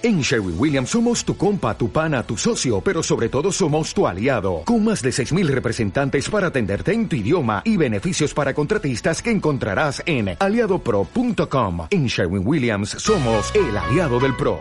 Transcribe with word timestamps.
En 0.00 0.20
Sherwin 0.20 0.54
Williams 0.56 0.90
somos 0.90 1.24
tu 1.24 1.36
compa, 1.36 1.76
tu 1.76 1.90
pana, 1.90 2.22
tu 2.22 2.36
socio, 2.36 2.80
pero 2.80 3.02
sobre 3.02 3.28
todo 3.28 3.50
somos 3.50 3.92
tu 3.92 4.06
aliado, 4.06 4.62
con 4.64 4.84
más 4.84 5.02
de 5.02 5.10
6.000 5.10 5.48
representantes 5.48 6.30
para 6.30 6.48
atenderte 6.48 6.92
en 6.92 7.08
tu 7.08 7.16
idioma 7.16 7.62
y 7.64 7.76
beneficios 7.76 8.32
para 8.32 8.54
contratistas 8.54 9.20
que 9.20 9.32
encontrarás 9.32 10.00
en 10.06 10.36
aliadopro.com. 10.38 11.88
En 11.90 12.06
Sherwin 12.06 12.46
Williams 12.46 12.90
somos 12.90 13.52
el 13.56 13.76
aliado 13.76 14.20
del 14.20 14.36
PRO. 14.36 14.60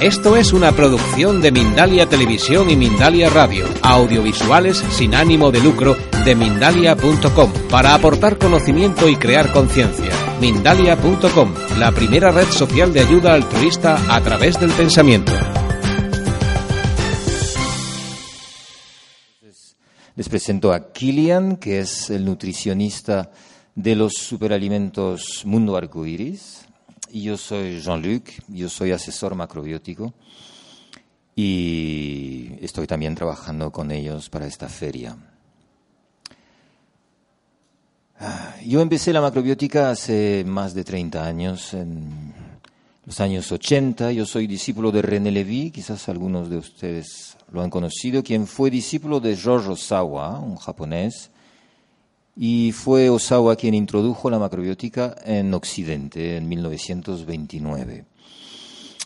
Esto 0.00 0.36
es 0.36 0.52
una 0.52 0.70
producción 0.72 1.42
de 1.42 1.50
Mindalia 1.50 2.06
Televisión 2.06 2.70
y 2.70 2.76
Mindalia 2.76 3.30
Radio, 3.30 3.66
audiovisuales 3.82 4.78
sin 4.78 5.14
ánimo 5.14 5.50
de 5.50 5.60
lucro 5.60 5.96
de 6.30 6.36
mindalia.com, 6.36 7.52
para 7.68 7.92
aportar 7.92 8.38
conocimiento 8.38 9.08
y 9.08 9.16
crear 9.16 9.52
conciencia. 9.52 10.12
Mindalia.com, 10.40 11.54
la 11.76 11.90
primera 11.90 12.30
red 12.30 12.46
social 12.46 12.92
de 12.92 13.00
ayuda 13.00 13.34
altruista 13.34 13.98
a 14.14 14.20
través 14.20 14.60
del 14.60 14.70
pensamiento. 14.70 15.32
Les 20.14 20.28
presento 20.28 20.72
a 20.72 20.92
Kilian, 20.92 21.56
que 21.56 21.80
es 21.80 22.10
el 22.10 22.24
nutricionista 22.24 23.32
de 23.74 23.96
los 23.96 24.12
superalimentos 24.12 25.42
Mundo 25.44 25.76
Arcoiris. 25.76 26.64
Y 27.10 27.22
yo 27.22 27.36
soy 27.36 27.80
Jean-Luc, 27.80 28.28
yo 28.46 28.68
soy 28.68 28.92
asesor 28.92 29.34
macrobiótico 29.34 30.14
y 31.34 32.52
estoy 32.60 32.86
también 32.86 33.16
trabajando 33.16 33.72
con 33.72 33.90
ellos 33.90 34.30
para 34.30 34.46
esta 34.46 34.68
feria. 34.68 35.16
Yo 38.66 38.82
empecé 38.82 39.14
la 39.14 39.22
macrobiótica 39.22 39.90
hace 39.90 40.44
más 40.46 40.74
de 40.74 40.84
30 40.84 41.24
años, 41.24 41.72
en 41.72 42.34
los 43.06 43.18
años 43.18 43.50
80. 43.50 44.12
Yo 44.12 44.26
soy 44.26 44.46
discípulo 44.46 44.92
de 44.92 45.00
René 45.00 45.30
Lévy, 45.30 45.70
quizás 45.70 46.06
algunos 46.10 46.50
de 46.50 46.58
ustedes 46.58 47.38
lo 47.50 47.62
han 47.62 47.70
conocido, 47.70 48.22
quien 48.22 48.46
fue 48.46 48.70
discípulo 48.70 49.20
de 49.20 49.36
George 49.36 49.70
Osawa, 49.70 50.38
un 50.38 50.56
japonés, 50.56 51.30
y 52.36 52.72
fue 52.72 53.08
Osawa 53.08 53.56
quien 53.56 53.72
introdujo 53.72 54.28
la 54.28 54.38
macrobiótica 54.38 55.16
en 55.24 55.54
Occidente 55.54 56.36
en 56.36 56.46
1929. 56.46 58.04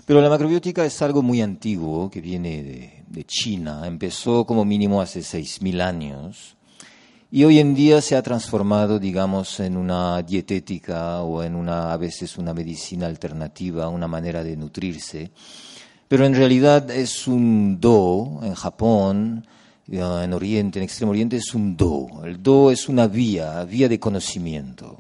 Pero 0.07 0.21
la 0.21 0.29
macrobiótica 0.29 0.85
es 0.85 1.01
algo 1.03 1.23
muy 1.23 1.41
antiguo 1.41 2.11
que 2.11 2.21
viene 2.21 2.65
de, 2.65 3.05
de 3.07 3.25
China, 3.25 3.87
empezó 3.87 4.45
como 4.45 4.65
mínimo 4.65 5.01
hace 5.01 5.21
6.000 5.21 5.81
años 5.83 6.57
y 7.35 7.43
hoy 7.43 7.59
en 7.59 7.75
día 7.75 8.01
se 8.01 8.15
ha 8.15 8.23
transformado, 8.23 9.01
digamos, 9.01 9.59
en 9.59 9.77
una 9.77 10.23
dietética 10.23 11.21
o 11.23 11.43
en 11.43 11.57
una, 11.57 11.93
a 11.93 11.97
veces 11.97 12.39
una 12.39 12.55
medicina 12.55 13.09
alternativa, 13.09 13.89
una 13.89 14.07
manera 14.07 14.45
de 14.45 14.57
nutrirse. 14.57 15.33
Pero 16.07 16.27
en 16.27 16.37
realidad 16.37 16.89
es 16.93 17.27
un 17.27 17.81
do 17.81 18.39
en 18.41 18.55
Japón, 18.55 19.45
en 19.89 20.33
Oriente, 20.33 20.79
en 20.79 20.85
Extremo 20.85 21.11
Oriente, 21.11 21.39
es 21.39 21.53
un 21.55 21.77
do. 21.77 22.25
El 22.25 22.41
do 22.41 22.71
es 22.71 22.89
una 22.89 23.09
vía, 23.09 23.65
vía 23.65 23.89
de 23.89 23.99
conocimiento. 23.99 24.97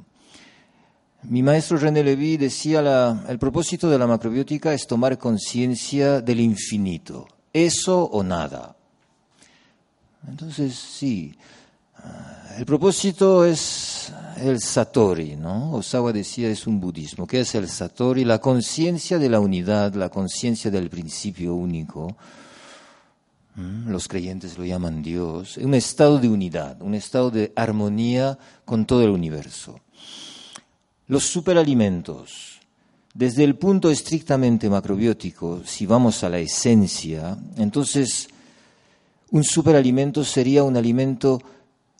Mi 1.22 1.40
maestro 1.40 1.76
René 1.76 2.02
Levy 2.02 2.36
decía, 2.36 2.82
la, 2.82 3.26
el 3.28 3.38
propósito 3.38 3.88
de 3.88 3.96
la 3.96 4.08
macrobiótica 4.08 4.74
es 4.74 4.88
tomar 4.88 5.18
conciencia 5.18 6.20
del 6.20 6.40
infinito, 6.40 7.28
eso 7.52 8.02
o 8.02 8.24
nada. 8.24 8.74
Entonces, 10.26 10.74
sí, 10.74 11.36
el 12.56 12.64
propósito 12.64 13.44
es 13.44 14.12
el 14.36 14.60
Satori, 14.60 15.36
¿no? 15.36 15.72
Osawa 15.72 16.12
decía 16.12 16.48
es 16.48 16.66
un 16.66 16.80
budismo. 16.80 17.26
¿Qué 17.26 17.40
es 17.40 17.54
el 17.54 17.68
Satori? 17.68 18.24
La 18.24 18.38
conciencia 18.38 19.18
de 19.18 19.28
la 19.28 19.40
unidad, 19.40 19.94
la 19.94 20.08
conciencia 20.08 20.70
del 20.70 20.90
principio 20.90 21.54
único. 21.54 22.16
¿Mm? 23.56 23.90
Los 23.90 24.08
creyentes 24.08 24.58
lo 24.58 24.64
llaman 24.64 25.02
Dios. 25.02 25.56
Un 25.56 25.74
estado 25.74 26.18
de 26.18 26.28
unidad, 26.28 26.80
un 26.82 26.94
estado 26.94 27.30
de 27.30 27.52
armonía 27.56 28.38
con 28.64 28.86
todo 28.86 29.02
el 29.02 29.10
universo. 29.10 29.80
Los 31.06 31.24
superalimentos. 31.24 32.60
Desde 33.12 33.44
el 33.44 33.56
punto 33.56 33.90
estrictamente 33.90 34.68
macrobiótico, 34.68 35.62
si 35.64 35.86
vamos 35.86 36.24
a 36.24 36.28
la 36.28 36.38
esencia, 36.38 37.38
entonces 37.56 38.28
un 39.30 39.44
superalimento 39.44 40.24
sería 40.24 40.64
un 40.64 40.76
alimento 40.76 41.40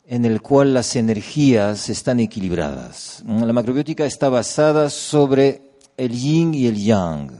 en 0.07 0.25
el 0.25 0.41
cual 0.41 0.73
las 0.73 0.95
energías 0.95 1.89
están 1.89 2.19
equilibradas. 2.19 3.23
La 3.25 3.53
macrobiótica 3.53 4.05
está 4.05 4.29
basada 4.29 4.89
sobre 4.89 5.61
el 5.97 6.11
yin 6.11 6.53
y 6.53 6.67
el 6.67 6.77
yang. 6.77 7.31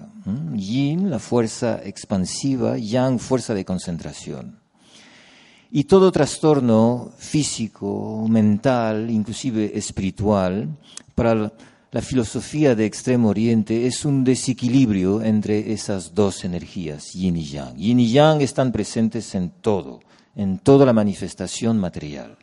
Yin, 0.56 1.12
la 1.12 1.20
fuerza 1.20 1.80
expansiva, 1.84 2.78
yang, 2.78 3.20
fuerza 3.20 3.54
de 3.54 3.64
concentración. 3.64 4.60
Y 5.70 5.84
todo 5.84 6.12
trastorno 6.12 7.12
físico, 7.18 8.26
mental, 8.28 9.12
inclusive 9.12 9.78
espiritual, 9.78 10.70
para 11.14 11.52
la 11.92 12.02
filosofía 12.02 12.76
de 12.76 12.86
Extremo 12.86 13.30
Oriente 13.30 13.86
es 13.86 14.04
un 14.04 14.24
desequilibrio 14.24 15.22
entre 15.22 15.74
esas 15.74 16.16
dos 16.16 16.44
energías, 16.44 17.14
yin 17.14 17.38
y 17.38 17.46
yang. 17.46 17.76
Yin 17.76 18.00
y 18.00 18.12
yang 18.12 18.42
están 18.42 18.72
presentes 18.72 19.36
en 19.36 19.52
todo, 19.62 20.00
en 20.36 20.58
toda 20.58 20.86
la 20.86 20.94
manifestación 20.94 21.78
material. 21.78 22.38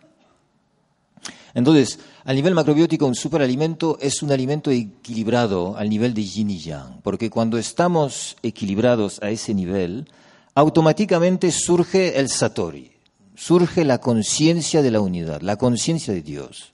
Entonces, 1.54 1.98
a 2.24 2.32
nivel 2.32 2.54
macrobiótico, 2.54 3.06
un 3.06 3.14
superalimento 3.14 3.98
es 4.00 4.22
un 4.22 4.32
alimento 4.32 4.70
equilibrado 4.70 5.76
al 5.76 5.90
nivel 5.90 6.14
de 6.14 6.24
yin 6.24 6.50
y 6.50 6.58
yang, 6.58 7.00
porque 7.02 7.30
cuando 7.30 7.58
estamos 7.58 8.36
equilibrados 8.42 9.22
a 9.22 9.30
ese 9.30 9.52
nivel, 9.52 10.08
automáticamente 10.54 11.50
surge 11.50 12.18
el 12.18 12.28
satori, 12.28 12.92
surge 13.34 13.84
la 13.84 13.98
conciencia 13.98 14.82
de 14.82 14.90
la 14.90 15.00
unidad, 15.00 15.40
la 15.42 15.56
conciencia 15.56 16.14
de 16.14 16.22
Dios. 16.22 16.70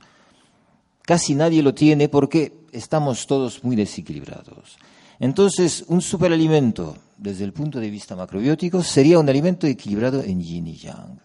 Casi 1.03 1.35
nadie 1.35 1.63
lo 1.63 1.75
tiene 1.75 2.09
porque 2.09 2.53
estamos 2.73 3.27
todos 3.27 3.65
muy 3.65 3.77
desequilibrados. 3.77 4.77
Entonces, 5.21 5.85
un 5.89 6.01
superalimento, 6.01 6.97
desde 7.17 7.45
el 7.45 7.53
punto 7.53 7.81
de 7.81 7.91
vista 7.91 8.15
macrobiótico, 8.15 8.83
sería 8.83 9.19
un 9.19 9.29
alimento 9.29 9.67
equilibrado 9.67 10.23
en 10.23 10.41
yin 10.41 10.67
y 10.67 10.77
yang. 10.77 11.19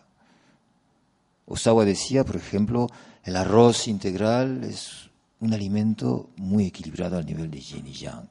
Osawa 1.45 1.85
decía, 1.85 2.23
por 2.23 2.37
ejemplo, 2.37 2.87
el 3.23 3.35
arroz 3.35 3.87
integral 3.87 4.63
es 4.63 5.09
un 5.39 5.53
alimento 5.53 6.29
muy 6.37 6.67
equilibrado 6.67 7.17
al 7.17 7.25
nivel 7.25 7.49
de 7.49 7.59
yin 7.59 7.85
yang. 7.85 8.27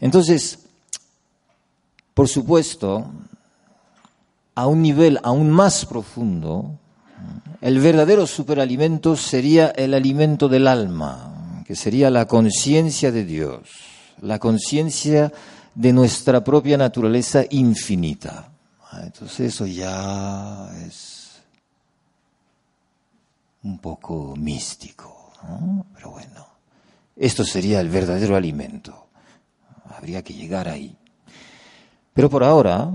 Entonces, 0.00 0.60
por 2.14 2.28
supuesto, 2.28 3.10
a 4.54 4.66
un 4.66 4.82
nivel 4.82 5.20
aún 5.22 5.50
más 5.50 5.86
profundo, 5.86 6.78
el 7.60 7.80
verdadero 7.80 8.26
superalimento 8.26 9.16
sería 9.16 9.68
el 9.68 9.94
alimento 9.94 10.48
del 10.48 10.68
alma, 10.68 11.62
que 11.66 11.74
sería 11.74 12.10
la 12.10 12.26
conciencia 12.26 13.10
de 13.10 13.24
Dios, 13.24 13.68
la 14.20 14.38
conciencia 14.38 15.32
de 15.74 15.92
nuestra 15.92 16.42
propia 16.42 16.76
naturaleza 16.76 17.44
infinita. 17.50 18.50
Entonces 19.02 19.54
eso 19.54 19.66
ya 19.66 20.70
es 20.86 21.27
un 23.62 23.78
poco 23.78 24.34
místico, 24.36 25.32
pero 25.94 26.10
bueno, 26.10 26.46
esto 27.16 27.44
sería 27.44 27.80
el 27.80 27.88
verdadero 27.88 28.36
alimento. 28.36 29.08
Habría 29.96 30.22
que 30.22 30.34
llegar 30.34 30.68
ahí. 30.68 30.96
Pero 32.12 32.30
por 32.30 32.44
ahora 32.44 32.90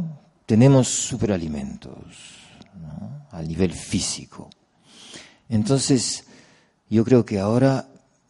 tenemos 0.46 0.88
superalimentos 0.88 2.44
al 3.32 3.48
nivel 3.48 3.74
físico. 3.74 4.50
Entonces, 5.50 6.26
yo 6.90 7.04
creo 7.04 7.26
que 7.26 7.40
ahora 7.40 7.88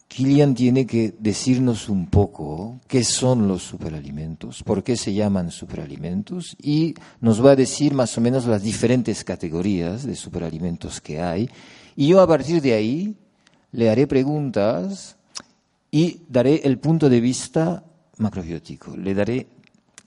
Kilian 0.08 0.54
tiene 0.54 0.86
que 0.86 1.16
decirnos 1.18 1.90
un 1.90 2.06
poco 2.06 2.80
qué 2.88 3.04
son 3.04 3.48
los 3.48 3.64
superalimentos, 3.64 4.62
por 4.62 4.84
qué 4.84 4.96
se 4.96 5.14
llaman 5.14 5.50
superalimentos 5.50 6.56
y 6.62 6.94
nos 7.20 7.44
va 7.44 7.52
a 7.52 7.56
decir 7.56 7.96
más 7.96 8.16
o 8.18 8.22
menos 8.22 8.46
las 8.46 8.62
diferentes 8.62 9.24
categorías 9.24 10.04
de 10.04 10.16
superalimentos 10.16 11.02
que 11.02 11.20
hay 11.20 11.50
y 11.96 12.08
yo 12.08 12.22
a 12.22 12.28
partir 12.28 12.62
de 12.62 12.74
ahí 12.74 13.16
le 13.72 13.90
haré 13.90 14.08
preguntas 14.08 15.18
y 15.92 16.22
daré 16.30 16.62
el 16.64 16.80
punto 16.80 17.10
de 17.10 17.20
vista 17.20 17.84
macrobiótico. 18.18 18.96
Le 18.98 19.14
daré, 19.14 19.48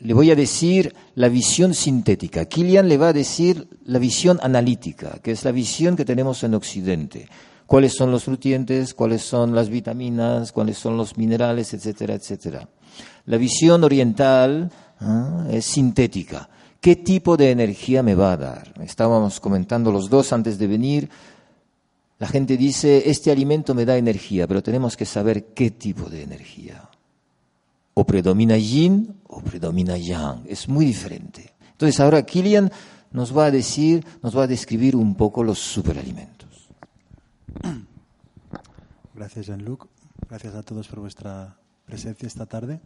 le 0.00 0.14
voy 0.14 0.30
a 0.30 0.36
decir 0.36 0.94
la 1.14 1.28
visión 1.28 1.74
sintética. 1.74 2.46
Kilian 2.46 2.88
le 2.88 2.98
va 2.98 3.08
a 3.08 3.12
decir 3.12 3.68
la 3.84 3.98
visión 3.98 4.38
analítica, 4.42 5.18
que 5.22 5.32
es 5.32 5.44
la 5.44 5.52
visión 5.52 5.96
que 5.96 6.04
tenemos 6.04 6.42
en 6.44 6.54
Occidente. 6.54 7.28
Cuáles 7.66 7.94
son 7.94 8.12
los 8.12 8.28
nutrientes, 8.28 8.94
cuáles 8.94 9.22
son 9.22 9.54
las 9.54 9.68
vitaminas, 9.68 10.52
cuáles 10.52 10.78
son 10.78 10.96
los 10.96 11.16
minerales, 11.16 11.74
etcétera, 11.74 12.14
etcétera. 12.14 12.68
La 13.26 13.36
visión 13.36 13.82
oriental 13.82 14.70
¿ah? 15.00 15.46
es 15.50 15.64
sintética. 15.64 16.48
¿Qué 16.80 16.94
tipo 16.94 17.36
de 17.36 17.50
energía 17.50 18.04
me 18.04 18.14
va 18.14 18.32
a 18.32 18.36
dar? 18.36 18.74
Estábamos 18.80 19.40
comentando 19.40 19.90
los 19.90 20.08
dos 20.08 20.32
antes 20.32 20.58
de 20.58 20.66
venir 20.68 21.10
la 22.18 22.28
gente 22.28 22.56
dice, 22.56 23.10
este 23.10 23.30
alimento 23.30 23.74
me 23.74 23.84
da 23.84 23.96
energía, 23.96 24.46
pero 24.46 24.62
tenemos 24.62 24.96
que 24.96 25.04
saber 25.04 25.46
qué 25.54 25.70
tipo 25.70 26.08
de 26.08 26.22
energía. 26.22 26.88
o 27.98 28.04
predomina 28.04 28.58
yin 28.58 29.08
o 29.24 29.40
predomina 29.40 29.96
yang. 29.96 30.44
Es 30.44 30.68
muy 30.68 30.84
diferente. 30.84 31.54
Entonces 31.72 31.98
ahora 31.98 32.22
Kilian 32.22 32.70
nos 33.10 33.32
va 33.32 33.46
a 33.46 33.50
decir, 33.50 34.04
nos 34.22 34.36
va 34.36 34.44
a 34.44 34.46
describir 34.46 34.94
un 34.94 35.14
poco 35.14 35.42
los 35.42 35.58
superalimentos. 35.58 36.68
Gracias, 39.14 39.46
Jean-Luc. 39.46 39.88
Gracias 40.28 40.54
a 40.54 40.62
todos 40.62 40.88
por 40.88 41.00
vuestra 41.00 41.56
presencia 41.86 42.26
esta 42.26 42.44
tarde. 42.44 42.80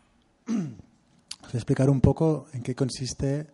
Voy 0.48 1.54
a 1.54 1.56
explicar 1.56 1.88
un 1.88 2.00
poco 2.00 2.48
en 2.52 2.62
qué 2.62 2.74
consiste 2.74 3.46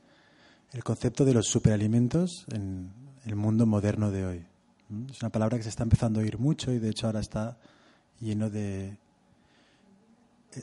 el 0.73 0.83
concepto 0.83 1.27
de 1.27 1.35
los 1.35 1.47
superalimentos 1.47 2.47
en 2.53 2.91
el 3.27 3.37
mundo 3.37 3.67
moderno 3.67 4.11
de 4.11 4.25
hoy. 4.25 4.47
Es 5.11 5.21
una 5.21 5.31
palabra 5.31 5.57
que 5.57 5.65
se 5.65 5.69
está 5.69 5.83
empezando 5.83 6.21
a 6.21 6.23
oír 6.23 6.39
mucho 6.39 6.71
y 6.73 6.79
de 6.79 6.91
hecho 6.91 7.07
ahora 7.07 7.21
está 7.21 7.57
lleno 8.21 8.51
de... 8.51 8.97
Eh, 10.55 10.63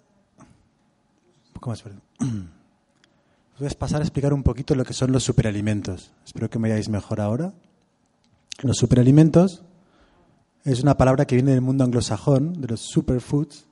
¿Cómo 1.59 1.73
es? 1.73 1.83
Voy 3.59 3.67
a 3.67 3.77
pasar 3.77 4.01
a 4.01 4.03
explicar 4.03 4.33
un 4.33 4.43
poquito 4.43 4.75
lo 4.75 4.85
que 4.85 4.93
son 4.93 5.11
los 5.11 5.23
superalimentos. 5.23 6.13
Espero 6.25 6.49
que 6.49 6.57
me 6.57 6.69
veáis 6.69 6.89
mejor 6.89 7.19
ahora. 7.19 7.53
Los 8.61 8.77
superalimentos 8.77 9.63
es 10.63 10.81
una 10.81 10.95
palabra 10.95 11.25
que 11.25 11.35
viene 11.35 11.51
del 11.51 11.61
mundo 11.61 11.83
anglosajón, 11.83 12.61
de 12.61 12.67
los 12.69 12.79
superfoods, 12.79 13.65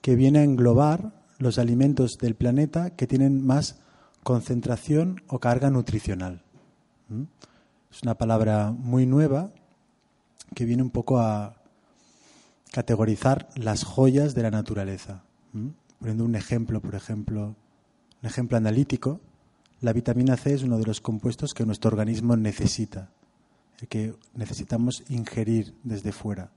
que 0.00 0.14
viene 0.14 0.38
a 0.38 0.44
englobar 0.44 1.12
los 1.38 1.58
alimentos 1.58 2.18
del 2.20 2.36
planeta 2.36 2.90
que 2.90 3.08
tienen 3.08 3.44
más 3.44 3.80
concentración 4.22 5.22
o 5.26 5.40
carga 5.40 5.70
nutricional. 5.70 6.42
¿Mm? 7.08 7.24
Es 7.90 8.02
una 8.04 8.14
palabra 8.14 8.70
muy 8.70 9.06
nueva 9.06 9.50
que 10.54 10.64
viene 10.64 10.82
un 10.82 10.90
poco 10.90 11.18
a 11.18 11.56
categorizar 12.72 13.48
las 13.54 13.84
joyas 13.84 14.34
de 14.34 14.42
la 14.42 14.50
naturaleza. 14.50 15.24
¿Mm? 15.52 15.68
Poniendo 15.98 16.24
un 16.24 16.34
ejemplo, 16.34 16.80
por 16.80 16.94
ejemplo, 16.94 17.54
un 18.22 18.28
ejemplo 18.28 18.56
analítico, 18.56 19.20
la 19.80 19.92
vitamina 19.92 20.36
C 20.36 20.54
es 20.54 20.62
uno 20.62 20.78
de 20.78 20.86
los 20.86 21.00
compuestos 21.00 21.54
que 21.54 21.66
nuestro 21.66 21.90
organismo 21.90 22.36
necesita, 22.36 23.10
que 23.88 24.14
necesitamos 24.34 25.02
ingerir 25.08 25.74
desde 25.82 26.12
fuera. 26.12 26.50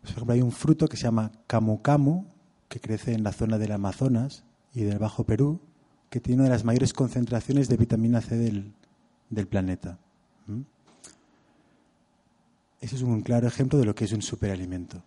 Por 0.00 0.10
ejemplo, 0.10 0.34
hay 0.34 0.42
un 0.42 0.52
fruto 0.52 0.88
que 0.88 0.96
se 0.96 1.04
llama 1.04 1.32
camu 1.46 1.82
camu, 1.82 2.24
que 2.68 2.80
crece 2.80 3.12
en 3.12 3.24
la 3.24 3.32
zona 3.32 3.58
del 3.58 3.72
Amazonas 3.72 4.44
y 4.72 4.82
del 4.82 4.98
Bajo 4.98 5.24
Perú, 5.24 5.60
que 6.10 6.20
tiene 6.20 6.42
una 6.42 6.44
de 6.44 6.54
las 6.54 6.64
mayores 6.64 6.92
concentraciones 6.92 7.68
de 7.68 7.76
vitamina 7.76 8.20
C 8.20 8.36
del, 8.36 9.46
planeta. 9.48 9.98
¿Mm? 10.46 10.60
Ese 12.80 12.96
es 12.96 13.02
un 13.02 13.22
claro 13.22 13.46
ejemplo 13.48 13.78
de 13.78 13.84
lo 13.84 13.94
que 13.94 14.04
es 14.04 14.12
un 14.12 14.22
superalimento. 14.22 15.02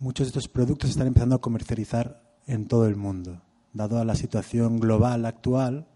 Muchos 0.00 0.26
de 0.26 0.28
estos 0.28 0.48
productos 0.48 0.90
están 0.90 1.06
empezando 1.06 1.36
a 1.36 1.40
comercializar 1.40 2.22
en 2.46 2.66
todo 2.66 2.86
el 2.86 2.96
mundo 2.96 3.40
dado 3.76 3.98
a 3.98 4.04
la 4.04 4.14
situación 4.14 4.80
global 4.80 5.26
actual, 5.26 5.86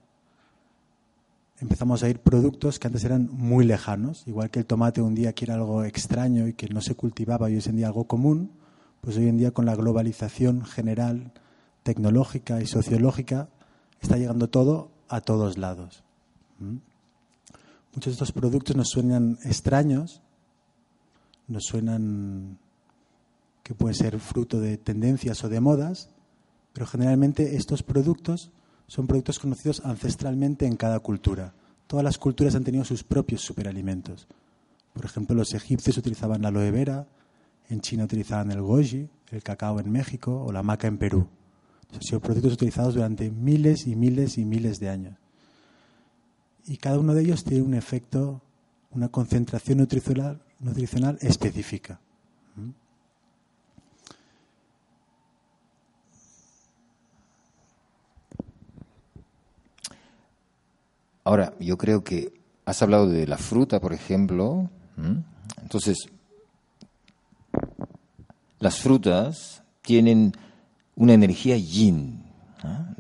empezamos 1.59 2.03
a 2.03 2.09
ir 2.09 2.21
productos 2.21 2.79
que 2.79 2.87
antes 2.87 3.05
eran 3.05 3.29
muy 3.33 3.65
lejanos, 3.65 4.25
igual 4.27 4.51
que 4.51 4.61
el 4.61 4.67
tomate 4.67 5.01
un 5.01 5.15
día 5.15 5.33
que 5.33 5.47
era 5.47 5.55
algo 5.55 5.85
extraño 5.85 6.47
y 6.47 6.53
que 6.53 6.69
no 6.69 6.83
se 6.83 6.95
cultivaba 6.95 7.49
y 7.49 7.55
hoy 7.55 7.59
es 7.59 7.67
en 7.67 7.77
día 7.77 7.87
algo 7.87 8.05
común, 8.05 8.53
pues 9.01 9.17
hoy 9.17 9.29
en 9.29 9.39
día 9.39 9.53
con 9.53 9.65
la 9.65 9.75
globalización 9.75 10.65
general, 10.65 11.33
tecnológica 11.83 12.61
y 12.61 12.67
sociológica, 12.67 13.49
está 14.01 14.17
llegando 14.17 14.49
todo 14.49 14.91
a 15.09 15.23
todos 15.23 15.57
lados. 15.57 16.05
¿Mm? 16.59 16.77
Muchos 17.95 18.13
de 18.13 18.13
estos 18.13 18.33
productos 18.33 18.77
nos 18.77 18.89
suenan 18.89 19.39
extraños, 19.43 20.21
nos 21.51 21.65
suenan 21.65 22.59
que 23.63 23.75
pueden 23.75 23.95
ser 23.95 24.19
fruto 24.21 24.61
de 24.61 24.79
tendencias 24.79 25.43
o 25.45 25.49
de 25.49 25.61
modas, 25.61 26.09
pero 26.73 26.87
generalmente 26.87 27.57
estos 27.57 27.83
productos 27.83 28.53
son 28.87 29.07
productos 29.07 29.39
conocidos 29.39 29.83
ancestralmente 29.85 30.67
en 30.67 30.77
cada 30.77 31.01
cultura. 31.01 31.53
Todas 31.87 32.05
las 32.05 32.19
culturas 32.19 32.55
han 32.55 32.65
tenido 32.65 32.85
sus 32.85 33.03
propios 33.03 33.43
superalimentos. 33.43 34.29
Por 34.93 35.05
ejemplo, 35.05 35.35
los 35.35 35.53
egipcios 35.55 35.99
utilizaban 35.99 36.43
la 36.43 36.49
aloe 36.49 36.71
vera, 36.71 37.07
en 37.69 37.81
China 37.81 38.05
utilizaban 38.05 38.51
el 38.51 38.63
goji, 38.63 39.09
el 39.31 39.43
cacao 39.43 39.79
en 39.81 39.91
México 39.91 40.45
o 40.45 40.53
la 40.53 40.63
maca 40.63 40.87
en 40.87 40.99
Perú. 40.99 41.29
Han 41.93 42.03
sido 42.03 42.21
productos 42.21 42.55
utilizados 42.55 42.95
durante 42.95 43.31
miles 43.31 43.87
y 43.87 43.97
miles 43.97 44.39
y 44.39 44.45
miles 44.45 44.79
de 44.79 44.89
años. 44.89 45.17
Y 46.67 46.77
cada 46.77 46.99
uno 46.99 47.15
de 47.15 47.23
ellos 47.23 47.43
tiene 47.43 47.65
un 47.65 47.75
efecto, 47.75 48.43
una 48.93 49.09
concentración 49.09 49.79
nutricional, 49.79 50.41
nutricional 50.61 51.19
específica. 51.21 52.01
Ahora, 61.25 61.55
yo 61.61 61.77
creo 61.77 62.03
que 62.03 62.33
has 62.65 62.83
hablado 62.83 63.09
de 63.09 63.27
la 63.27 63.37
fruta, 63.37 63.81
por 63.81 63.93
ejemplo. 63.93 64.71
Entonces, 65.63 66.09
las 68.59 68.79
frutas 68.79 69.63
tienen 69.83 70.33
una 70.97 71.15
energía 71.15 71.57
yin. 71.57 72.25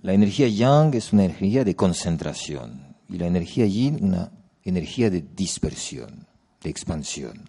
La 0.02 0.12
energía 0.14 0.48
yang 0.48 0.94
es 0.94 1.12
una 1.12 1.24
energía 1.24 1.64
de 1.64 1.76
concentración 1.76 2.96
y 3.08 3.18
la 3.18 3.26
energía 3.26 3.66
yin 3.66 3.98
una 4.00 4.32
energía 4.64 5.10
de 5.10 5.20
dispersión, 5.20 6.26
de 6.62 6.70
expansión. 6.70 7.48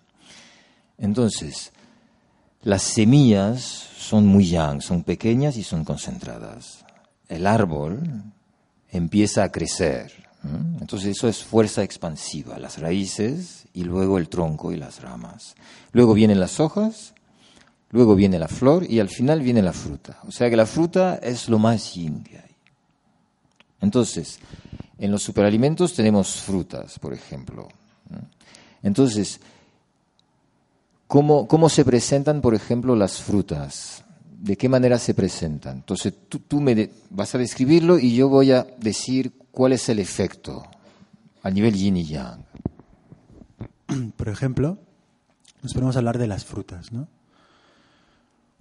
Entonces, 0.97 1.71
las 2.61 2.83
semillas 2.83 3.61
son 3.97 4.27
muy 4.27 4.47
yang, 4.47 4.81
son 4.81 5.03
pequeñas 5.03 5.57
y 5.57 5.63
son 5.63 5.83
concentradas. 5.83 6.85
El 7.27 7.47
árbol 7.47 8.23
empieza 8.89 9.43
a 9.43 9.51
crecer 9.51 10.21
entonces 10.43 11.17
eso 11.17 11.27
es 11.27 11.43
fuerza 11.43 11.83
expansiva, 11.83 12.57
las 12.57 12.79
raíces 12.79 13.67
y 13.73 13.83
luego 13.83 14.17
el 14.17 14.27
tronco 14.27 14.71
y 14.71 14.77
las 14.77 15.01
ramas. 15.01 15.55
Luego 15.91 16.13
vienen 16.13 16.39
las 16.39 16.59
hojas, 16.59 17.13
luego 17.91 18.15
viene 18.15 18.39
la 18.39 18.47
flor 18.47 18.85
y 18.89 18.99
al 18.99 19.09
final 19.09 19.41
viene 19.41 19.61
la 19.61 19.73
fruta. 19.73 20.19
O 20.27 20.31
sea 20.31 20.49
que 20.49 20.55
la 20.55 20.65
fruta 20.65 21.19
es 21.21 21.47
lo 21.47 21.59
más 21.59 21.93
yin 21.93 22.23
que 22.23 22.39
hay. 22.39 22.55
Entonces, 23.81 24.39
en 24.97 25.11
los 25.11 25.21
superalimentos 25.21 25.93
tenemos 25.93 26.41
frutas, 26.41 26.97
por 26.97 27.13
ejemplo. 27.13 27.67
Entonces, 28.83 29.39
¿cómo, 31.07 31.47
¿cómo 31.47 31.69
se 31.69 31.85
presentan, 31.85 32.41
por 32.41 32.55
ejemplo, 32.55 32.95
las 32.95 33.21
frutas? 33.21 34.03
¿De 34.39 34.57
qué 34.57 34.69
manera 34.69 34.97
se 34.97 35.13
presentan? 35.13 35.77
Entonces, 35.77 36.13
tú, 36.27 36.39
tú 36.39 36.61
me 36.61 36.89
vas 37.09 37.35
a 37.35 37.37
describirlo 37.37 37.99
y 37.99 38.15
yo 38.15 38.29
voy 38.29 38.51
a 38.51 38.65
decir 38.79 39.33
cuál 39.51 39.73
es 39.73 39.87
el 39.89 39.99
efecto 39.99 40.63
a 41.43 41.49
nivel 41.49 41.75
yin 41.75 41.97
y 41.97 42.05
yang. 42.05 42.43
Por 44.17 44.29
ejemplo, 44.29 44.77
nos 45.61 45.73
podemos 45.73 45.95
hablar 45.95 46.17
de 46.17 46.27
las 46.27 46.45
frutas, 46.45 46.91
¿no? 46.91 47.07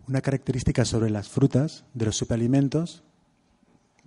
Una 0.09 0.21
característica 0.21 0.85
sobre 0.85 1.09
las 1.09 1.29
frutas, 1.29 1.85
de 1.95 2.07
los 2.07 2.17
superalimentos, 2.17 3.05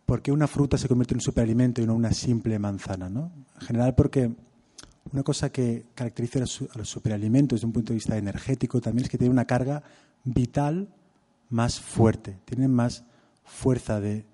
¿por 0.05 0.21
qué 0.21 0.31
una 0.31 0.47
fruta 0.47 0.77
se 0.77 0.87
convierte 0.87 1.13
en 1.13 1.17
un 1.17 1.21
superalimento 1.21 1.81
y 1.81 1.85
no 1.85 1.95
una 1.95 2.11
simple 2.11 2.59
manzana? 2.59 3.09
¿no? 3.09 3.31
En 3.61 3.67
general 3.67 3.95
porque 3.95 4.31
una 5.13 5.23
cosa 5.23 5.51
que 5.51 5.85
caracteriza 5.93 6.39
a 6.39 6.77
los 6.77 6.89
superalimentos 6.89 7.57
desde 7.57 7.67
un 7.67 7.73
punto 7.73 7.93
de 7.93 7.97
vista 7.97 8.17
energético 8.17 8.81
también 8.81 9.05
es 9.05 9.11
que 9.11 9.17
tienen 9.17 9.31
una 9.31 9.45
carga 9.45 9.83
vital 10.23 10.89
más 11.49 11.79
fuerte, 11.79 12.39
tienen 12.45 12.71
más 12.71 13.05
fuerza 13.45 13.99
de, 13.99 14.25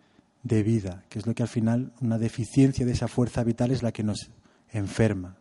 de 0.43 0.63
vida, 0.63 1.03
que 1.09 1.19
es 1.19 1.27
lo 1.27 1.35
que 1.35 1.43
al 1.43 1.49
final, 1.49 1.91
una 2.01 2.17
deficiencia 2.17 2.85
de 2.85 2.93
esa 2.93 3.09
fuerza 3.09 3.43
vital 3.43 3.71
es 3.71 3.83
la 3.83 3.91
que 3.91 4.03
nos 4.03 4.31
enferma. 4.71 5.35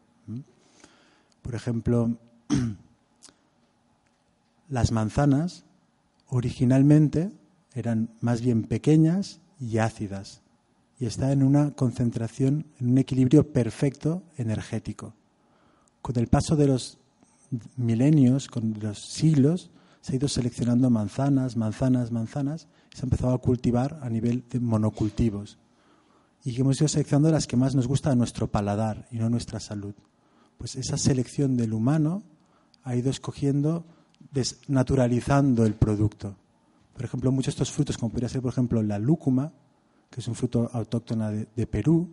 Por 1.43 1.55
ejemplo, 1.55 2.19
las 4.69 4.91
manzanas 4.91 5.65
originalmente 6.27 7.31
eran 7.75 8.11
más 8.21 8.41
bien 8.41 8.65
pequeñas 8.65 9.41
y 9.61 9.79
ácidas 9.79 10.43
y 10.99 11.07
está 11.07 11.31
en 11.31 11.45
una 11.45 11.71
concentración, 11.71 12.67
en 12.81 12.91
un 12.91 12.99
equilibrio 12.99 13.53
perfecto 13.53 14.25
energético. 14.37 15.15
Con 16.03 16.19
el 16.19 16.29
paso 16.29 16.57
de 16.57 16.67
los 16.67 16.99
milenios, 17.77 18.49
con 18.49 18.75
los 18.81 18.99
siglos, 18.99 19.71
se 20.01 20.13
ha 20.13 20.17
ido 20.17 20.29
seleccionando 20.29 20.91
manzanas, 20.91 21.57
manzanas, 21.57 22.13
manzanas 22.13 22.69
se 22.95 23.03
ha 23.03 23.07
empezado 23.07 23.33
a 23.33 23.39
cultivar 23.39 24.01
a 24.03 24.09
nivel 24.09 24.45
de 24.49 24.61
monocultivos 24.61 25.59
y 26.45 26.59
hemos 26.61 26.81
ido 26.81 26.89
seleccionando 26.89 27.31
las 27.31 27.47
que 27.47 27.57
más 27.57 27.75
nos 27.75 27.87
gusta 27.87 28.11
a 28.11 28.15
nuestro 28.15 28.49
paladar 28.49 29.07
y 29.11 29.19
no 29.19 29.27
a 29.27 29.31
nuestra 29.31 29.61
salud. 29.61 29.95
Pues 30.57 30.77
esa 30.77 30.97
selección 30.97 31.57
del 31.57 31.73
humano 31.73 32.23
ha 32.85 32.97
ido 32.97 33.11
escogiendo, 33.11 33.85
desnaturalizando 34.33 35.67
el 35.67 35.75
producto. 35.75 36.37
Por 36.95 37.05
ejemplo, 37.05 37.31
muchos 37.31 37.55
de 37.55 37.63
estos 37.63 37.73
frutos, 37.73 37.99
como 37.99 38.11
podría 38.11 38.29
ser, 38.29 38.41
por 38.41 38.53
ejemplo, 38.53 38.83
la 38.83 38.99
lúcuma, 38.99 39.53
que 40.11 40.21
es 40.21 40.29
un 40.29 40.35
fruto 40.35 40.71
autóctona 40.73 41.31
de, 41.31 41.49
de 41.55 41.67
Perú, 41.67 42.09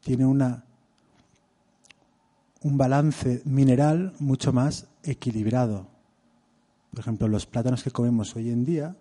tiene 0.00 0.24
una, 0.24 0.64
un 2.64 2.78
balance 2.78 3.42
mineral 3.44 4.14
mucho 4.18 4.52
más 4.52 4.86
equilibrado. 5.02 5.86
Por 6.90 7.00
ejemplo, 7.00 7.28
los 7.28 7.44
plátanos 7.44 7.84
que 7.84 7.90
comemos 7.90 8.34
hoy 8.36 8.48
en 8.48 8.64
día 8.64 8.96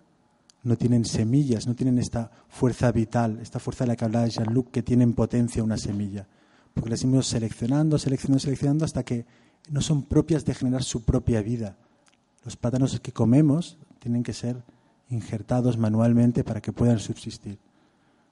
no 0.63 0.77
tienen 0.77 1.05
semillas, 1.05 1.65
no 1.65 1.73
tienen 1.73 1.97
esta 1.97 2.29
fuerza 2.49 2.91
vital, 2.91 3.39
esta 3.41 3.59
fuerza 3.59 3.85
de 3.85 3.89
la 3.89 3.95
que 3.95 4.03
hablaba 4.03 4.27
Jean-Luc, 4.27 4.69
que 4.69 4.83
tiene 4.83 5.05
en 5.05 5.13
potencia 5.13 5.63
una 5.63 5.77
semilla. 5.77 6.27
Porque 6.73 6.89
las 6.89 7.03
hemos 7.03 7.25
seleccionando, 7.25 7.97
seleccionando, 7.97 8.39
seleccionando 8.39 8.85
hasta 8.85 9.03
que 9.03 9.25
no 9.69 9.79
son 9.79 10.03
propias 10.03 10.43
de 10.43 10.55
generar 10.55 10.83
su 10.83 11.05
propia 11.05 11.41
vida. 11.41 11.77
Los 12.43 12.57
plátanos 12.57 12.99
que 12.99 13.13
comemos 13.13 13.77
tienen 13.99 14.23
que 14.23 14.33
ser 14.33 14.61
injertados 15.07 15.77
manualmente 15.77 16.43
para 16.43 16.59
que 16.59 16.73
puedan 16.73 16.99
subsistir. 16.99 17.59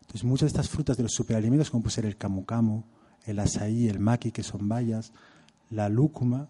Entonces, 0.02 0.26
muchas 0.26 0.52
de 0.52 0.60
estas 0.60 0.70
frutas 0.70 0.98
de 0.98 1.04
los 1.04 1.14
superalimentos, 1.14 1.70
como 1.70 1.84
puede 1.84 1.96
ser 1.96 2.06
el 2.06 2.18
camu 2.18 2.44
camu, 2.44 2.84
el 3.26 3.40
asaí, 3.40 3.88
el 3.88 4.00
maqui, 4.00 4.32
que 4.32 4.44
son 4.44 4.68
bayas, 4.68 5.14
la 5.70 5.90
lúcuma, 5.90 6.48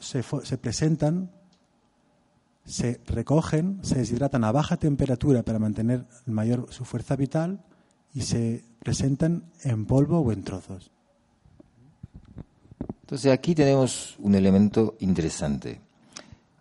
se, 0.00 0.22
se 0.22 0.58
presentan 0.58 1.30
se 2.68 3.00
recogen, 3.06 3.80
se 3.82 3.98
deshidratan 3.98 4.44
a 4.44 4.52
baja 4.52 4.76
temperatura 4.76 5.42
para 5.42 5.58
mantener 5.58 6.04
mayor 6.26 6.66
su 6.70 6.84
fuerza 6.84 7.16
vital 7.16 7.64
y 8.12 8.20
se 8.22 8.62
presentan 8.80 9.44
en 9.62 9.86
polvo 9.86 10.20
o 10.20 10.32
en 10.32 10.42
trozos. 10.42 10.90
Entonces 13.00 13.32
aquí 13.32 13.54
tenemos 13.54 14.16
un 14.18 14.34
elemento 14.34 14.96
interesante. 15.00 15.80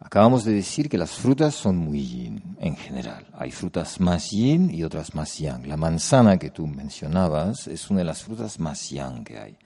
Acabamos 0.07 0.45
de 0.45 0.53
decir 0.53 0.87
que 0.87 0.97
las 0.97 1.11
frutas 1.11 1.53
son 1.53 1.75
muy 1.75 1.99
yin 2.01 2.41
en 2.61 2.77
general. 2.77 3.27
Hay 3.33 3.51
frutas 3.51 3.99
más 3.99 4.31
yin 4.31 4.73
y 4.73 4.85
otras 4.85 5.13
más 5.13 5.37
yang. 5.37 5.67
La 5.67 5.75
manzana 5.75 6.37
que 6.37 6.49
tú 6.49 6.65
mencionabas 6.65 7.67
es 7.67 7.89
una 7.89 7.99
de 7.99 8.05
las 8.05 8.23
frutas 8.23 8.57
más 8.57 8.89
yang 8.89 9.25
que 9.25 9.37
hay. 9.37 9.57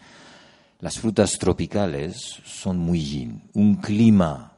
Las 0.80 0.98
frutas 0.98 1.38
tropicales 1.38 2.42
son 2.44 2.80
muy 2.80 3.00
yin. 3.00 3.44
Un 3.54 3.76
clima 3.76 4.58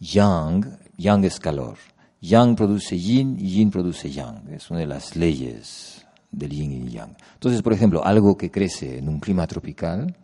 yang, 0.00 0.66
yang 0.96 1.24
es 1.24 1.38
calor. 1.38 1.78
Yang 2.20 2.56
produce 2.56 2.98
yin 2.98 3.36
y 3.38 3.50
yin 3.50 3.70
produce 3.70 4.10
yang. 4.10 4.48
Es 4.52 4.68
una 4.68 4.80
de 4.80 4.86
las 4.88 5.14
leyes 5.14 6.04
del 6.32 6.50
yin 6.50 6.88
y 6.88 6.90
yang. 6.90 7.16
Entonces, 7.34 7.62
por 7.62 7.72
ejemplo, 7.72 8.04
algo 8.04 8.36
que 8.36 8.50
crece 8.50 8.98
en 8.98 9.08
un 9.08 9.20
clima 9.20 9.46
tropical 9.46 10.16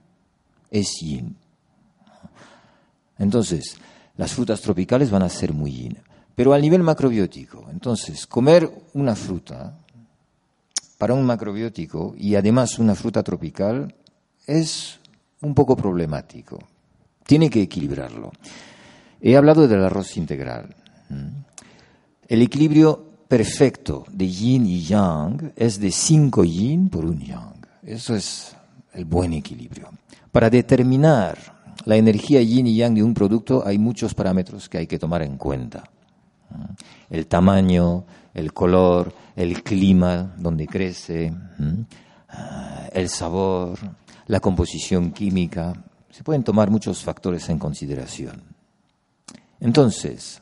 es 0.68 0.96
yin. 1.00 1.36
Entonces, 3.20 3.78
las 4.16 4.32
frutas 4.32 4.60
tropicales 4.60 5.10
van 5.10 5.22
a 5.22 5.28
ser 5.28 5.52
muy 5.52 5.72
yin. 5.72 5.98
Pero 6.34 6.52
al 6.52 6.60
nivel 6.60 6.82
macrobiótico, 6.82 7.66
entonces, 7.70 8.26
comer 8.26 8.70
una 8.94 9.14
fruta 9.14 9.78
para 10.98 11.14
un 11.14 11.24
macrobiótico 11.24 12.14
y 12.18 12.34
además 12.34 12.78
una 12.78 12.94
fruta 12.94 13.22
tropical 13.22 13.94
es 14.46 14.98
un 15.40 15.54
poco 15.54 15.76
problemático. 15.76 16.58
Tiene 17.24 17.50
que 17.50 17.62
equilibrarlo. 17.62 18.32
He 19.20 19.36
hablado 19.36 19.66
del 19.66 19.84
arroz 19.84 20.16
integral. 20.16 20.74
El 22.28 22.42
equilibrio 22.42 23.04
perfecto 23.28 24.04
de 24.10 24.28
yin 24.28 24.66
y 24.66 24.82
yang 24.82 25.52
es 25.56 25.80
de 25.80 25.90
5 25.90 26.44
yin 26.44 26.88
por 26.88 27.04
un 27.04 27.18
yang. 27.20 27.66
Eso 27.82 28.14
es 28.14 28.54
el 28.92 29.04
buen 29.04 29.32
equilibrio. 29.32 29.90
Para 30.30 30.50
determinar 30.50 31.55
la 31.86 31.96
energía 31.96 32.42
yin 32.42 32.66
y 32.66 32.76
yang 32.76 32.94
de 32.94 33.02
un 33.02 33.14
producto 33.14 33.62
hay 33.64 33.78
muchos 33.78 34.12
parámetros 34.12 34.68
que 34.68 34.78
hay 34.78 34.86
que 34.88 34.98
tomar 34.98 35.22
en 35.22 35.38
cuenta. 35.38 35.84
El 37.08 37.28
tamaño, 37.28 38.04
el 38.34 38.52
color, 38.52 39.14
el 39.36 39.62
clima 39.62 40.34
donde 40.36 40.66
crece, 40.66 41.32
el 42.92 43.08
sabor, 43.08 43.78
la 44.26 44.40
composición 44.40 45.12
química. 45.12 45.74
Se 46.10 46.24
pueden 46.24 46.42
tomar 46.42 46.70
muchos 46.70 47.04
factores 47.04 47.48
en 47.50 47.58
consideración. 47.60 48.42
Entonces, 49.60 50.40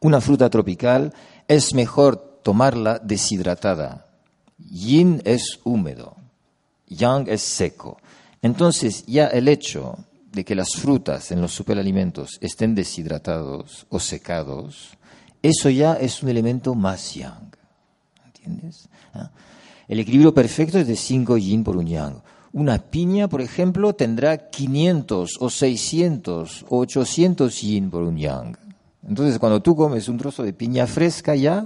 una 0.00 0.20
fruta 0.20 0.50
tropical 0.50 1.14
es 1.46 1.72
mejor 1.72 2.40
tomarla 2.42 2.98
deshidratada. 2.98 4.06
Yin 4.58 5.22
es 5.24 5.60
húmedo, 5.62 6.16
yang 6.88 7.28
es 7.28 7.42
seco. 7.42 7.98
Entonces, 8.42 9.04
ya 9.06 9.28
el 9.28 9.46
hecho 9.46 9.98
de 10.36 10.44
que 10.44 10.54
las 10.54 10.76
frutas 10.76 11.32
en 11.32 11.40
los 11.40 11.52
superalimentos 11.52 12.36
estén 12.42 12.74
deshidratados 12.74 13.86
o 13.88 13.98
secados, 13.98 14.98
eso 15.42 15.70
ya 15.70 15.94
es 15.94 16.22
un 16.22 16.28
elemento 16.28 16.74
más 16.74 17.14
yang. 17.14 17.56
¿Entiendes? 18.26 18.90
¿Ah? 19.14 19.30
El 19.88 19.98
equilibrio 19.98 20.34
perfecto 20.34 20.78
es 20.78 20.86
de 20.86 20.94
5 20.94 21.38
yin 21.38 21.64
por 21.64 21.78
un 21.78 21.86
yang. 21.86 22.20
Una 22.52 22.78
piña, 22.78 23.28
por 23.28 23.40
ejemplo, 23.40 23.94
tendrá 23.94 24.50
500 24.50 25.38
o 25.40 25.48
600 25.48 26.66
o 26.68 26.78
800 26.80 27.62
yin 27.62 27.90
por 27.90 28.02
un 28.02 28.18
yang. 28.18 28.58
Entonces, 29.08 29.38
cuando 29.38 29.62
tú 29.62 29.74
comes 29.74 30.06
un 30.08 30.18
trozo 30.18 30.42
de 30.42 30.52
piña 30.52 30.86
fresca 30.86 31.34
ya, 31.34 31.64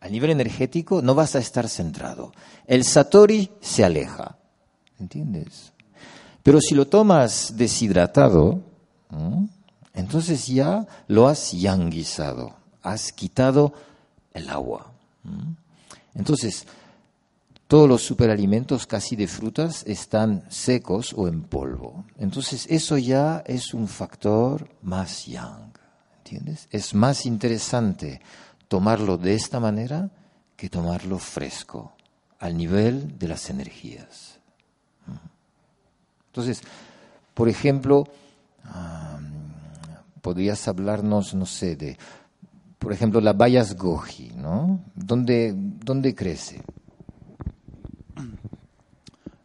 a 0.00 0.08
nivel 0.08 0.30
energético 0.30 1.00
no 1.00 1.14
vas 1.14 1.36
a 1.36 1.38
estar 1.38 1.68
centrado. 1.68 2.32
El 2.66 2.82
satori 2.82 3.52
se 3.60 3.84
aleja. 3.84 4.36
¿Entiendes? 4.98 5.72
Pero 6.48 6.62
si 6.62 6.74
lo 6.74 6.88
tomas 6.88 7.58
deshidratado, 7.58 8.62
entonces 9.92 10.46
ya 10.46 10.86
lo 11.06 11.28
has 11.28 11.52
yanguizado, 11.52 12.54
has 12.82 13.12
quitado 13.12 13.74
el 14.32 14.48
agua. 14.48 14.90
Entonces, 16.14 16.66
todos 17.66 17.86
los 17.86 18.00
superalimentos 18.00 18.86
casi 18.86 19.14
de 19.14 19.26
frutas 19.26 19.84
están 19.86 20.42
secos 20.48 21.12
o 21.14 21.28
en 21.28 21.42
polvo. 21.42 22.06
Entonces 22.16 22.66
eso 22.70 22.96
ya 22.96 23.44
es 23.46 23.74
un 23.74 23.86
factor 23.86 24.70
más 24.80 25.26
yang, 25.26 25.74
¿entiendes? 26.24 26.66
Es 26.70 26.94
más 26.94 27.26
interesante 27.26 28.22
tomarlo 28.68 29.18
de 29.18 29.34
esta 29.34 29.60
manera 29.60 30.08
que 30.56 30.70
tomarlo 30.70 31.18
fresco, 31.18 31.92
al 32.38 32.56
nivel 32.56 33.18
de 33.18 33.28
las 33.28 33.50
energías. 33.50 34.37
Entonces, 36.38 36.62
por 37.34 37.48
ejemplo, 37.48 38.04
podrías 40.20 40.68
hablarnos, 40.68 41.34
no 41.34 41.46
sé, 41.46 41.74
de, 41.74 41.98
por 42.78 42.92
ejemplo, 42.92 43.20
las 43.20 43.36
bayas 43.36 43.76
goji, 43.76 44.30
¿no? 44.36 44.78
¿Dónde, 44.94 45.52
dónde 45.56 46.14
crece? 46.14 46.62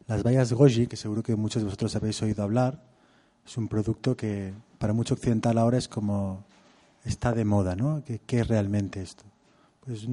Las 0.05 0.21
bayas 0.21 0.53
goji, 0.53 0.85
que 0.85 0.95
seguro 0.95 1.23
que 1.23 1.35
muchos 1.35 1.63
de 1.63 1.65
vosotros 1.65 1.95
habéis 1.95 2.21
oído 2.21 2.43
hablar, 2.43 2.83
es 3.43 3.57
un 3.57 3.67
producto 3.67 4.15
que 4.15 4.53
para 4.77 4.93
mucho 4.93 5.15
occidental 5.15 5.57
ahora 5.57 5.79
es 5.79 5.87
como 5.87 6.45
está 7.05 7.33
de 7.33 7.43
moda, 7.43 7.75
¿no? 7.75 8.03
¿Qué, 8.05 8.39
es 8.39 8.47
realmente 8.47 9.01
esto? 9.01 9.23
Pues 9.79 10.07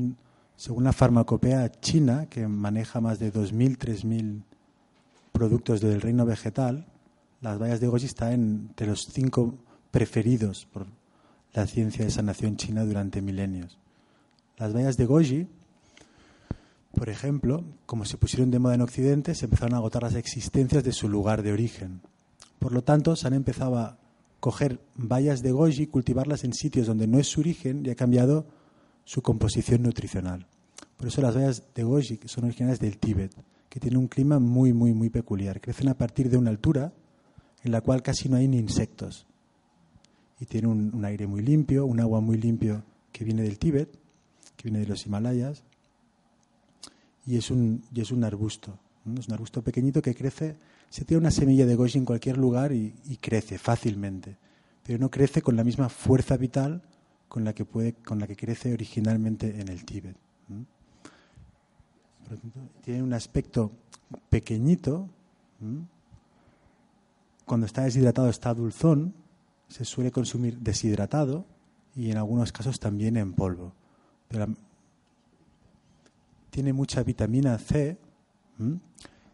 según 0.56 0.84
la 0.84 0.94
farmacopea 0.94 1.70
china, 1.72 2.24
que 2.30 2.48
maneja 2.48 3.02
más 3.02 3.18
de 3.18 3.30
2.000, 3.30 3.76
3.000 3.76 4.44
productos 5.40 5.80
del 5.80 6.02
reino 6.02 6.26
vegetal, 6.26 6.84
las 7.40 7.58
bayas 7.58 7.80
de 7.80 7.86
goji 7.86 8.04
están 8.04 8.32
entre 8.34 8.86
los 8.86 9.06
cinco 9.10 9.54
preferidos 9.90 10.66
por 10.70 10.86
la 11.54 11.66
ciencia 11.66 12.04
de 12.04 12.10
sanación 12.10 12.58
china 12.58 12.84
durante 12.84 13.22
milenios. 13.22 13.78
Las 14.58 14.74
bayas 14.74 14.98
de 14.98 15.06
goji 15.06 15.48
por 16.92 17.08
ejemplo, 17.08 17.64
como 17.86 18.04
se 18.04 18.18
pusieron 18.18 18.50
de 18.50 18.58
moda 18.58 18.74
en 18.74 18.82
Occidente, 18.82 19.34
se 19.34 19.46
empezaron 19.46 19.72
a 19.72 19.78
agotar 19.78 20.02
las 20.02 20.14
existencias 20.14 20.84
de 20.84 20.92
su 20.92 21.08
lugar 21.08 21.42
de 21.42 21.54
origen. 21.54 22.02
Por 22.58 22.72
lo 22.72 22.82
tanto, 22.82 23.16
se 23.16 23.26
han 23.26 23.32
empezado 23.32 23.78
a 23.78 23.96
coger 24.40 24.78
bayas 24.94 25.40
de 25.40 25.52
goji, 25.52 25.86
cultivarlas 25.86 26.44
en 26.44 26.52
sitios 26.52 26.86
donde 26.86 27.06
no 27.06 27.18
es 27.18 27.28
su 27.28 27.40
origen 27.40 27.86
y 27.86 27.88
ha 27.88 27.94
cambiado 27.94 28.44
su 29.04 29.22
composición 29.22 29.84
nutricional. 29.84 30.48
Por 30.98 31.08
eso 31.08 31.22
las 31.22 31.34
bayas 31.34 31.62
de 31.74 31.82
goji 31.82 32.20
son 32.26 32.44
originarias 32.44 32.78
del 32.78 32.98
Tíbet, 32.98 33.32
que 33.70 33.80
tienen 33.80 33.98
un 33.98 34.08
clima 34.08 34.38
muy, 34.38 34.74
muy, 34.74 34.92
muy 34.92 35.08
peculiar. 35.08 35.62
Crecen 35.62 35.88
a 35.88 35.96
partir 35.96 36.28
de 36.28 36.36
una 36.36 36.50
altura 36.50 36.92
en 37.64 37.72
la 37.72 37.80
cual 37.80 38.02
casi 38.02 38.28
no 38.28 38.36
hay 38.36 38.46
ni 38.46 38.58
insectos. 38.58 39.26
Y 40.38 40.44
tienen 40.44 40.70
un, 40.70 40.94
un 40.94 41.04
aire 41.06 41.26
muy 41.26 41.40
limpio, 41.40 41.86
un 41.86 42.00
agua 42.00 42.20
muy 42.20 42.36
limpio 42.36 42.84
que 43.12 43.24
viene 43.24 43.42
del 43.42 43.58
Tíbet, 43.58 43.98
que 44.56 44.64
viene 44.64 44.80
de 44.80 44.86
los 44.86 45.06
Himalayas 45.06 45.64
y 47.26 47.36
es 47.36 47.50
un, 47.50 47.82
y 47.94 48.00
es 48.00 48.10
un 48.10 48.24
arbusto. 48.24 48.78
Es 49.16 49.28
un 49.28 49.34
arbusto 49.34 49.62
pequeñito 49.62 50.02
que 50.02 50.14
crece, 50.14 50.56
se 50.88 51.04
tiene 51.04 51.20
una 51.20 51.30
semilla 51.30 51.64
de 51.64 51.74
goji 51.74 51.98
en 51.98 52.04
cualquier 52.04 52.36
lugar 52.36 52.72
y, 52.72 52.92
crece 53.20 53.58
fácilmente, 53.58 54.36
pero 54.82 54.98
no 54.98 55.10
crece 55.10 55.40
con 55.40 55.56
la 55.56 55.64
misma 55.64 55.88
fuerza 55.88 56.36
vital 56.36 56.82
con 57.28 57.44
la 57.44 57.54
que, 57.54 57.64
puede, 57.64 57.94
con 57.94 58.18
la 58.18 58.26
que 58.26 58.36
crece 58.36 58.72
originalmente 58.72 59.60
en 59.60 59.68
el 59.68 59.84
Tíbet. 59.84 60.16
Tiene 62.82 63.02
un 63.02 63.12
aspecto 63.12 63.72
pequeñito. 64.28 65.08
Cuando 67.44 67.66
está 67.66 67.82
deshidratado 67.82 68.28
está 68.28 68.54
dulzón. 68.54 69.14
Se 69.68 69.84
suele 69.84 70.10
consumir 70.10 70.58
deshidratado 70.58 71.44
y 71.94 72.10
en 72.10 72.16
algunos 72.16 72.52
casos 72.52 72.80
también 72.80 73.16
en 73.16 73.32
polvo. 73.32 73.72
Tiene 76.50 76.72
mucha 76.72 77.02
vitamina 77.02 77.56
C, 77.58 77.96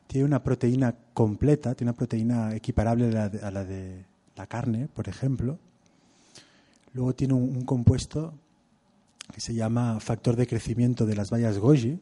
tiene 0.07 0.25
una 0.25 0.43
proteína 0.43 0.95
completa, 1.15 1.75
tiene 1.75 1.91
una 1.91 1.97
proteína 1.97 2.55
equiparable 2.55 3.07
a 3.19 3.51
la, 3.51 3.65
de, 3.65 4.05
la 4.37 4.47
carne, 4.47 4.89
por 4.89 5.09
ejemplo. 5.09 5.59
luego 6.93 7.15
tiene 7.15 7.35
un, 7.35 7.65
compuesto 7.65 8.35
que 9.33 9.41
se 9.41 9.55
llama 9.55 9.99
factor 10.01 10.37
de 10.37 10.47
crecimiento 10.47 11.07
de 11.07 11.17
las 11.17 11.31
bayas 11.31 11.59
goji, 11.59 11.99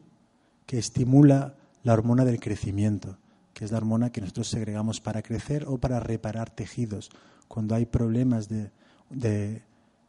que 0.65 0.77
estimula 0.77 1.55
la 1.83 1.93
hormona 1.93 2.25
del 2.25 2.39
crecimiento, 2.39 3.17
que 3.53 3.65
es 3.65 3.71
la 3.71 3.77
hormona 3.77 4.11
que 4.11 4.21
nosotros 4.21 4.47
segregamos 4.47 4.99
para 4.99 5.21
crecer 5.21 5.65
o 5.67 5.77
para 5.77 5.99
reparar 5.99 6.49
tejidos. 6.49 7.09
Cuando 7.47 7.75
hay 7.75 7.85
problemas 7.85 8.49
de, 8.49 8.71
de 9.09 9.63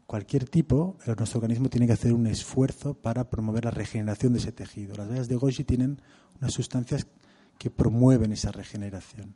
cualquier 0.07 0.49
tipo, 0.49 0.97
nuestro 1.07 1.41
organismo 1.41 1.69
tiene 1.69 1.87
que 1.87 1.93
hacer 1.93 2.13
un 2.13 2.27
esfuerzo 2.27 2.95
para 2.95 3.29
promover 3.29 3.65
la 3.65 3.71
regeneración 3.71 4.33
de 4.33 4.39
ese 4.39 4.53
tejido. 4.53 4.97
Las 4.97 5.09
bayas 5.09 5.29
de 5.29 5.37
goji 5.37 5.65
tienen 5.65 6.01
unas 6.41 6.55
sustancias 6.55 7.07
que 7.59 7.71
promueven 7.71 8.33
esa 8.33 8.53
regeneración. 8.53 9.35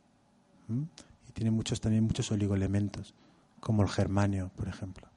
Y 1.28 1.32
tienen 1.32 1.54
muchos, 1.54 1.80
también 1.80 2.04
muchos 2.04 2.30
oligoelementos, 2.30 3.14
como 3.58 3.82
el 3.82 3.88
germanio, 3.88 4.50
por 4.56 4.68
ejemplo. 4.68 5.08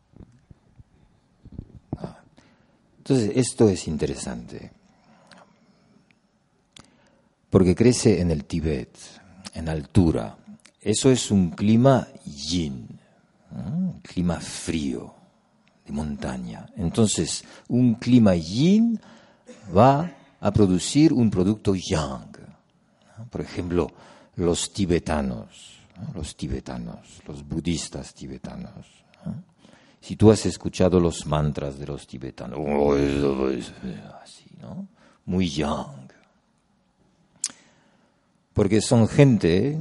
Entonces, 2.97 3.31
esto 3.35 3.69
es 3.69 3.87
interesante, 3.87 4.71
porque 7.53 7.75
crece 7.75 8.19
en 8.19 8.31
el 8.31 8.45
Tíbet, 8.45 8.97
en 9.53 9.69
altura. 9.69 10.35
Eso 10.81 11.11
es 11.11 11.29
un 11.29 11.51
clima 11.51 12.07
yin, 12.25 12.87
un 13.51 14.01
clima 14.01 14.39
frío, 14.39 15.13
de 15.85 15.93
montaña. 15.93 16.65
Entonces, 16.75 17.43
un 17.67 17.93
clima 17.93 18.33
yin 18.33 18.99
va 19.69 20.11
a 20.39 20.51
producir 20.51 21.13
un 21.13 21.29
producto 21.29 21.75
yang. 21.75 22.35
Por 23.29 23.41
ejemplo, 23.41 23.91
los 24.35 24.73
tibetanos, 24.73 25.77
los 26.15 26.35
tibetanos, 26.35 27.21
los 27.27 27.47
budistas 27.47 28.15
tibetanos. 28.15 28.87
Si 30.01 30.15
tú 30.15 30.31
has 30.31 30.43
escuchado 30.47 30.99
los 30.99 31.27
mantras 31.27 31.77
de 31.77 31.85
los 31.85 32.07
tibetanos, 32.07 32.57
oh, 32.59 32.95
así, 34.23 34.45
¿no? 34.59 34.87
Muy 35.25 35.47
yang. 35.51 36.02
Porque 38.53 38.81
son 38.81 39.07
gente 39.07 39.79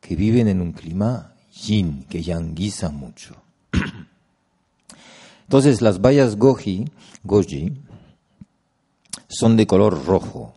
que 0.00 0.16
viven 0.16 0.48
en 0.48 0.60
un 0.60 0.72
clima 0.72 1.34
yin, 1.52 2.04
que 2.08 2.22
yanguiza 2.22 2.90
mucho. 2.90 3.36
Entonces 5.42 5.82
las 5.82 6.00
bayas 6.00 6.36
goji, 6.36 6.86
goji 7.24 7.72
son 9.28 9.56
de 9.56 9.66
color 9.66 10.04
rojo 10.06 10.54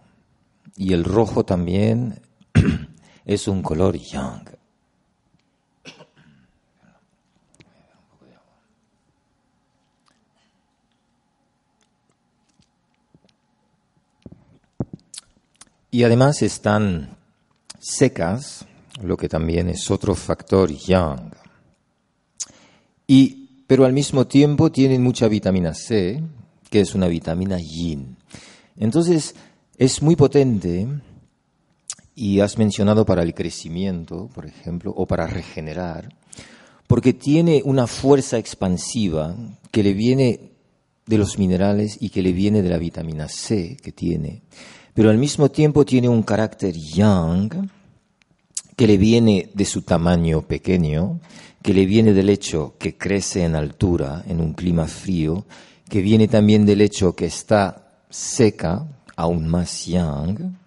y 0.76 0.94
el 0.94 1.04
rojo 1.04 1.44
también 1.44 2.22
es 3.26 3.48
un 3.48 3.62
color 3.62 3.98
yang. 3.98 4.53
Y 15.94 16.04
además 16.06 16.42
están 16.42 17.18
secas, 17.80 18.66
lo 19.04 19.16
que 19.16 19.30
también 19.30 19.70
es 19.70 19.92
otro 19.92 20.16
factor 20.16 20.72
yang. 20.72 21.30
Y, 23.06 23.62
pero 23.68 23.86
al 23.86 23.94
mismo 23.94 24.26
tiempo 24.26 24.72
tienen 24.72 25.04
mucha 25.04 25.28
vitamina 25.28 25.76
C, 25.76 26.20
que 26.72 26.80
es 26.80 26.96
una 26.96 27.08
vitamina 27.08 27.60
yin. 27.60 28.18
Entonces, 28.76 29.36
es 29.78 30.02
muy 30.02 30.16
potente 30.16 30.88
y 32.16 32.40
has 32.40 32.58
mencionado 32.58 33.06
para 33.06 33.22
el 33.22 33.36
crecimiento, 33.36 34.32
por 34.34 34.48
ejemplo, 34.48 34.92
o 34.98 35.06
para 35.06 35.28
regenerar, 35.28 36.10
porque 36.88 37.14
tiene 37.14 37.62
una 37.66 37.86
fuerza 37.86 38.40
expansiva 38.40 39.36
que 39.70 39.84
le 39.84 39.94
viene 39.94 40.54
de 41.06 41.18
los 41.20 41.38
minerales 41.38 41.98
y 42.00 42.10
que 42.10 42.24
le 42.24 42.32
viene 42.32 42.64
de 42.64 42.70
la 42.70 42.80
vitamina 42.80 43.28
C 43.28 43.78
que 43.80 43.92
tiene, 43.92 44.42
pero 44.94 45.10
al 45.10 45.18
mismo 45.18 45.50
tiempo 45.50 45.86
tiene 45.86 46.10
un 46.10 46.24
carácter 46.24 46.76
yang 46.76 47.70
que 48.76 48.88
le 48.88 48.98
viene 48.98 49.50
de 49.54 49.66
su 49.66 49.82
tamaño 49.82 50.42
pequeño, 50.42 51.20
que 51.62 51.74
le 51.74 51.86
viene 51.86 52.14
del 52.14 52.30
hecho 52.30 52.76
que 52.80 52.98
crece 52.98 53.44
en 53.44 53.56
altura, 53.56 54.24
en 54.28 54.42
un 54.42 54.54
clima 54.54 54.88
frío, 54.88 55.46
que 55.90 56.02
viene 56.02 56.28
también 56.28 56.66
del 56.66 56.82
hecho 56.82 57.16
que 57.16 57.26
está 57.26 57.88
seca, 58.10 58.88
aún 59.16 59.48
más 59.48 59.86
yang, 59.86 60.58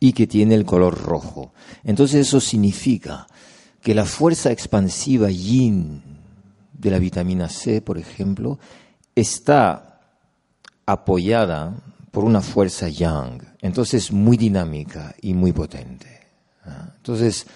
y 0.00 0.12
que 0.12 0.26
tiene 0.26 0.54
el 0.54 0.64
color 0.64 1.00
rojo. 1.02 1.52
Entonces 1.84 2.26
eso 2.26 2.40
significa 2.40 3.26
que 3.82 3.94
la 3.94 4.04
fuerza 4.04 4.50
expansiva 4.50 5.30
yin 5.30 6.02
de 6.72 6.90
la 6.90 6.98
vitamina 6.98 7.48
C, 7.48 7.80
por 7.80 7.98
ejemplo, 7.98 8.58
está 9.14 10.00
apoyada 10.86 11.74
por 12.10 12.24
una 12.24 12.40
fuerza 12.40 12.88
yang, 12.88 13.42
entonces 13.60 14.12
muy 14.12 14.36
dinámica 14.36 15.14
y 15.20 15.34
muy 15.34 15.52
potente. 15.52 16.20
¿ah? 16.64 16.92
Entonces, 16.96 17.46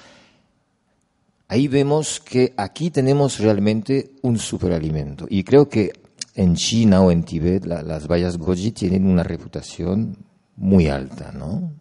ahí 1.48 1.68
vemos 1.68 2.20
que 2.20 2.54
aquí 2.56 2.90
tenemos 2.90 3.38
realmente 3.38 4.12
un 4.22 4.38
superalimento. 4.38 5.26
Y 5.28 5.44
creo 5.44 5.68
que 5.68 5.92
en 6.34 6.54
China 6.54 7.02
o 7.02 7.10
en 7.10 7.24
Tibet 7.24 7.66
las 7.66 8.06
bayas 8.06 8.38
goji 8.38 8.72
tienen 8.72 9.06
una 9.06 9.22
reputación 9.22 10.16
muy 10.56 10.88
alta, 10.88 11.32
¿no? 11.32 11.72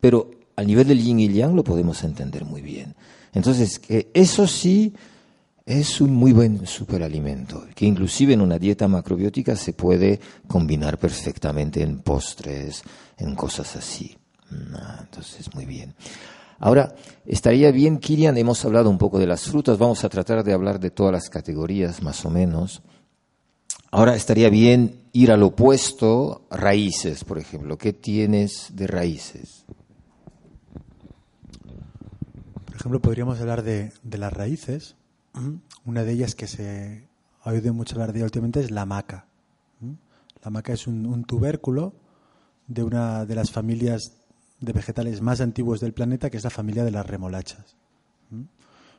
Pero 0.00 0.30
al 0.56 0.66
nivel 0.66 0.88
del 0.88 1.02
yin 1.02 1.20
y 1.20 1.32
yang 1.32 1.54
lo 1.54 1.64
podemos 1.64 2.04
entender 2.04 2.44
muy 2.44 2.62
bien. 2.62 2.94
Entonces, 3.32 3.78
que 3.78 4.10
eso 4.14 4.46
sí 4.46 4.94
es 5.66 6.00
un 6.00 6.14
muy 6.14 6.32
buen 6.32 6.66
superalimento, 6.66 7.66
que 7.74 7.86
inclusive 7.86 8.34
en 8.34 8.40
una 8.40 8.58
dieta 8.58 8.86
macrobiótica 8.86 9.56
se 9.56 9.72
puede 9.72 10.20
combinar 10.46 10.98
perfectamente 10.98 11.82
en 11.82 12.00
postres, 12.00 12.82
en 13.18 13.34
cosas 13.34 13.76
así. 13.76 14.16
Ah, 14.74 14.98
entonces, 15.00 15.54
muy 15.54 15.64
bien. 15.64 15.94
Ahora, 16.58 16.94
estaría 17.26 17.70
bien, 17.70 17.98
Kirian, 17.98 18.36
hemos 18.36 18.64
hablado 18.64 18.88
un 18.90 18.98
poco 18.98 19.18
de 19.18 19.26
las 19.26 19.44
frutas, 19.44 19.78
vamos 19.78 20.04
a 20.04 20.08
tratar 20.08 20.44
de 20.44 20.52
hablar 20.52 20.78
de 20.78 20.90
todas 20.90 21.12
las 21.12 21.28
categorías 21.28 22.02
más 22.02 22.24
o 22.24 22.30
menos. 22.30 22.82
Ahora 23.90 24.16
estaría 24.16 24.48
bien 24.48 25.02
ir 25.12 25.30
al 25.30 25.42
opuesto, 25.44 26.46
raíces, 26.50 27.22
por 27.22 27.38
ejemplo. 27.38 27.78
¿Qué 27.78 27.92
tienes 27.92 28.68
de 28.72 28.86
raíces? 28.86 29.64
Por 32.66 32.74
ejemplo, 32.74 33.00
podríamos 33.00 33.40
hablar 33.40 33.62
de, 33.62 33.92
las 34.10 34.32
raíces. 34.32 34.96
Una 35.84 36.04
de 36.04 36.12
ellas 36.12 36.34
que 36.34 36.46
se 36.46 37.08
ha 37.42 37.50
oído 37.50 37.74
mucho 37.74 37.94
hablar 37.94 38.12
de 38.12 38.22
últimamente 38.22 38.60
es 38.60 38.70
la 38.70 38.86
maca. 38.86 39.26
La 40.42 40.50
maca 40.50 40.72
es 40.72 40.86
un, 40.86 41.24
tubérculo 41.24 41.94
de 42.66 42.82
una 42.82 43.24
de 43.24 43.34
las 43.34 43.50
familias 43.50 44.12
de 44.60 44.72
vegetales 44.72 45.20
más 45.20 45.40
antiguos 45.40 45.80
del 45.80 45.92
planeta, 45.92 46.30
que 46.30 46.36
es 46.36 46.44
la 46.44 46.50
familia 46.50 46.84
de 46.84 46.90
las 46.90 47.06
remolachas. 47.06 47.76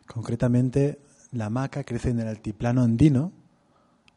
Concretamente, 0.08 1.00
la 1.32 1.50
maca 1.50 1.84
crece 1.84 2.10
en 2.10 2.19
el 2.19 2.28
altiplano 2.28 2.82
andino, 2.82 3.32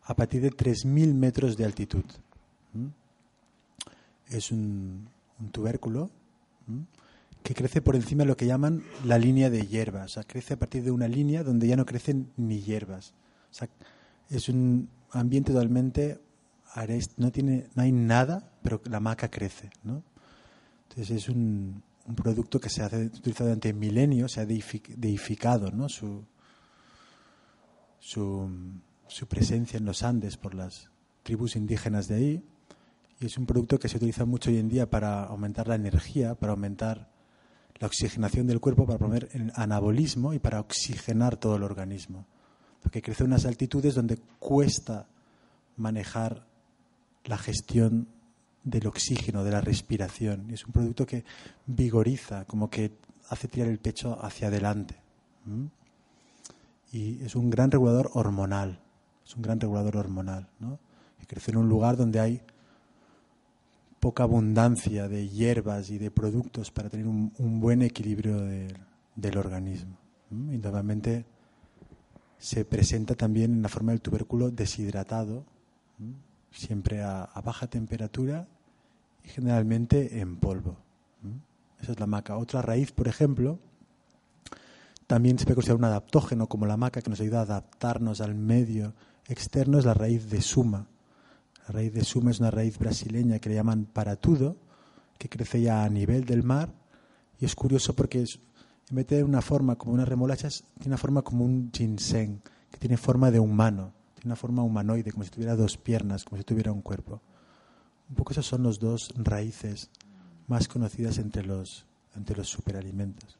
a 0.04 0.14
partir 0.14 0.40
de 0.40 0.50
3.000 0.50 1.14
metros 1.14 1.56
de 1.56 1.64
altitud. 1.66 2.04
Es 4.28 4.50
un, 4.50 5.08
tubérculo 5.52 6.10
que 7.48 7.54
crece 7.54 7.80
por 7.80 7.96
encima 7.96 8.24
de 8.24 8.26
lo 8.26 8.36
que 8.36 8.44
llaman 8.44 8.84
la 9.06 9.16
línea 9.16 9.48
de 9.48 9.66
hierbas. 9.66 10.04
O 10.04 10.08
sea, 10.08 10.24
crece 10.24 10.52
a 10.52 10.58
partir 10.58 10.82
de 10.82 10.90
una 10.90 11.08
línea 11.08 11.42
donde 11.42 11.66
ya 11.66 11.76
no 11.76 11.86
crecen 11.86 12.30
ni 12.36 12.60
hierbas. 12.60 13.14
O 13.50 13.54
sea, 13.54 13.70
es 14.28 14.50
un 14.50 14.90
ambiente 15.12 15.52
totalmente 15.52 16.20
no 17.16 17.32
tiene 17.32 17.68
no 17.74 17.82
hay 17.82 17.90
nada, 17.90 18.52
pero 18.62 18.82
la 18.84 19.00
maca 19.00 19.30
crece, 19.30 19.70
¿no? 19.82 20.02
Entonces 20.90 21.22
es 21.22 21.30
un, 21.30 21.82
producto 22.14 22.60
que 22.60 22.68
se 22.68 22.82
ha 22.82 22.88
utilizado 22.88 23.48
durante 23.48 23.72
milenios, 23.72 24.32
se 24.32 24.42
ha 24.42 24.46
deificado, 24.46 25.70
¿no? 25.70 25.88
Su, 25.88 26.26
su 27.98 28.46
su 29.06 29.26
presencia 29.26 29.78
en 29.78 29.86
los 29.86 30.02
Andes 30.02 30.36
por 30.36 30.54
las 30.54 30.90
tribus 31.22 31.56
indígenas 31.56 32.08
de 32.08 32.14
ahí. 32.14 32.44
Y 33.20 33.24
es 33.24 33.38
un 33.38 33.46
producto 33.46 33.78
que 33.78 33.88
se 33.88 33.96
utiliza 33.96 34.26
mucho 34.26 34.50
hoy 34.50 34.58
en 34.58 34.68
día 34.68 34.90
para 34.90 35.24
aumentar 35.24 35.66
la 35.66 35.76
energía, 35.76 36.34
para 36.34 36.52
aumentar 36.52 37.08
la 37.80 37.86
oxigenación 37.86 38.46
del 38.46 38.60
cuerpo, 38.60 38.86
para 38.86 38.98
promover 38.98 39.28
el 39.32 39.52
anabolismo 39.54 40.34
y 40.34 40.38
para 40.38 40.60
oxigenar 40.60 41.36
todo 41.36 41.56
el 41.56 41.62
organismo. 41.62 42.26
Porque 42.82 43.02
crece 43.02 43.24
en 43.24 43.30
unas 43.30 43.44
altitudes 43.44 43.94
donde 43.94 44.18
cuesta 44.38 45.06
manejar 45.76 46.46
la 47.24 47.38
gestión 47.38 48.08
del 48.64 48.86
oxígeno, 48.86 49.44
de 49.44 49.50
la 49.50 49.60
respiración. 49.60 50.50
Es 50.50 50.64
un 50.64 50.72
producto 50.72 51.06
que 51.06 51.24
vigoriza, 51.66 52.44
como 52.44 52.70
que 52.70 52.92
hace 53.28 53.48
tirar 53.48 53.68
el 53.68 53.78
pecho 53.78 54.18
hacia 54.24 54.48
adelante. 54.48 54.96
Y 56.92 57.22
es 57.24 57.34
un 57.36 57.50
gran 57.50 57.70
regulador 57.70 58.10
hormonal 58.14 58.80
es 59.28 59.36
un 59.36 59.42
gran 59.42 59.60
regulador 59.60 59.98
hormonal, 59.98 60.48
¿no? 60.58 60.78
crece 61.26 61.50
en 61.50 61.58
un 61.58 61.68
lugar 61.68 61.98
donde 61.98 62.20
hay 62.20 62.40
poca 64.00 64.22
abundancia 64.22 65.08
de 65.08 65.28
hierbas 65.28 65.90
y 65.90 65.98
de 65.98 66.10
productos 66.10 66.70
para 66.70 66.88
tener 66.88 67.06
un, 67.06 67.60
buen 67.60 67.82
equilibrio 67.82 68.40
del 68.40 69.38
organismo. 69.38 69.96
Y 70.30 70.58
normalmente 70.58 71.26
se 72.38 72.64
presenta 72.64 73.14
también 73.14 73.52
en 73.52 73.62
la 73.62 73.68
forma 73.68 73.92
del 73.92 74.00
tubérculo 74.00 74.50
deshidratado, 74.50 75.44
siempre 76.50 77.02
a, 77.02 77.28
baja 77.44 77.66
temperatura 77.66 78.46
y 79.24 79.28
generalmente 79.28 80.20
en 80.20 80.36
polvo. 80.36 80.76
Esa 81.80 81.92
es 81.92 82.00
la 82.00 82.06
maca. 82.06 82.36
Otra 82.36 82.62
raíz, 82.62 82.92
por 82.92 83.08
ejemplo, 83.08 83.58
también 85.06 85.38
se 85.38 85.44
puede 85.44 85.56
considerar 85.56 85.78
un 85.78 85.84
adaptógeno 85.84 86.48
como 86.48 86.66
la 86.66 86.76
maca 86.76 87.00
que 87.02 87.10
nos 87.10 87.20
ayuda 87.20 87.40
a 87.40 87.42
adaptarnos 87.42 88.20
al 88.20 88.34
medio 88.34 88.94
externo, 89.26 89.78
es 89.78 89.84
la 89.84 89.94
raíz 89.94 90.28
de 90.30 90.40
suma. 90.40 90.86
La 91.68 91.74
raíz 91.74 91.92
de 91.92 92.02
suma 92.02 92.30
es 92.30 92.40
una 92.40 92.50
raíz 92.50 92.78
brasileña 92.78 93.38
que 93.40 93.50
le 93.50 93.54
llaman 93.54 93.84
paratudo, 93.84 94.56
que 95.18 95.28
crece 95.28 95.60
ya 95.60 95.84
a 95.84 95.88
nivel 95.90 96.24
del 96.24 96.42
mar 96.42 96.72
y 97.38 97.44
es 97.44 97.54
curioso 97.54 97.94
porque 97.94 98.22
es, 98.22 98.40
en 98.88 98.96
vez 98.96 99.04
de 99.04 99.08
tener 99.10 99.24
una 99.24 99.42
forma 99.42 99.76
como 99.76 99.92
una 99.92 100.06
remolacha, 100.06 100.48
tiene 100.48 100.86
una 100.86 100.96
forma 100.96 101.20
como 101.20 101.44
un 101.44 101.70
ginseng, 101.70 102.40
que 102.70 102.78
tiene 102.78 102.96
forma 102.96 103.30
de 103.30 103.38
humano, 103.38 103.92
tiene 104.14 104.28
una 104.28 104.36
forma 104.36 104.62
humanoide, 104.62 105.12
como 105.12 105.24
si 105.24 105.30
tuviera 105.30 105.56
dos 105.56 105.76
piernas, 105.76 106.24
como 106.24 106.38
si 106.38 106.44
tuviera 106.44 106.72
un 106.72 106.80
cuerpo. 106.80 107.20
Un 108.08 108.16
poco 108.16 108.32
esos 108.32 108.46
son 108.46 108.62
los 108.62 108.78
dos 108.78 109.12
raíces 109.16 109.90
más 110.46 110.68
conocidas 110.68 111.18
entre 111.18 111.44
los, 111.44 111.84
entre 112.16 112.34
los 112.34 112.48
superalimentos. 112.48 113.38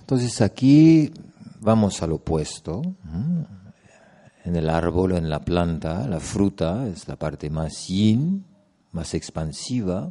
Entonces 0.00 0.40
aquí 0.40 1.12
vamos 1.60 2.02
al 2.02 2.12
opuesto. 2.12 2.80
En 4.48 4.56
el 4.56 4.70
árbol, 4.70 5.12
en 5.12 5.28
la 5.28 5.40
planta, 5.40 6.08
la 6.08 6.20
fruta 6.20 6.88
es 6.88 7.06
la 7.06 7.16
parte 7.16 7.50
más 7.50 7.86
yin, 7.86 8.46
más 8.92 9.12
expansiva, 9.12 10.10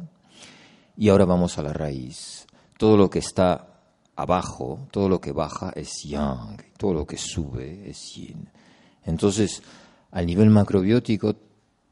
y 0.96 1.08
ahora 1.08 1.24
vamos 1.24 1.58
a 1.58 1.62
la 1.64 1.72
raíz. 1.72 2.46
Todo 2.78 2.96
lo 2.96 3.10
que 3.10 3.18
está 3.18 3.80
abajo, 4.14 4.86
todo 4.92 5.08
lo 5.08 5.20
que 5.20 5.32
baja 5.32 5.72
es 5.74 6.04
yang, 6.04 6.56
todo 6.76 6.94
lo 6.94 7.04
que 7.04 7.16
sube 7.16 7.90
es 7.90 8.14
yin. 8.14 8.48
Entonces, 9.04 9.60
al 10.12 10.26
nivel 10.26 10.50
macrobiótico, 10.50 11.34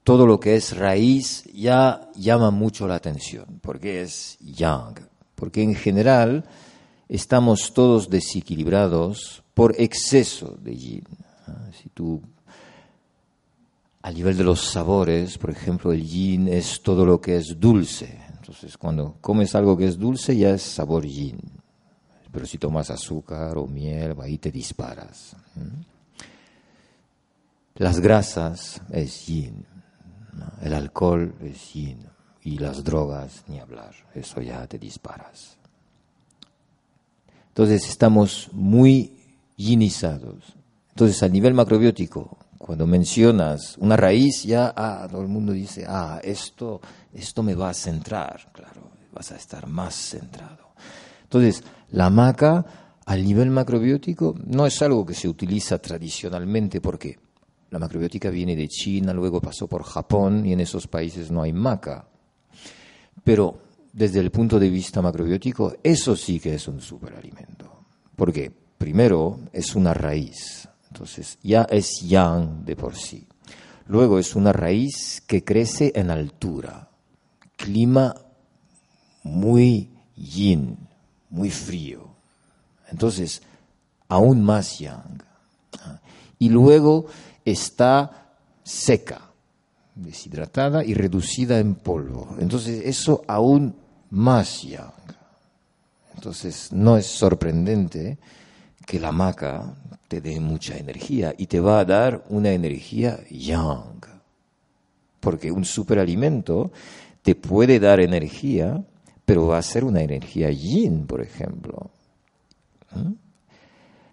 todo 0.04 0.24
lo 0.24 0.38
que 0.38 0.54
es 0.54 0.76
raíz 0.76 1.42
ya 1.52 2.12
llama 2.14 2.52
mucho 2.52 2.87
la 2.87 2.94
atención, 2.94 3.59
porque 3.61 4.02
es 4.02 4.38
yang, 4.38 4.94
porque 5.35 5.64
en 5.64 5.74
general 5.74 6.44
estamos 7.09 7.74
todos 7.74 8.09
desequilibrados 8.09 9.42
por 9.52 9.74
exceso 9.80 10.56
de 10.62 10.76
yin. 10.76 11.04
Si 11.82 11.88
tú 11.88 12.22
a 14.07 14.12
nivel 14.12 14.37
de 14.37 14.45
los 14.45 14.61
sabores, 14.61 15.37
por 15.37 15.51
ejemplo, 15.51 15.90
el 15.90 16.07
yin 16.07 16.47
es 16.47 16.81
todo 16.83 17.05
lo 17.05 17.21
que 17.21 17.37
es 17.37 17.59
dulce, 17.59 18.27
entonces, 18.47 18.79
cuando 18.79 19.16
comes 19.21 19.57
algo 19.57 19.77
que 19.77 19.88
es 19.88 19.99
dulce, 19.99 20.37
ya 20.37 20.51
es 20.51 20.62
sabor 20.62 21.05
yin. 21.05 21.40
Pero 22.31 22.47
si 22.47 22.59
tomas 22.59 22.90
azúcar 22.90 23.59
o 23.59 23.66
miel, 23.66 24.14
ahí 24.23 24.38
te 24.38 24.53
disparas. 24.53 25.35
Las 27.75 27.99
grasas 27.99 28.81
es 28.92 29.27
yin. 29.27 29.66
El 30.62 30.75
alcohol 30.75 31.35
es 31.40 31.73
yin. 31.73 32.07
Y 32.45 32.59
las 32.59 32.85
drogas, 32.85 33.42
ni 33.49 33.59
hablar. 33.59 33.97
Eso 34.14 34.40
ya 34.40 34.64
te 34.69 34.79
disparas. 34.79 35.57
Entonces, 37.49 37.88
estamos 37.88 38.49
muy 38.53 39.16
yinizados. 39.57 40.55
Entonces, 40.90 41.21
a 41.25 41.29
nivel 41.29 41.53
macrobiótico, 41.53 42.38
cuando 42.66 42.85
mencionas 42.85 43.79
una 43.79 43.96
raíz, 43.96 44.42
ya 44.42 44.74
ah, 44.76 45.07
todo 45.09 45.22
el 45.22 45.29
mundo 45.29 45.52
dice, 45.52 45.85
ah, 45.87 46.20
esto, 46.22 46.81
esto 47.14 47.44
me 47.44 47.55
va 47.55 47.70
a 47.70 47.74
centrar, 47.74 48.50
claro, 48.52 48.90
vas 49.12 49.31
a 49.31 49.37
estar 49.37 49.68
más 49.68 49.94
centrado. 49.94 50.72
Entonces, 51.22 51.62
la 51.90 52.11
maca 52.11 52.66
al 53.05 53.24
nivel 53.24 53.50
macrobiótico 53.50 54.35
no 54.44 54.66
es 54.66 54.83
algo 54.83 55.07
que 55.07 55.14
se 55.14 55.29
utiliza 55.29 55.79
tradicionalmente 55.79 56.81
porque 56.81 57.16
la 57.70 57.79
macrobiótica 57.79 58.31
viene 58.31 58.57
de 58.57 58.66
China, 58.66 59.12
luego 59.12 59.40
pasó 59.40 59.68
por 59.68 59.85
Japón 59.85 60.44
y 60.44 60.52
en 60.52 60.59
esos 60.59 60.88
países 60.88 61.31
no 61.31 61.42
hay 61.42 61.52
maca. 61.52 62.09
Pero 63.22 63.61
desde 63.92 64.18
el 64.18 64.33
punto 64.33 64.59
de 64.59 64.70
vista 64.70 65.00
macrobiótico, 65.00 65.76
eso 65.85 66.16
sí 66.16 66.40
que 66.40 66.55
es 66.55 66.66
un 66.66 66.81
superalimento. 66.81 67.85
Porque 68.16 68.50
primero 68.76 69.38
es 69.52 69.76
una 69.76 69.94
raíz, 69.94 70.65
entonces, 70.96 71.37
ya 71.42 71.66
es 71.68 72.00
yang 72.00 72.64
de 72.64 72.74
por 72.74 72.96
sí. 72.96 73.26
Luego 73.87 74.18
es 74.18 74.35
una 74.35 74.50
raíz 74.50 75.22
que 75.26 75.44
crece 75.44 75.92
en 75.94 76.11
altura, 76.11 76.88
clima 77.54 78.16
muy 79.22 79.90
yin, 80.16 80.78
muy 81.28 81.50
frío. 81.50 82.09
Entonces, 82.88 83.42
aún 84.09 84.42
más 84.42 84.78
yang. 84.78 85.22
Y 86.38 86.48
luego 86.48 87.04
está 87.44 88.30
seca, 88.64 89.20
deshidratada 89.94 90.82
y 90.82 90.94
reducida 90.94 91.59
en 91.59 91.74
polvo. 91.74 92.37
Entonces, 92.38 92.87
eso 92.87 93.22
aún 93.28 93.76
más 94.09 94.62
yang. 94.62 94.94
Entonces, 96.14 96.72
no 96.72 96.96
es 96.96 97.04
sorprendente 97.04 98.16
que 98.87 99.01
la 99.01 99.12
maca 99.12 99.75
te 100.09 100.20
dé 100.20 100.38
mucha 100.40 100.79
energía 100.79 101.35
y 101.37 101.46
te 101.46 101.61
va 101.61 101.81
a 101.81 101.85
dar 101.85 102.25
una 102.31 102.53
energía 102.53 103.18
yang. 103.29 104.01
Porque 105.20 105.51
un 105.51 105.64
superalimento 105.64 106.70
te 107.22 107.35
puede 107.35 107.81
dar 107.81 107.99
energía, 107.99 108.83
pero 109.25 109.49
va 109.49 109.59
a 109.59 109.62
ser 109.62 109.83
una 109.83 110.01
energía 110.01 110.51
yin, 110.51 111.07
por 111.07 111.20
ejemplo. 111.20 111.90
¿Mm? 112.94 113.12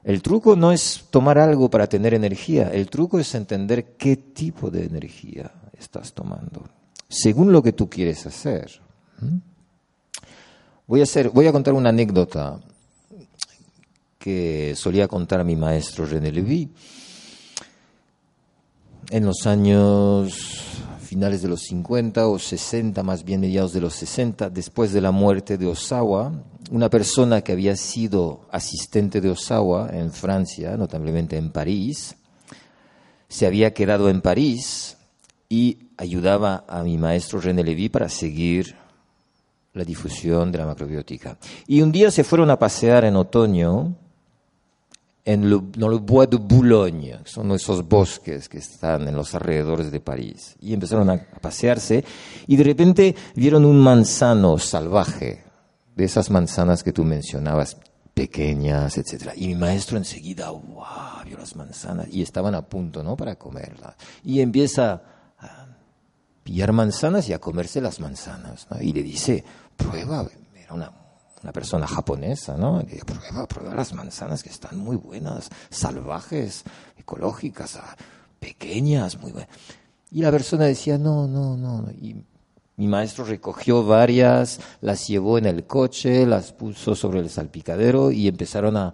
El 0.04 0.22
truco 0.22 0.56
no 0.56 0.72
es 0.72 1.06
tomar 1.12 1.38
algo 1.38 1.70
para 1.70 1.88
tener 1.88 2.14
energía, 2.14 2.70
el 2.70 2.90
truco 2.90 3.20
es 3.20 3.36
entender 3.36 3.96
qué 3.96 4.18
tipo 4.18 4.70
de 4.70 4.86
energía 4.86 5.52
estás 5.78 6.14
tomando, 6.14 6.68
según 7.08 7.54
lo 7.54 7.62
que 7.62 7.72
tú 7.72 7.88
quieres 7.90 8.26
hacer. 8.26 8.82
¿Mm? 9.22 9.38
Voy 10.88 11.00
a, 11.00 11.04
hacer, 11.04 11.30
voy 11.30 11.48
a 11.48 11.52
contar 11.54 11.76
una 11.76 11.90
anécdota 11.90 12.60
que 14.24 14.74
solía 14.78 15.10
contar 15.10 15.44
mi 15.44 15.58
maestro 15.58 16.06
René 16.06 16.32
Levy. 16.32 16.70
En 19.10 19.26
los 19.26 19.46
años 19.46 20.62
finales 21.02 21.42
de 21.42 21.50
los 21.50 21.64
50 21.64 22.30
o 22.30 22.40
60, 22.40 23.04
más 23.04 23.26
bien 23.26 23.42
mediados 23.42 23.74
de 23.74 23.82
los 23.82 23.94
60, 23.96 24.50
después 24.50 24.94
de 24.94 25.02
la 25.02 25.12
muerte 25.12 25.58
de 25.58 25.68
Osawa, 25.68 26.32
una 26.72 26.90
persona 26.90 27.42
que 27.42 27.52
había 27.52 27.76
sido 27.76 28.48
asistente 28.50 29.20
de 29.20 29.30
Osawa 29.30 29.90
en 29.92 30.10
Francia, 30.10 30.78
notablemente 30.78 31.36
en 31.36 31.52
París, 31.52 32.16
se 33.28 33.46
había 33.46 33.74
quedado 33.74 34.10
en 34.10 34.22
París 34.22 34.96
y 35.50 35.90
ayudaba 35.98 36.64
a 36.70 36.82
mi 36.84 36.98
maestro 36.98 37.42
René 37.42 37.62
Levy 37.62 37.90
para 37.90 38.08
seguir 38.08 38.74
la 39.74 39.84
difusión 39.84 40.50
de 40.50 40.60
la 40.60 40.66
macrobiótica. 40.66 41.38
Y 41.68 41.82
un 41.82 41.92
día 41.92 42.10
se 42.10 42.24
fueron 42.24 42.52
a 42.52 42.58
pasear 42.58 43.04
en 43.04 43.18
otoño 43.18 43.98
en 45.26 45.50
le, 45.50 45.56
Bois 45.56 46.30
de 46.30 46.38
Boulogne, 46.38 47.20
son 47.26 47.52
esos 47.52 47.88
bosques 47.88 48.50
que 48.50 48.58
están 48.58 49.08
en 49.08 49.16
los 49.16 49.34
alrededores 49.34 49.92
de 49.92 50.00
París. 50.00 50.56
Y 50.60 50.74
empezaron 50.74 51.10
a 51.10 51.18
pasearse 51.42 52.04
y 52.48 52.56
de 52.56 52.64
repente 52.64 53.16
vieron 53.36 53.66
un 53.66 53.80
manzano 53.80 54.58
salvaje, 54.58 55.44
de 55.96 56.06
esas 56.06 56.30
manzanas 56.32 56.84
que 56.84 56.92
tú 56.92 57.04
mencionabas, 57.04 57.78
pequeñas, 58.14 58.98
etc. 58.98 59.32
Y 59.36 59.48
mi 59.48 59.56
maestro 59.56 59.98
enseguida, 59.98 60.50
wow, 60.50 61.24
vio 61.26 61.38
las 61.38 61.56
manzanas 61.56 62.08
y 62.12 62.22
estaban 62.22 62.56
a 62.56 62.64
punto, 62.64 63.04
¿no?, 63.04 63.16
para 63.16 63.36
comerlas. 63.36 63.96
Y 64.24 64.42
empieza 64.42 65.04
a 65.40 65.68
pillar 66.44 66.72
manzanas 66.74 67.30
y 67.30 67.34
a 67.34 67.40
comerse 67.40 67.80
las 67.80 68.00
manzanas, 68.00 68.68
Y 68.82 68.92
le 68.92 69.04
dice, 69.04 69.44
prueba, 69.78 70.28
era 70.56 70.74
una 70.74 71.03
una 71.44 71.52
persona 71.52 71.86
japonesa, 71.86 72.56
¿no? 72.58 72.84
Que 72.86 73.02
prueba, 73.06 73.46
prueba 73.48 73.76
las 73.76 73.94
manzanas 73.94 74.42
que 74.42 74.50
están 74.50 74.78
muy 74.78 74.96
buenas, 74.96 75.50
salvajes, 75.70 76.64
ecológicas, 76.98 77.76
ah, 77.76 77.96
pequeñas, 78.40 79.20
muy 79.20 79.34
buenas. 79.34 79.50
Y 80.12 80.22
la 80.22 80.32
persona 80.32 80.66
decía, 80.66 80.98
no, 80.98 81.28
no, 81.28 81.58
no. 81.58 81.92
Y 81.92 82.16
mi 82.78 82.88
maestro 82.88 83.26
recogió 83.26 83.84
varias, 83.86 84.60
las 84.80 85.08
llevó 85.08 85.38
en 85.38 85.46
el 85.46 85.66
coche, 85.66 86.26
las 86.26 86.54
puso 86.54 86.96
sobre 86.96 87.20
el 87.20 87.30
salpicadero 87.30 88.12
y 88.12 88.28
empezaron 88.28 88.78
a, 88.78 88.94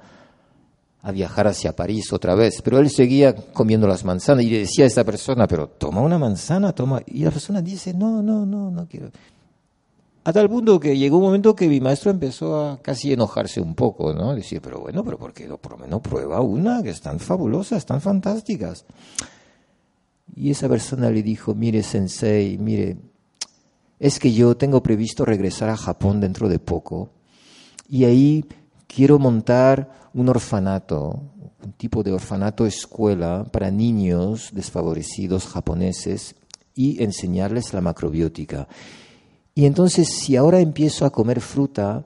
a 1.04 1.12
viajar 1.12 1.48
hacia 1.48 1.76
París 1.76 2.12
otra 2.12 2.34
vez. 2.34 2.62
Pero 2.64 2.80
él 2.80 2.90
seguía 2.90 3.36
comiendo 3.36 3.88
las 3.88 4.04
manzanas 4.04 4.44
y 4.44 4.50
le 4.50 4.60
decía 4.60 4.86
a 4.86 4.88
esa 4.88 5.04
persona, 5.04 5.48
pero 5.48 5.68
toma 5.68 6.02
una 6.02 6.18
manzana, 6.18 6.74
toma. 6.74 7.02
Y 7.06 7.24
la 7.24 7.32
persona 7.32 7.62
dice, 7.62 7.94
no, 7.94 8.24
no, 8.24 8.46
no, 8.46 8.72
no 8.72 8.88
quiero. 8.88 9.12
A 10.24 10.34
tal 10.34 10.50
punto 10.50 10.80
que 10.80 10.98
llegó 10.98 11.18
un 11.18 11.24
momento 11.24 11.56
que 11.56 11.68
mi 11.68 11.80
maestro 11.80 12.12
empezó 12.12 12.60
a 12.60 12.82
casi 12.82 13.14
enojarse 13.14 13.62
un 13.62 13.74
poco, 13.74 14.14
¿no? 14.14 14.36
Decir, 14.36 14.62
pero 14.62 14.80
bueno, 14.82 15.04
pero 15.04 15.18
¿por 15.18 15.34
qué 15.34 15.48
no 15.48 15.58
por 15.58 15.74
lo 15.74 15.78
menos 15.80 16.02
prueba 16.02 16.42
una 16.42 16.84
que 16.84 16.90
están 16.90 17.20
fabulosas, 17.20 17.80
están 17.80 18.02
fantásticas? 18.02 18.86
Y 20.36 20.52
esa 20.52 20.68
persona 20.68 21.10
le 21.10 21.24
dijo, 21.24 21.56
mire, 21.56 21.84
sensei, 21.84 22.58
mire, 22.58 22.98
es 23.98 24.20
que 24.20 24.34
yo 24.34 24.56
tengo 24.56 24.84
previsto 24.84 25.26
regresar 25.26 25.70
a 25.70 25.78
Japón 25.78 26.20
dentro 26.20 26.48
de 26.50 26.60
poco 26.60 27.10
y 27.90 28.06
ahí 28.06 28.46
quiero 28.88 29.20
montar 29.20 30.10
un 30.14 30.30
orfanato, 30.30 31.22
un 31.64 31.74
tipo 31.74 32.04
de 32.04 32.12
orfanato 32.12 32.66
escuela 32.66 33.46
para 33.52 33.72
niños 33.72 34.50
desfavorecidos 34.54 35.48
japoneses 35.48 36.36
y 36.76 37.04
enseñarles 37.04 37.74
la 37.74 37.82
macrobiótica. 37.82 38.68
Y 39.60 39.65
entonces, 39.65 40.08
si 40.08 40.38
ahora 40.38 40.62
empiezo 40.62 41.06
a 41.06 41.10
comer 41.10 41.41
fruta, 41.41 42.06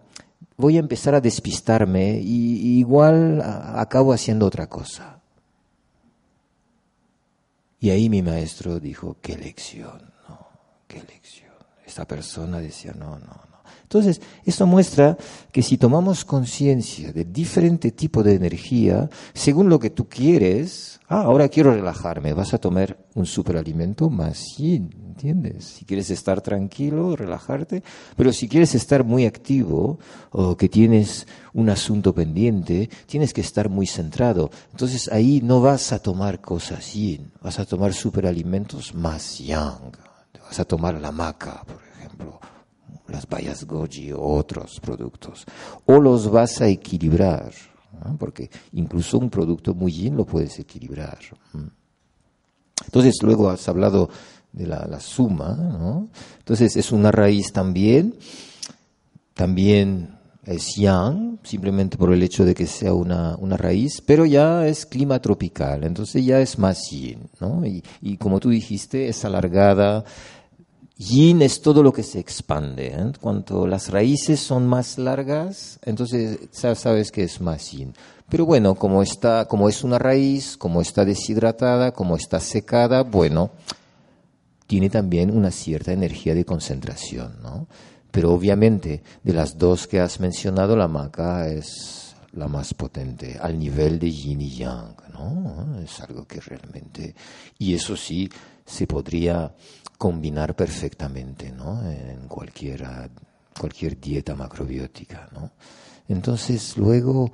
voy 0.58 0.78
a 0.78 0.80
empezar 0.80 1.14
a 1.14 1.22
despistarme 1.22 2.20
y, 2.20 2.80
igual 2.80 3.44
acabo 3.44 4.12
haciendo 4.12 4.48
otra 4.48 4.66
cosa. 4.66 5.22
Y 7.80 7.92
ahí 7.92 8.10
mi 8.10 8.24
maestro 8.24 8.80
dijo, 8.80 9.18
qué 9.22 9.38
lección, 9.38 10.02
no, 10.28 10.48
qué 10.88 11.04
lección. 11.04 11.54
Esta 11.86 12.08
persona 12.08 12.58
decía, 12.58 12.92
no, 12.98 13.20
no, 13.20 13.28
no. 13.28 13.53
Entonces, 13.94 14.22
esto 14.44 14.66
muestra 14.66 15.16
que 15.52 15.62
si 15.62 15.78
tomamos 15.78 16.26
conciencia 16.26 17.14
de 17.14 17.26
diferente 17.26 17.92
tipo 17.92 18.24
de 18.24 18.34
energía, 18.34 19.08
según 19.36 19.70
lo 19.70 19.78
que 19.78 19.92
tú 19.92 20.10
quieres, 20.10 21.00
ah, 21.10 21.22
ahora 21.22 21.48
quiero 21.48 21.72
relajarme, 21.72 22.34
vas 22.34 22.56
a 22.56 22.58
tomar 22.58 22.98
un 23.14 23.28
superalimento 23.28 24.10
más 24.10 24.58
yin, 24.58 24.90
¿entiendes? 25.10 25.66
Si 25.66 25.86
quieres 25.86 26.10
estar 26.10 26.42
tranquilo, 26.42 27.16
relajarte, 27.16 27.84
pero 28.18 28.34
si 28.34 28.50
quieres 28.50 28.74
estar 28.74 29.04
muy 29.04 29.28
activo 29.28 30.00
o 30.32 30.58
que 30.58 30.70
tienes 30.70 31.28
un 31.54 31.70
asunto 31.70 32.16
pendiente, 32.16 32.90
tienes 33.06 33.32
que 33.32 33.42
estar 33.42 33.70
muy 33.70 33.86
centrado. 33.86 34.50
Entonces 34.72 35.08
ahí 35.12 35.40
no 35.44 35.62
vas 35.62 35.94
a 35.94 36.00
tomar 36.00 36.42
cosas 36.42 36.96
yin, 36.96 37.32
vas 37.44 37.60
a 37.60 37.66
tomar 37.66 37.94
superalimentos 37.94 38.96
más 38.96 39.38
yang. 39.38 39.92
Vas 40.44 40.60
a 40.60 40.66
tomar 40.66 40.96
la 41.00 41.12
maca, 41.12 41.64
por 41.64 41.80
ejemplo, 41.96 42.40
las 43.08 43.28
bayas 43.28 43.66
goji 43.66 44.12
o 44.12 44.22
otros 44.22 44.80
productos. 44.80 45.46
O 45.86 46.00
los 46.00 46.30
vas 46.30 46.62
a 46.62 46.68
equilibrar, 46.68 47.52
porque 48.18 48.50
incluso 48.74 49.18
un 49.18 49.30
producto 49.30 49.74
muy 49.74 49.92
yin 49.92 50.16
lo 50.16 50.26
puedes 50.26 50.60
equilibrar. 50.60 51.20
Entonces 52.86 53.16
luego 53.22 53.50
has 53.50 53.68
hablado 53.68 54.10
de 54.52 54.68
la, 54.68 55.00
suma, 55.00 55.56
¿no? 55.56 56.10
Entonces 56.38 56.76
es 56.78 56.92
una 56.92 57.12
raíz 57.12 57.52
también, 57.52 58.16
también 59.34 60.16
es 60.46 60.76
yang, 60.76 61.40
simplemente 61.44 61.98
por 61.98 62.14
el 62.14 62.22
hecho 62.22 62.46
de 62.46 62.54
que 62.54 62.68
sea 62.68 62.94
una, 62.94 63.36
una, 63.38 63.58
raíz, 63.58 64.02
pero 64.06 64.26
ya 64.26 64.68
es 64.68 64.86
clima 64.86 65.20
tropical, 65.20 65.84
entonces 65.84 66.24
ya 66.24 66.40
es 66.40 66.60
más 66.60 66.90
yin, 66.92 67.30
¿no? 67.40 67.66
Y, 67.66 67.84
y 68.02 68.18
como 68.18 68.40
tú 68.40 68.50
dijiste, 68.50 69.08
es 69.08 69.26
alargada, 69.26 70.04
Yin 71.04 71.42
es 71.42 71.62
todo 71.62 71.84
lo 71.84 71.92
que 71.92 72.04
se 72.04 72.20
expande. 72.20 72.88
¿eh? 72.88 73.12
Cuanto 73.20 73.68
las 73.68 73.90
raíces 73.90 74.40
son 74.40 74.68
más 74.68 74.98
largas, 74.98 75.80
entonces 75.84 76.40
sabes 76.52 77.12
que 77.12 77.24
es 77.24 77.42
más 77.42 77.72
yin. 77.72 77.94
Pero 78.30 78.46
bueno, 78.46 78.76
como, 78.76 79.04
está, 79.04 79.46
como 79.46 79.70
es 79.70 79.84
una 79.84 80.00
raíz, 80.00 80.58
como 80.58 80.82
está 80.82 81.06
deshidratada, 81.06 81.92
como 81.92 82.16
está 82.16 82.40
secada, 82.40 83.04
bueno, 83.04 83.52
tiene 84.66 84.90
también 84.90 85.36
una 85.36 85.52
cierta 85.52 85.92
energía 85.92 86.34
de 86.34 86.46
concentración. 86.46 87.38
¿no? 87.44 87.68
Pero 88.12 88.32
obviamente, 88.34 89.04
de 89.24 89.34
las 89.34 89.58
dos 89.58 89.88
que 89.88 90.00
has 90.00 90.20
mencionado, 90.20 90.76
la 90.76 90.88
maca 90.88 91.48
es 91.48 92.03
la 92.34 92.48
más 92.48 92.74
potente, 92.74 93.38
al 93.40 93.58
nivel 93.58 94.00
de 94.00 94.12
yin 94.12 94.42
y 94.42 94.50
yang. 94.50 94.96
¿no? 95.12 95.80
Es 95.80 96.00
algo 96.02 96.26
que 96.26 96.40
realmente... 96.42 97.16
Y 97.60 97.74
eso 97.74 97.96
sí, 97.96 98.30
se 98.66 98.88
podría 98.88 99.54
combinar 99.98 100.56
perfectamente 100.56 101.52
¿no? 101.52 101.88
en 101.90 102.28
cualquier 102.28 104.00
dieta 104.00 104.36
macrobiótica. 104.36 105.30
¿no? 105.34 105.52
Entonces, 106.08 106.76
luego, 106.78 107.32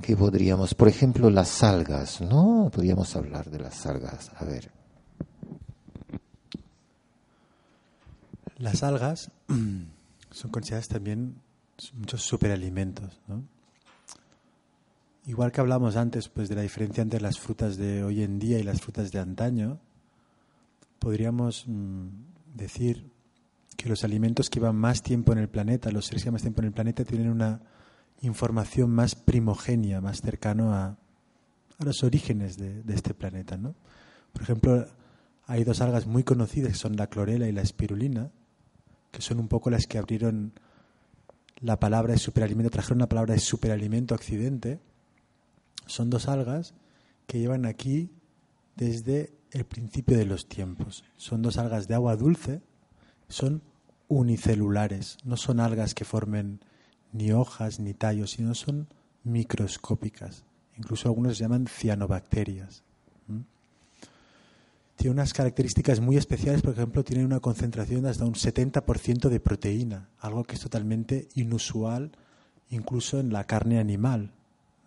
¿qué 0.00 0.16
podríamos? 0.16 0.74
Por 0.74 0.88
ejemplo, 0.88 1.30
las 1.30 1.62
algas, 1.62 2.20
¿no? 2.20 2.70
Podríamos 2.72 3.14
hablar 3.16 3.50
de 3.50 3.58
las 3.58 3.86
algas. 3.86 4.30
A 4.36 4.44
ver. 4.44 4.70
Las 8.56 8.82
algas 8.82 9.30
son 10.30 10.50
consideradas 10.50 10.88
también 10.88 11.36
muchos 11.94 12.22
superalimentos, 12.22 13.20
¿no? 13.26 13.57
Igual 15.28 15.52
que 15.52 15.60
hablamos 15.60 15.96
antes 15.96 16.30
pues, 16.30 16.48
de 16.48 16.54
la 16.54 16.62
diferencia 16.62 17.02
entre 17.02 17.20
las 17.20 17.38
frutas 17.38 17.76
de 17.76 18.02
hoy 18.02 18.22
en 18.22 18.38
día 18.38 18.58
y 18.58 18.62
las 18.62 18.80
frutas 18.80 19.12
de 19.12 19.18
antaño, 19.18 19.78
podríamos 20.98 21.64
mm, 21.66 22.08
decir 22.54 23.12
que 23.76 23.90
los 23.90 24.04
alimentos 24.04 24.48
que 24.48 24.58
llevan 24.58 24.76
más 24.76 25.02
tiempo 25.02 25.32
en 25.32 25.38
el 25.38 25.50
planeta, 25.50 25.90
los 25.90 26.06
seres 26.06 26.24
que 26.24 26.30
más 26.30 26.40
tiempo 26.40 26.62
en 26.62 26.68
el 26.68 26.72
planeta, 26.72 27.04
tienen 27.04 27.28
una 27.28 27.60
información 28.22 28.88
más 28.88 29.16
primogenia, 29.16 30.00
más 30.00 30.22
cercano 30.22 30.72
a, 30.72 30.96
los 31.80 32.02
orígenes 32.04 32.56
de, 32.56 32.82
este 32.88 33.12
planeta. 33.12 33.58
¿no? 33.58 33.74
Por 34.32 34.40
ejemplo, 34.40 34.86
hay 35.46 35.62
dos 35.62 35.82
algas 35.82 36.06
muy 36.06 36.24
conocidas 36.24 36.72
que 36.72 36.78
son 36.78 36.96
la 36.96 37.08
clorela 37.08 37.46
y 37.46 37.52
la 37.52 37.60
espirulina, 37.60 38.30
que 39.10 39.20
son 39.20 39.40
un 39.40 39.48
poco 39.48 39.68
las 39.68 39.86
que 39.86 39.98
abrieron 39.98 40.54
la 41.60 41.78
palabra 41.78 42.14
de 42.14 42.18
superalimento, 42.18 42.70
trajeron 42.70 43.00
la 43.00 43.10
palabra 43.10 43.34
de 43.34 43.40
superalimento 43.40 44.14
a 44.14 44.16
Occidente. 44.16 44.87
Son 45.88 46.10
dos 46.10 46.28
algas 46.28 46.74
que 47.26 47.40
llevan 47.40 47.66
aquí 47.66 48.10
desde 48.76 49.32
el 49.50 49.64
principio 49.64 50.16
de 50.16 50.26
los 50.26 50.48
tiempos. 50.48 51.02
Son 51.16 51.42
dos 51.42 51.58
algas 51.58 51.88
de 51.88 51.94
agua 51.94 52.16
dulce, 52.16 52.62
son 53.28 53.62
unicelulares, 54.06 55.18
no 55.24 55.36
son 55.36 55.60
algas 55.60 55.94
que 55.94 56.04
formen 56.04 56.60
ni 57.12 57.32
hojas 57.32 57.80
ni 57.80 57.94
tallos, 57.94 58.32
sino 58.32 58.54
son 58.54 58.88
microscópicas. 59.24 60.44
Incluso 60.76 61.08
algunos 61.08 61.36
se 61.36 61.44
llaman 61.44 61.66
cianobacterias. 61.66 62.84
Tiene 64.96 65.12
unas 65.12 65.32
características 65.32 66.00
muy 66.00 66.16
especiales, 66.16 66.60
por 66.60 66.72
ejemplo, 66.72 67.04
tienen 67.04 67.24
una 67.24 67.40
concentración 67.40 68.02
de 68.02 68.10
hasta 68.10 68.24
un 68.24 68.34
70% 68.34 69.28
de 69.28 69.40
proteína, 69.40 70.08
algo 70.18 70.44
que 70.44 70.56
es 70.56 70.60
totalmente 70.60 71.28
inusual 71.34 72.10
incluso 72.70 73.20
en 73.20 73.32
la 73.32 73.44
carne 73.44 73.78
animal, 73.78 74.32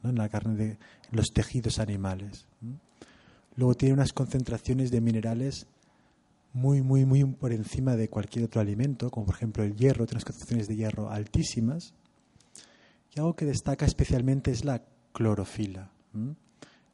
en 0.04 0.16
la 0.16 0.30
carne 0.30 0.56
de 0.56 0.78
los 1.12 1.34
tejidos 1.34 1.80
animales. 1.80 2.48
Luego 3.56 3.76
tiene 3.76 3.94
unas 3.94 4.14
concentraciones 4.14 4.92
de 4.92 5.02
minerales 5.02 5.68
muy, 6.54 6.82
muy, 6.82 7.06
muy 7.06 7.24
por 7.26 7.54
encima 7.54 7.96
de 7.96 8.10
cualquier 8.10 8.46
otro 8.46 8.62
alimento, 8.62 9.10
como 9.10 9.26
por 9.26 9.36
ejemplo 9.36 9.64
el 9.64 9.76
hierro, 9.76 10.06
tiene 10.06 10.18
unas 10.18 10.26
concentraciones 10.26 10.68
de 10.68 10.76
hierro 10.76 11.10
altísimas. 11.10 11.94
Y 13.16 13.20
algo 13.20 13.36
que 13.36 13.46
destaca 13.46 13.86
especialmente 13.86 14.52
es 14.52 14.66
la 14.66 14.84
clorofila. 15.14 15.92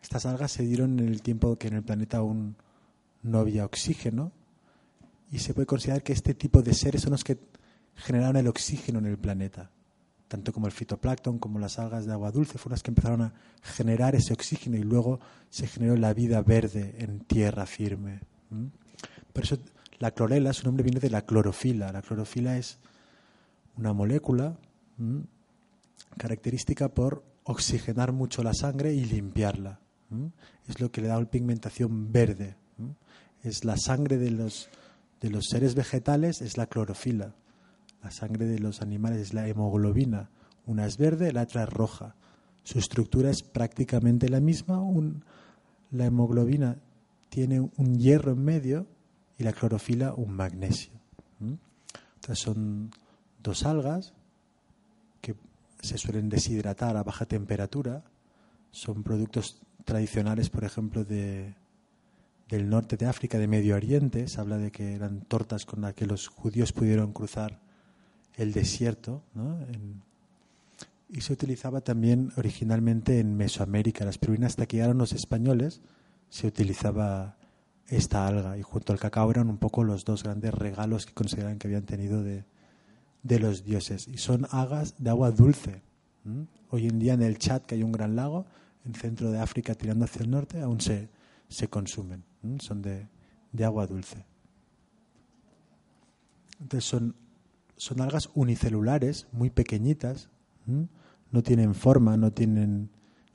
Estas 0.02 0.26
algas 0.26 0.52
se 0.52 0.64
dieron 0.64 1.00
en 1.00 1.08
el 1.08 1.22
tiempo 1.22 1.56
que 1.56 1.68
en 1.68 1.76
el 1.76 1.84
planeta 1.84 2.18
aún 2.18 2.56
no 3.24 3.40
había 3.40 3.66
oxígeno 3.66 4.32
y 5.32 5.40
se 5.40 5.54
puede 5.54 5.66
considerar 5.66 6.04
que 6.04 6.14
este 6.14 6.34
tipo 6.34 6.62
de 6.62 6.74
seres 6.74 7.02
son 7.02 7.12
los 7.12 7.24
que 7.24 7.38
generaron 7.96 8.38
el 8.38 8.48
oxígeno 8.48 9.00
en 9.00 9.06
el 9.08 9.18
planeta 9.18 9.72
tanto 10.28 10.52
como 10.52 10.68
el 10.68 10.74
fitoplancton 10.74 11.40
como 11.40 11.60
las 11.60 11.80
algas 11.80 12.06
de 12.06 12.12
agua 12.12 12.32
dulce, 12.32 12.58
fueron 12.58 12.74
las 12.74 12.84
que 12.84 12.92
empezaron 12.92 13.22
a 13.22 13.34
generar 13.62 14.16
ese 14.16 14.34
oxígeno 14.34 14.78
y 14.78 14.84
luego 14.84 15.20
se 15.50 15.68
generó 15.68 15.96
la 15.96 16.14
vida 16.14 16.42
verde 16.42 16.96
en 17.00 17.20
tierra 17.22 17.66
firme. 17.66 18.22
Por 19.34 19.44
eso 19.44 19.58
la 20.00 20.12
clorela, 20.12 20.54
su 20.54 20.66
nombre 20.66 20.84
viene 20.84 21.00
de 21.00 21.10
la 21.10 21.24
clorofila. 21.24 21.92
La 21.92 22.02
clorofila 22.02 22.58
es 22.58 22.78
una 23.78 23.94
molécula 23.94 24.58
característica 26.18 26.90
por 26.90 27.24
oxigenar 27.44 28.12
mucho 28.12 28.44
la 28.44 28.54
sangre 28.54 28.94
y 28.94 29.06
limpiarla. 29.06 29.80
Es 30.68 30.80
lo 30.80 30.92
que 30.92 31.02
le 31.02 31.08
da 31.08 31.18
una 31.18 31.30
pigmentación 31.30 32.12
verde. 32.12 32.56
Es 33.44 33.64
la 33.64 33.78
sangre 33.78 34.18
de 34.18 34.32
los, 34.32 34.70
de 35.22 35.30
los 35.30 35.46
seres 35.50 35.76
vegetales, 35.76 36.42
es 36.42 36.58
la 36.58 36.68
clorofila. 36.68 37.34
La 38.04 38.12
sangre 38.12 38.46
de 38.46 38.60
los 38.60 38.82
animales 38.82 39.20
es 39.20 39.34
la 39.34 39.48
hemoglobina. 39.48 40.30
Una 40.66 40.86
es 40.86 40.98
verde, 40.98 41.32
la 41.34 41.44
otra 41.44 41.64
es 41.64 41.70
roja. 41.70 42.16
Su 42.64 42.80
estructura 42.80 43.30
es 43.30 43.44
prácticamente 43.44 44.30
la 44.30 44.40
misma. 44.40 44.82
la 45.92 46.06
hemoglobina 46.06 46.78
tiene 47.30 47.62
un 47.62 47.98
hierro 47.98 48.32
en 48.32 48.44
medio 48.44 48.88
y 49.38 49.44
la 49.44 49.54
clorofila 49.54 50.14
un 50.14 50.34
magnesio. 50.34 50.92
Entonces 51.40 52.40
son 52.40 52.92
dos 53.42 53.66
algas 53.66 54.14
que 55.22 55.36
se 55.82 55.98
suelen 55.98 56.30
deshidratar 56.30 56.98
a 56.98 57.04
baja 57.04 57.26
temperatura. 57.26 58.04
Son 58.72 59.04
productos 59.04 59.62
tradicionales, 59.86 60.50
por 60.50 60.66
ejemplo, 60.66 61.06
de, 61.06 61.56
del 62.50 62.70
norte 62.70 62.98
de 62.98 63.06
África, 63.06 63.38
de 63.38 63.48
Medio 63.48 63.76
Oriente. 63.76 64.28
Se 64.28 64.42
habla 64.42 64.58
de 64.58 64.72
que 64.72 64.94
eran 64.94 65.22
tortas 65.22 65.66
con 65.66 65.82
las 65.82 65.94
que 65.94 66.06
los 66.06 66.28
judíos 66.28 66.74
pudieron 66.74 67.14
cruzar 67.14 67.62
el 68.38 68.54
desierto, 68.54 69.24
¿no? 69.34 69.60
y 71.10 71.22
se 71.22 71.34
utilizaba 71.34 71.82
también 71.82 72.32
originalmente 72.38 73.20
en 73.20 73.36
Mesoamérica. 73.36 74.06
Las 74.06 74.18
pirulinas 74.18 74.52
hasta 74.52 74.66
que 74.66 74.78
llegaron 74.78 74.98
los 74.98 75.14
españoles 75.14 75.82
se 76.30 76.48
utilizaba 76.48 77.38
esta 77.88 78.28
alga 78.28 78.58
y 78.58 78.62
junto 78.62 78.92
al 78.92 79.00
cacao 79.00 79.32
eran 79.32 79.50
un 79.50 79.58
poco 79.58 79.84
los 79.84 80.04
dos 80.04 80.24
grandes 80.24 80.54
regalos 80.54 81.06
que 81.06 81.14
consideraban 81.14 81.58
que 81.58 81.68
habían 81.68 81.86
tenido 81.86 82.24
de, 82.24 82.44
de 83.24 83.40
los 83.40 83.64
dioses. 83.64 84.08
Y 84.08 84.18
son 84.18 84.48
algas 84.52 84.96
de 84.98 85.10
agua 85.10 85.32
dulce. 85.32 85.82
Hoy 86.70 86.88
en 86.88 87.00
día 87.00 87.14
en 87.14 87.22
el 87.22 87.38
Chad, 87.38 87.62
que 87.62 87.76
hay 87.76 87.84
un 87.84 87.94
gran 87.94 88.18
lago, 88.18 88.46
en 88.86 88.94
centro 88.94 89.32
de 89.32 89.40
África 89.40 89.76
tirando 89.76 90.06
hacia 90.06 90.24
el 90.24 90.30
norte, 90.30 90.62
aún 90.62 90.82
se, 90.82 91.10
se 91.48 91.70
consumen. 91.70 92.24
Son 92.60 92.82
de, 92.82 93.08
de, 93.54 93.66
agua 93.66 93.88
dulce. 93.88 94.26
Entonces 96.60 96.90
son, 96.90 97.16
son 97.78 98.02
algas 98.02 98.30
unicelulares, 98.34 99.28
muy 99.32 99.50
pequeñitas, 99.50 100.30
no 101.32 101.44
tienen 101.44 101.74
forma, 101.76 102.18
no 102.18 102.32
tienen 102.32 102.90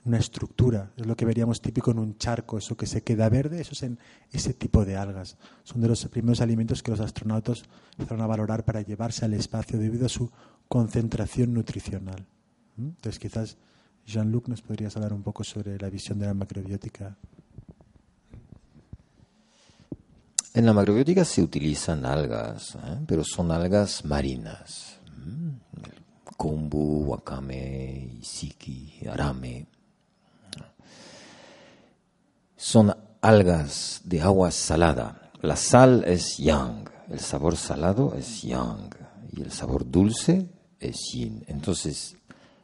una 0.05 0.17
estructura. 0.17 0.91
Es 0.97 1.05
lo 1.05 1.15
que 1.15 1.25
veríamos 1.25 1.61
típico 1.61 1.91
en 1.91 1.99
un 1.99 2.17
charco, 2.17 2.57
eso 2.57 2.75
que 2.75 2.85
se 2.85 3.03
queda 3.03 3.29
verde, 3.29 3.61
eso 3.61 3.71
es 3.71 3.83
en 3.83 3.99
ese 4.31 4.53
tipo 4.53 4.85
de 4.85 4.97
algas. 4.97 5.37
Son 5.63 5.81
de 5.81 5.87
los 5.87 6.05
primeros 6.07 6.41
alimentos 6.41 6.83
que 6.83 6.91
los 6.91 6.99
astronautas 6.99 7.63
empezaron 7.93 8.21
a 8.21 8.27
valorar 8.27 8.65
para 8.65 8.81
llevarse 8.81 9.25
al 9.25 9.33
espacio 9.33 9.79
debido 9.79 10.05
a 10.05 10.09
su 10.09 10.29
concentración 10.67 11.53
nutricional. 11.53 12.27
Entonces, 12.77 13.19
quizás 13.19 13.57
Jean-Luc 14.05 14.49
nos 14.49 14.61
podrías 14.61 14.95
hablar 14.97 15.13
un 15.13 15.23
poco 15.23 15.43
sobre 15.43 15.77
la 15.79 15.89
visión 15.89 16.19
de 16.19 16.25
la 16.25 16.33
macrobiótica. 16.33 17.17
En 20.53 20.65
la 20.65 20.73
macrobiótica 20.73 21.25
se 21.25 21.41
utilizan 21.41 22.05
algas, 22.05 22.75
¿eh? 22.75 22.99
pero 23.07 23.23
son 23.23 23.51
algas 23.51 24.05
marinas. 24.05 24.99
¿Mm? 25.17 25.63
kombu, 26.37 27.09
wakame, 27.11 28.19
isiki, 28.19 29.07
arame. 29.09 29.65
Son 32.57 32.93
algas 33.21 34.01
de 34.03 34.21
agua 34.21 34.51
salada. 34.51 35.31
La 35.41 35.55
sal 35.55 36.03
es 36.05 36.37
yang, 36.37 36.89
el 37.09 37.19
sabor 37.19 37.55
salado 37.55 38.13
es 38.17 38.41
yang 38.41 38.89
y 39.31 39.41
el 39.41 39.51
sabor 39.51 39.89
dulce 39.89 40.49
es 40.79 40.97
yin. 41.13 41.43
Entonces, 41.47 42.15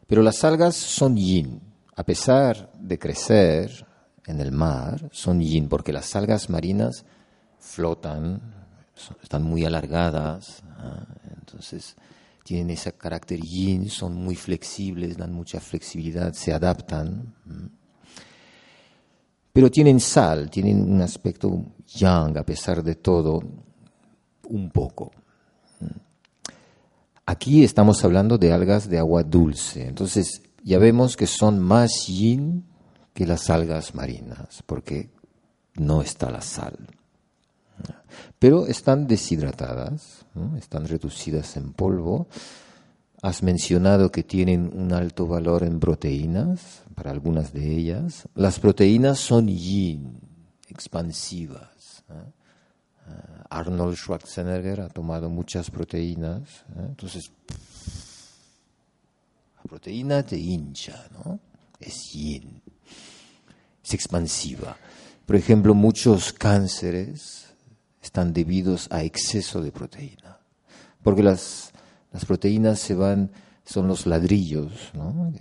pero 0.07 0.21
las 0.21 0.43
algas 0.43 0.75
son 0.75 1.15
yin, 1.15 1.61
a 1.95 2.03
pesar 2.03 2.71
de 2.79 2.97
crecer 2.97 3.85
en 4.25 4.39
el 4.39 4.51
mar, 4.51 5.09
son 5.11 5.41
yin, 5.41 5.67
porque 5.69 5.93
las 5.93 6.15
algas 6.15 6.49
marinas 6.49 7.05
flotan, 7.59 8.41
están 9.21 9.43
muy 9.43 9.65
alargadas, 9.65 10.63
¿ah? 10.77 11.05
entonces 11.37 11.95
tienen 12.43 12.71
ese 12.71 12.91
carácter 12.93 13.39
yin, 13.39 13.89
son 13.89 14.15
muy 14.15 14.35
flexibles, 14.35 15.17
dan 15.17 15.33
mucha 15.33 15.59
flexibilidad, 15.59 16.33
se 16.33 16.51
adaptan. 16.51 17.33
Pero 19.53 19.69
tienen 19.69 19.99
sal, 19.99 20.49
tienen 20.49 20.81
un 20.81 21.01
aspecto 21.01 21.63
yang, 21.85 22.37
a 22.37 22.43
pesar 22.43 22.83
de 22.83 22.95
todo, 22.95 23.39
un 24.47 24.71
poco. 24.71 25.11
Aquí 27.25 27.63
estamos 27.63 28.03
hablando 28.03 28.39
de 28.39 28.51
algas 28.51 28.89
de 28.89 28.97
agua 28.97 29.21
dulce, 29.21 29.87
entonces 29.87 30.41
ya 30.63 30.79
vemos 30.79 31.15
que 31.15 31.27
son 31.27 31.59
más 31.59 32.07
yin 32.07 32.65
que 33.13 33.27
las 33.27 33.49
algas 33.51 33.93
marinas, 33.93 34.63
porque 34.65 35.11
no 35.75 36.01
está 36.01 36.31
la 36.31 36.41
sal. 36.41 36.75
Pero 38.37 38.67
están 38.67 39.07
deshidratadas, 39.07 40.25
están 40.57 40.87
reducidas 40.87 41.57
en 41.57 41.73
polvo. 41.73 42.27
Has 43.21 43.43
mencionado 43.43 44.11
que 44.11 44.23
tienen 44.23 44.71
un 44.73 44.93
alto 44.93 45.27
valor 45.27 45.63
en 45.63 45.79
proteínas, 45.79 46.83
para 46.95 47.11
algunas 47.11 47.53
de 47.53 47.75
ellas. 47.75 48.27
Las 48.35 48.59
proteínas 48.59 49.19
son 49.19 49.47
yin, 49.47 50.19
expansivas. 50.67 52.03
Arnold 53.49 53.95
Schwarzenegger 53.95 54.81
ha 54.81 54.89
tomado 54.89 55.29
muchas 55.29 55.71
proteínas, 55.71 56.65
¿eh? 56.75 56.85
entonces 56.89 57.31
la 59.57 59.63
proteína 59.63 60.23
te 60.23 60.37
hincha, 60.37 61.07
¿no? 61.13 61.39
Es 61.79 62.11
yin, 62.11 62.61
es 63.83 63.93
expansiva. 63.93 64.77
Por 65.25 65.35
ejemplo, 65.35 65.73
muchos 65.73 66.33
cánceres 66.33 67.38
están 68.01 68.33
debidos 68.33 68.87
a 68.91 69.03
exceso 69.03 69.61
de 69.61 69.71
proteína, 69.71 70.39
porque 71.03 71.23
las, 71.23 71.71
las 72.11 72.25
proteínas 72.25 72.79
se 72.79 72.95
van, 72.95 73.31
son 73.65 73.87
los 73.87 74.05
ladrillos, 74.05 74.91
¿no? 74.93 75.33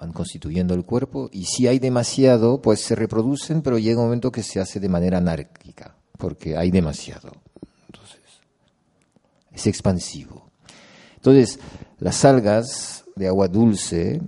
Van 0.00 0.12
constituyendo 0.12 0.74
el 0.74 0.84
cuerpo 0.84 1.28
y 1.32 1.44
si 1.44 1.66
hay 1.66 1.78
demasiado, 1.78 2.62
pues 2.62 2.80
se 2.80 2.94
reproducen, 2.94 3.62
pero 3.62 3.78
llega 3.78 4.00
un 4.00 4.06
momento 4.06 4.30
que 4.30 4.42
se 4.42 4.60
hace 4.60 4.78
de 4.78 4.88
manera 4.88 5.18
anárquica 5.18 5.96
porque 6.18 6.56
hay 6.56 6.70
demasiado. 6.70 7.32
Entonces, 7.86 8.20
es 9.50 9.66
expansivo. 9.66 10.50
Entonces, 11.16 11.58
las 11.98 12.24
algas 12.24 13.04
de 13.16 13.28
agua 13.28 13.48
dulce 13.48 14.20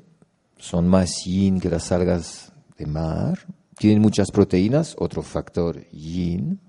son 0.56 0.88
más 0.88 1.24
yin 1.24 1.60
que 1.60 1.68
las 1.68 1.92
algas 1.92 2.52
de 2.76 2.86
mar, 2.86 3.38
tienen 3.76 4.02
muchas 4.02 4.30
proteínas, 4.30 4.94
otro 4.98 5.22
factor 5.22 5.88
yin, 5.90 6.60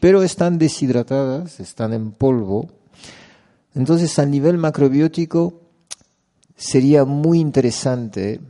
pero 0.00 0.22
están 0.22 0.58
deshidratadas, 0.58 1.60
están 1.60 1.92
en 1.92 2.10
polvo. 2.10 2.68
Entonces, 3.74 4.18
a 4.18 4.26
nivel 4.26 4.58
macrobiótico, 4.58 5.60
sería 6.56 7.04
muy 7.04 7.38
interesante 7.38 8.40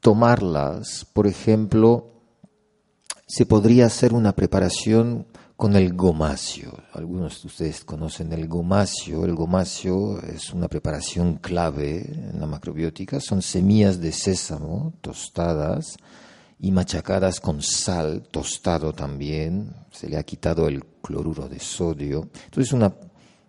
tomarlas, 0.00 1.06
por 1.12 1.26
ejemplo, 1.26 2.10
se 3.26 3.46
podría 3.46 3.86
hacer 3.86 4.12
una 4.12 4.32
preparación 4.32 5.26
con 5.56 5.76
el 5.76 5.94
gomacio. 5.94 6.72
Algunos 6.92 7.40
de 7.40 7.46
ustedes 7.48 7.84
conocen 7.84 8.32
el 8.32 8.48
gomacio. 8.48 9.24
El 9.24 9.34
gomacio 9.34 10.20
es 10.22 10.52
una 10.52 10.68
preparación 10.68 11.36
clave 11.36 12.04
en 12.12 12.40
la 12.40 12.46
macrobiótica. 12.46 13.20
Son 13.20 13.40
semillas 13.40 14.00
de 14.00 14.12
sésamo 14.12 14.92
tostadas 15.00 15.96
y 16.62 16.70
machacadas 16.70 17.40
con 17.40 17.60
sal, 17.60 18.22
tostado 18.30 18.92
también. 18.92 19.74
Se 19.90 20.08
le 20.08 20.16
ha 20.16 20.22
quitado 20.22 20.68
el 20.68 20.84
cloruro 21.02 21.48
de 21.48 21.58
sodio. 21.58 22.28
Entonces 22.44 22.68
es 22.68 22.72
una 22.72 22.94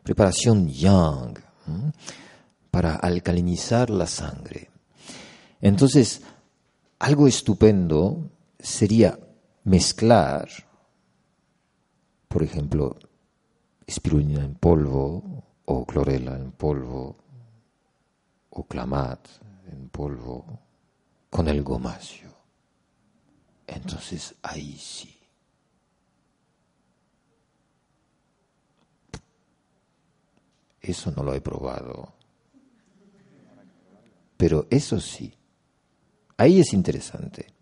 preparación 0.01 0.67
yang 0.67 1.37
para 2.71 2.95
alcalinizar 2.95 3.91
la 3.91 4.07
sangre. 4.07 4.71
Entonces, 5.61 6.23
algo 6.97 7.27
estupendo 7.27 8.31
sería 8.57 9.19
mezclar, 9.63 10.49
por 12.27 12.41
ejemplo, 12.41 12.97
espirulina 13.85 14.43
en 14.43 14.55
polvo 14.55 15.43
o 15.65 15.85
clorela 15.85 16.35
en 16.35 16.51
polvo 16.51 17.15
o 18.49 18.63
clamat 18.63 19.27
en 19.71 19.87
polvo 19.89 20.59
con 21.29 21.47
el 21.47 21.61
gomacio. 21.61 22.22
Entonces 23.67 24.35
ahí 24.41 24.77
sí. 24.77 25.15
Eso 30.81 31.11
no 31.15 31.23
lo 31.23 31.33
he 31.33 31.41
probado. 31.41 32.13
Pero 34.37 34.67
eso 34.69 34.99
sí. 34.99 35.33
Ahí 36.37 36.59
es 36.59 36.73
interesante 36.73 37.53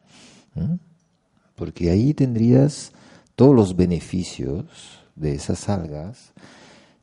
porque 1.55 1.91
ahí 1.91 2.13
tendrías 2.13 2.91
todos 3.35 3.55
los 3.55 3.75
beneficios 3.75 4.99
de 5.15 5.35
esas 5.35 5.69
algas, 5.69 6.33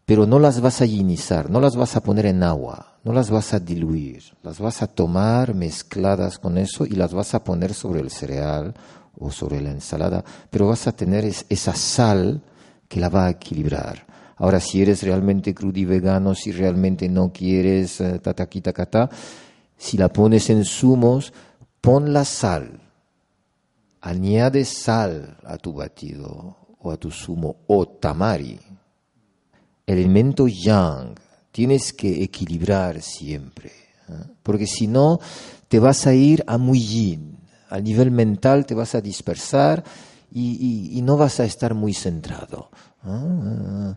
pero 0.08 0.26
no 0.26 0.38
las 0.38 0.62
vas 0.62 0.80
a 0.80 0.86
ionizar, 0.86 1.50
no 1.50 1.60
las 1.60 1.76
vas 1.76 1.94
a 1.94 2.02
poner 2.02 2.24
en 2.24 2.42
agua, 2.42 2.96
no 3.04 3.12
las 3.12 3.28
vas 3.28 3.52
a 3.52 3.60
diluir, 3.60 4.22
las 4.42 4.58
vas 4.58 4.80
a 4.80 4.86
tomar 4.86 5.54
mezcladas 5.54 6.38
con 6.38 6.56
eso 6.56 6.86
y 6.86 6.92
las 6.92 7.12
vas 7.12 7.34
a 7.34 7.44
poner 7.44 7.74
sobre 7.74 8.00
el 8.00 8.08
cereal 8.08 8.72
o 9.18 9.30
sobre 9.30 9.60
la 9.60 9.70
ensalada, 9.70 10.24
pero 10.48 10.66
vas 10.66 10.86
a 10.86 10.92
tener 10.92 11.26
esa 11.26 11.74
sal 11.74 12.40
que 12.88 13.00
la 13.00 13.10
va 13.10 13.26
a 13.26 13.30
equilibrar. 13.32 14.06
Ahora, 14.36 14.60
si 14.60 14.80
eres 14.80 15.02
realmente 15.02 15.52
crudo 15.52 15.78
y 15.78 15.84
vegano, 15.84 16.34
si 16.34 16.52
realmente 16.52 17.06
no 17.10 17.30
quieres 17.30 18.00
eh, 18.00 18.18
tataquita 18.18 18.72
catá, 18.72 19.10
si 19.76 19.98
la 19.98 20.08
pones 20.08 20.48
en 20.48 20.64
zumos, 20.64 21.34
pon 21.82 22.14
la 22.14 22.24
sal 22.24 22.80
añade 24.00 24.64
sal 24.64 25.36
a 25.44 25.58
tu 25.58 25.74
batido 25.74 26.56
o 26.80 26.90
a 26.90 26.96
tu 26.96 27.10
zumo 27.10 27.56
o 27.66 27.86
tamari, 27.86 28.58
elemento 29.88 30.46
yang, 30.46 31.14
tienes 31.50 31.92
que 31.92 32.22
equilibrar 32.22 33.00
siempre, 33.02 33.72
¿eh? 34.08 34.24
porque 34.42 34.66
si 34.66 34.86
no 34.86 35.20
te 35.68 35.78
vas 35.78 36.06
a 36.06 36.14
ir 36.14 36.44
a 36.46 36.58
muy 36.58 36.80
yin, 36.80 37.38
a 37.70 37.80
nivel 37.80 38.10
mental 38.10 38.66
te 38.66 38.74
vas 38.74 38.94
a 38.94 39.00
dispersar 39.00 39.84
y, 40.30 41.00
no 41.02 41.16
vas 41.16 41.40
a 41.40 41.44
estar 41.44 41.74
muy 41.74 41.94
centrado. 41.94 42.70
¿eh? 43.04 43.94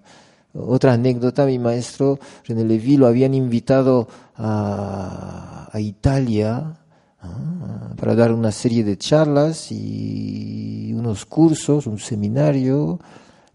Otra 0.54 0.94
anécdota, 0.94 1.46
mi 1.46 1.60
maestro 1.60 2.20
René 2.46 2.66
Levy 2.66 2.98
lo 2.98 3.08
habían 3.08 3.34
invitado 3.34 4.08
a, 4.36 5.70
Italia 5.76 6.82
Ah, 7.24 7.94
para 7.98 8.16
dar 8.16 8.34
una 8.34 8.52
serie 8.52 8.84
de 8.84 8.98
charlas 8.98 9.72
y 9.72 10.92
unos 10.94 11.26
cursos, 11.26 11.86
un 11.86 12.00
seminario, 12.00 13.00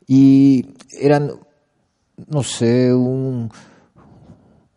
y 0.07 0.75
eran, 1.01 1.33
no 2.29 2.43
sé, 2.43 2.93
un, 2.93 3.51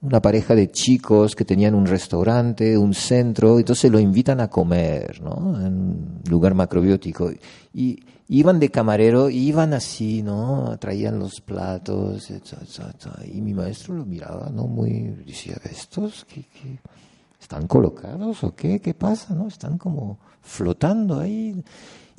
una 0.01 0.21
pareja 0.21 0.55
de 0.55 0.71
chicos 0.71 1.35
que 1.35 1.45
tenían 1.45 1.75
un 1.75 1.85
restaurante, 1.85 2.77
un 2.77 2.93
centro, 2.93 3.59
entonces 3.59 3.91
lo 3.91 3.99
invitan 3.99 4.39
a 4.39 4.49
comer, 4.49 5.21
¿no? 5.21 5.59
En 5.59 5.73
un 5.73 6.21
lugar 6.29 6.53
macrobiótico. 6.53 7.31
Y 7.73 7.99
iban 8.29 8.59
de 8.59 8.69
camarero, 8.69 9.29
iban 9.29 9.73
así, 9.73 10.21
¿no? 10.21 10.77
Traían 10.79 11.19
los 11.19 11.41
platos, 11.41 12.31
y 13.25 13.41
mi 13.41 13.53
maestro 13.53 13.95
lo 13.95 14.05
miraba, 14.05 14.49
¿no? 14.49 14.67
Muy, 14.67 15.15
decía, 15.25 15.57
¿estos 15.63 16.25
qué, 16.25 16.41
qué? 16.41 16.79
están 17.39 17.67
colocados 17.67 18.43
o 18.43 18.53
qué? 18.55 18.79
¿Qué 18.79 18.93
pasa, 18.93 19.33
no? 19.33 19.47
Están 19.47 19.77
como 19.77 20.19
flotando 20.41 21.19
ahí. 21.19 21.63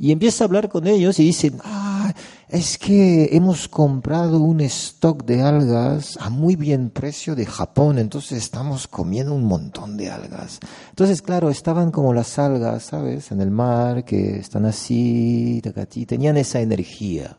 Y 0.00 0.12
empieza 0.12 0.42
a 0.42 0.46
hablar 0.46 0.70
con 0.70 0.86
ellos 0.86 1.18
y 1.18 1.24
dicen, 1.24 1.58
ah, 1.62 2.14
es 2.48 2.78
que 2.78 3.36
hemos 3.36 3.68
comprado 3.68 4.40
un 4.40 4.62
stock 4.62 5.26
de 5.26 5.42
algas 5.42 6.16
a 6.18 6.30
muy 6.30 6.56
bien 6.56 6.88
precio 6.88 7.36
de 7.36 7.44
Japón, 7.44 7.98
entonces 7.98 8.38
estamos 8.38 8.88
comiendo 8.88 9.34
un 9.34 9.44
montón 9.44 9.98
de 9.98 10.10
algas. 10.10 10.58
Entonces, 10.88 11.20
claro, 11.20 11.50
estaban 11.50 11.90
como 11.90 12.14
las 12.14 12.38
algas, 12.38 12.84
¿sabes? 12.84 13.30
En 13.30 13.42
el 13.42 13.50
mar, 13.50 14.06
que 14.06 14.38
están 14.38 14.64
así, 14.64 15.60
tacatí, 15.62 16.06
tenían 16.06 16.38
esa 16.38 16.62
energía. 16.62 17.36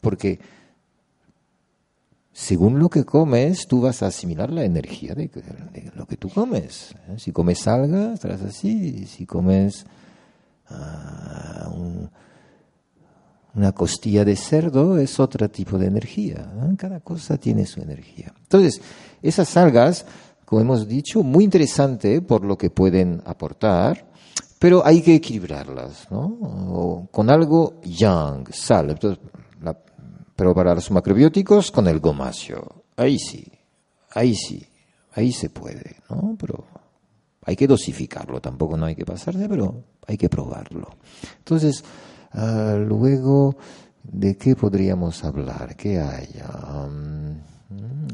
Porque 0.00 0.40
según 2.32 2.78
lo 2.78 2.88
que 2.88 3.04
comes, 3.04 3.66
tú 3.66 3.82
vas 3.82 4.02
a 4.02 4.06
asimilar 4.06 4.50
la 4.50 4.64
energía 4.64 5.14
de, 5.14 5.30
lo 5.94 6.06
que 6.06 6.16
tú 6.16 6.30
comes. 6.30 6.94
¿eh? 7.10 7.16
Si 7.18 7.30
comes 7.30 7.68
algas, 7.68 8.14
estarás 8.14 8.40
así. 8.40 9.04
Si 9.04 9.26
comes 9.26 9.84
Una 13.52 13.72
costilla 13.72 14.24
de 14.24 14.36
cerdo 14.36 14.96
es 14.98 15.18
otro 15.18 15.48
tipo 15.50 15.76
de 15.76 15.86
energía. 15.86 16.50
Cada 16.78 17.00
cosa 17.00 17.36
tiene 17.36 17.66
su 17.66 17.80
energía. 17.80 18.32
Entonces, 18.42 18.80
esas 19.22 19.56
algas, 19.56 20.06
como 20.44 20.62
hemos 20.62 20.86
dicho, 20.86 21.22
muy 21.22 21.44
interesante 21.44 22.22
por 22.22 22.44
lo 22.44 22.56
que 22.56 22.70
pueden 22.70 23.22
aportar, 23.26 24.06
pero 24.58 24.86
hay 24.86 25.02
que 25.02 25.14
equilibrarlas, 25.14 26.06
¿no? 26.10 27.08
con 27.10 27.30
algo 27.30 27.80
yang, 27.82 28.46
sal. 28.52 28.96
pero 30.36 30.54
para 30.54 30.74
los 30.74 30.90
macrobióticos, 30.90 31.70
con 31.70 31.88
el 31.88 31.98
gomasio. 31.98 32.84
Ahí 32.96 33.18
sí, 33.18 33.44
ahí 34.10 34.34
sí, 34.34 34.64
ahí 35.12 35.32
se 35.32 35.50
puede, 35.50 35.96
¿no? 36.08 36.36
Pero 36.38 36.66
hay 37.42 37.56
que 37.56 37.66
dosificarlo, 37.66 38.40
tampoco 38.40 38.76
no 38.76 38.86
hay 38.86 38.94
que 38.94 39.06
pasarse, 39.06 39.48
pero 39.48 39.84
hay 40.06 40.16
que 40.16 40.28
probarlo. 40.28 40.96
Entonces, 41.38 41.82
ah, 42.32 42.76
luego, 42.78 43.56
¿de 44.02 44.36
qué 44.36 44.54
podríamos 44.54 45.24
hablar? 45.24 45.76
¿Qué 45.76 45.98
hay? 46.00 46.28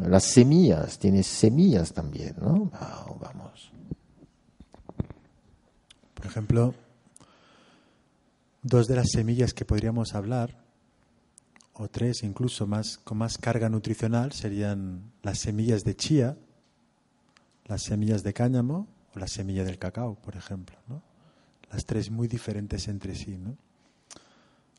las 0.07 0.25
semillas, 0.25 0.99
tiene 0.99 1.23
semillas 1.23 1.93
también, 1.93 2.37
¿no? 2.39 2.71
Vamos. 3.19 3.73
Por 6.15 6.27
ejemplo, 6.27 6.75
dos 8.63 8.87
de 8.87 8.97
las 8.97 9.09
semillas 9.11 9.55
que 9.55 9.65
podríamos 9.65 10.15
hablar, 10.15 10.63
o 11.73 11.89
tres 11.89 12.23
incluso 12.23 12.67
más, 12.67 12.99
con 12.99 13.19
más 13.19 13.39
carga 13.39 13.69
nutricional, 13.69 14.33
serían 14.33 15.13
las 15.23 15.39
semillas 15.39 15.83
de 15.83 15.97
chía, 15.97 16.37
las 17.65 17.83
semillas 17.83 18.23
de 18.23 18.33
cáñamo 18.35 18.87
la 19.21 19.29
semilla 19.29 19.65
del 19.65 19.79
cacao, 19.79 20.15
por 20.17 20.37
ejemplo. 20.37 20.77
las 21.71 21.85
tres 21.85 22.11
muy 22.11 22.29
diferentes 22.29 22.89
entre 22.89 23.15
sí. 23.15 23.39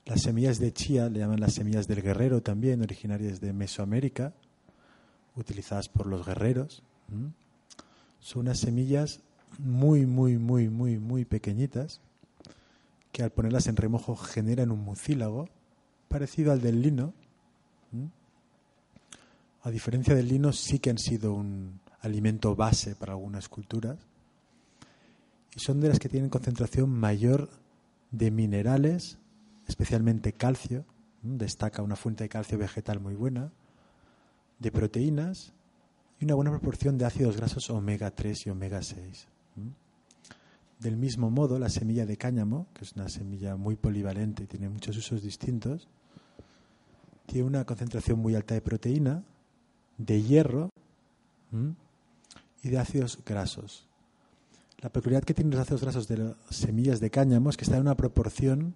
Las 0.06 0.22
semillas 0.22 0.60
de 0.60 0.72
chía 0.72 1.10
le 1.10 1.20
llaman 1.20 1.40
las 1.40 1.54
semillas 1.54 1.88
del 1.88 2.02
guerrero 2.02 2.42
también, 2.42 2.82
originarias 2.82 3.42
de 3.42 3.54
Mesoamérica, 3.54 4.34
utilizadas 5.36 5.90
por 5.90 6.08
los 6.08 6.26
guerreros. 6.26 6.84
Son 8.20 8.42
unas 8.42 8.60
semillas 8.60 9.22
muy, 9.60 10.06
muy, 10.06 10.38
muy, 10.38 10.70
muy, 10.70 10.98
muy 10.98 11.26
pequeñitas 11.26 12.02
que 13.12 13.24
al 13.24 13.32
ponerlas 13.32 13.68
en 13.68 13.76
remojo 13.76 14.16
generan 14.16 14.72
un 14.72 14.84
mucílago 14.84 15.50
parecido 16.08 16.52
al 16.52 16.62
del 16.62 16.82
lino. 16.82 17.14
A 19.64 19.72
diferencia 19.72 20.16
del 20.16 20.30
lino, 20.30 20.54
sí 20.54 20.80
que 20.80 20.90
han 20.90 20.98
sido 20.98 21.34
un 21.34 21.80
alimento 22.02 22.56
base 22.56 22.96
para 22.96 23.14
algunas 23.14 23.50
culturas 23.50 23.98
son 25.58 25.82
de 25.82 25.90
las 25.90 26.00
que 26.00 26.10
tienen 26.10 26.30
concentración 26.30 26.90
mayor 26.90 27.50
de 28.12 28.32
minerales, 28.32 29.18
especialmente 29.68 30.32
calcio, 30.32 30.86
destaca 31.22 31.82
una 31.82 31.96
fuente 31.96 32.24
de 32.24 32.30
calcio 32.30 32.58
vegetal 32.58 33.00
muy 33.00 33.16
buena, 33.16 33.52
de 34.60 34.72
proteínas 34.72 35.54
y 36.20 36.26
una 36.26 36.36
buena 36.36 36.52
proporción 36.52 36.98
de 36.98 37.06
ácidos 37.06 37.38
grasos 37.38 37.70
omega 37.70 38.12
3 38.12 38.48
y 38.48 38.50
omega 38.50 38.82
6. 38.82 39.28
Del 40.80 40.96
mismo 40.96 41.32
modo, 41.32 41.58
la 41.58 41.70
semilla 41.70 42.06
de 42.06 42.18
cáñamo, 42.18 42.68
que 42.74 42.84
es 42.84 42.94
una 42.94 43.10
semilla 43.10 43.56
muy 43.56 43.76
polivalente 43.76 44.44
y 44.44 44.48
tiene 44.48 44.70
muchos 44.70 44.96
usos 44.96 45.24
distintos, 45.24 45.88
tiene 47.26 47.48
una 47.48 47.66
concentración 47.66 48.20
muy 48.20 48.36
alta 48.36 48.54
de 48.54 48.62
proteína, 48.62 49.24
de 49.98 50.22
hierro 50.22 50.70
y 52.62 52.70
de 52.70 52.78
ácidos 52.78 53.20
grasos. 53.26 53.87
La 54.80 54.90
peculiaridad 54.90 55.26
que 55.26 55.34
tienen 55.34 55.52
los 55.52 55.62
ácidos 55.62 55.82
grasos 55.82 56.08
de 56.08 56.18
las 56.18 56.36
semillas 56.52 57.00
de 57.00 57.10
cáñamo 57.10 57.50
es 57.50 57.58
que 57.58 57.64
están 57.64 57.80
en 57.80 57.88
una 57.88 57.98
proporción 57.98 58.76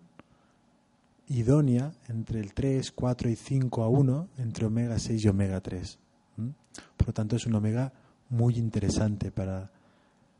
idónea 1.28 1.92
entre 2.08 2.40
el 2.40 2.56
3, 2.56 2.92
4 2.92 3.30
y 3.30 3.36
5 3.36 3.84
a 3.84 3.88
1 3.88 4.30
entre 4.40 4.66
omega 4.66 4.98
6 4.98 5.24
y 5.24 5.28
omega 5.28 5.62
3. 5.62 6.00
Por 6.98 7.08
lo 7.08 7.14
tanto, 7.14 7.36
es 7.36 7.46
un 7.46 7.54
omega 7.54 7.94
muy 8.30 8.58
interesante 8.58 9.32
para 9.32 9.72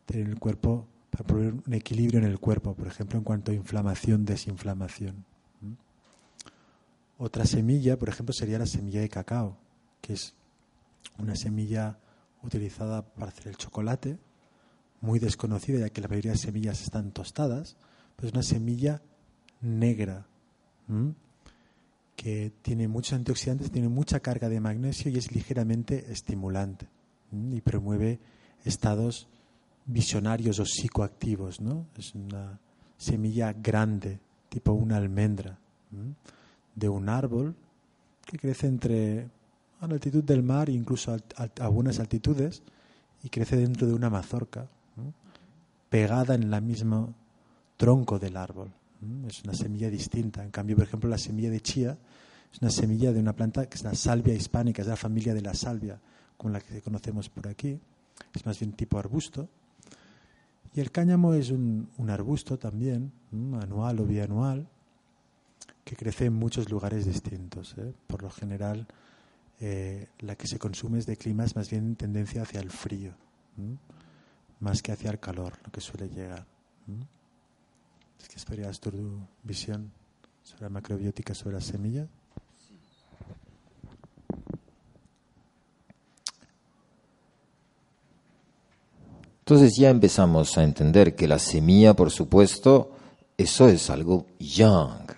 tener 0.08 0.28
el 0.28 0.40
cuerpo, 0.40 0.88
para 1.12 1.26
proveer 1.26 1.54
un 1.54 1.74
equilibrio 1.74 2.20
en 2.20 2.26
el 2.26 2.40
cuerpo, 2.40 2.74
por 2.74 2.88
ejemplo, 2.88 3.20
en 3.20 3.24
cuanto 3.24 3.52
a 3.52 3.56
inflamación, 3.56 4.26
desinflamación. 4.26 5.26
Otra 7.20 7.46
semilla, 7.46 8.00
por 8.00 8.10
ejemplo, 8.10 8.34
sería 8.34 8.58
la 8.58 8.66
semilla 8.66 9.02
de 9.02 9.10
cacao, 9.10 9.58
que 10.02 10.14
es 10.14 10.34
una 11.20 11.36
semilla 11.36 12.00
utilizada 12.42 13.06
para 13.06 13.28
hacer 13.28 13.50
el 13.50 13.58
chocolate 13.58 14.18
muy 15.02 15.20
desconocida, 15.20 15.80
ya 15.80 15.90
que 15.90 16.02
la 16.02 16.08
mayoría 16.08 16.32
de 16.32 16.38
semillas 16.38 16.82
están 16.82 17.12
tostadas, 17.12 17.76
pero 18.16 18.28
es 18.28 18.34
una 18.34 18.44
semilla 18.44 19.02
negra 19.62 20.28
que 22.16 22.52
tiene 22.62 22.88
muchos 22.88 23.14
antioxidantes, 23.14 23.72
tiene 23.72 23.90
mucha 23.90 24.20
carga 24.20 24.48
de 24.48 24.60
magnesio 24.60 25.10
y 25.10 25.18
es 25.18 25.32
ligeramente 25.32 26.12
estimulante 26.12 26.88
y 27.32 27.62
promueve 27.62 28.20
estados 28.64 29.28
visionarios 29.86 30.60
o 30.60 30.66
psicoactivos. 30.66 31.62
¿no? 31.62 31.88
Es 31.98 32.14
una 32.14 32.60
semilla 32.98 33.54
grande, 33.54 34.20
tipo 34.50 34.72
una 34.74 34.98
almendra, 34.98 35.58
de 36.76 36.90
un 36.90 37.10
árbol 37.10 37.56
que 38.26 38.38
crece 38.38 38.68
entre 38.68 39.30
a 39.80 39.88
la 39.88 39.96
altitud 39.96 40.24
del 40.24 40.44
mar, 40.44 40.70
incluso 40.70 41.12
a, 41.12 41.18
a 41.38 41.66
algunas 41.66 42.00
altitudes, 42.00 42.62
y 43.24 43.30
crece 43.30 43.58
dentro 43.58 43.88
de 43.88 43.94
una 43.94 44.12
mazorca 44.12 44.70
pegada 45.92 46.36
en 46.36 46.54
el 46.54 46.62
mismo 46.62 47.14
tronco 47.76 48.18
del 48.18 48.38
árbol. 48.38 48.72
Es 49.28 49.44
una 49.44 49.54
semilla 49.54 49.90
distinta. 49.90 50.42
En 50.42 50.50
cambio, 50.50 50.78
por 50.78 50.86
ejemplo, 50.86 51.10
la 51.10 51.18
semilla 51.18 51.50
de 51.50 51.60
chía 51.60 51.98
es 52.52 52.62
una 52.62 52.72
semilla 52.72 53.12
de 53.12 53.20
una 53.20 53.36
planta 53.36 53.68
que 53.68 53.76
es 53.76 53.84
la 53.84 53.94
salvia 53.94 54.34
hispánica, 54.34 54.84
es 54.84 54.88
la 54.88 54.96
familia 54.96 55.34
de 55.34 55.42
la 55.42 55.54
salvia, 55.54 56.00
como 56.38 56.54
la 56.54 56.62
que 56.62 56.82
conocemos 56.82 57.28
por 57.28 57.50
aquí. 57.50 57.78
Es 58.34 58.46
más 58.46 58.58
bien 58.58 58.72
tipo 58.72 58.98
arbusto. 59.00 59.50
Y 60.74 60.80
el 60.80 60.92
cáñamo 60.92 61.34
es 61.34 61.52
un, 61.52 61.90
arbusto 62.08 62.58
también, 62.58 63.12
anual 63.62 64.00
o 64.00 64.06
bianual, 64.06 64.70
que 65.84 65.98
crece 65.98 66.28
en 66.28 66.34
muchos 66.34 66.70
lugares 66.72 67.06
distintos. 67.06 67.76
¿eh? 67.78 67.94
Por 68.08 68.24
lo 68.24 68.30
general, 68.30 68.88
eh, 69.60 70.08
la 70.20 70.38
que 70.38 70.48
se 70.48 70.58
consume 70.58 71.00
es 71.00 71.06
de 71.06 71.18
climas 71.18 71.58
más 71.58 71.70
bien 71.70 71.98
tendencia 71.98 72.44
hacia 72.44 72.62
el 72.62 72.72
frío 72.72 73.14
más 74.62 74.82
que 74.82 74.92
hacia 74.92 75.12
el 75.12 75.20
calor, 75.20 75.54
lo 75.66 75.72
que 75.72 75.82
suele 75.82 76.08
llegar. 76.08 76.46
¿Es 78.20 78.30
que 78.30 78.36
esperas 78.36 78.80
tu 78.80 78.92
visión 79.44 79.92
sobre 80.44 80.64
la 80.64 80.70
macrobiótica, 80.70 81.34
sobre 81.34 81.56
la 81.56 81.62
semilla? 81.62 82.08
Entonces 89.40 89.76
ya 89.76 89.90
empezamos 89.90 90.58
a 90.58 90.64
entender 90.64 91.16
que 91.16 91.28
la 91.28 91.40
semilla, 91.40 91.94
por 91.96 92.12
supuesto, 92.12 92.96
eso 93.38 93.68
es 93.68 93.90
algo 93.90 94.28
young, 94.40 95.12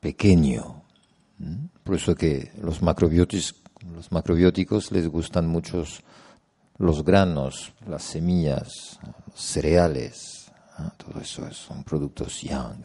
pequeño. 0.00 0.82
Por 1.84 1.94
eso 1.94 2.14
que 2.16 2.50
los 2.60 2.82
macrobióticos, 2.82 3.54
los 3.94 4.10
macrobióticos 4.10 4.90
les 4.90 5.08
gustan 5.08 5.46
muchos 5.46 6.02
los 6.78 7.04
granos, 7.04 7.72
las 7.88 8.02
semillas, 8.02 8.98
los 9.26 9.40
cereales, 9.40 10.50
todo 10.96 11.20
eso 11.20 11.50
son 11.52 11.84
productos 11.84 12.42
yang. 12.42 12.84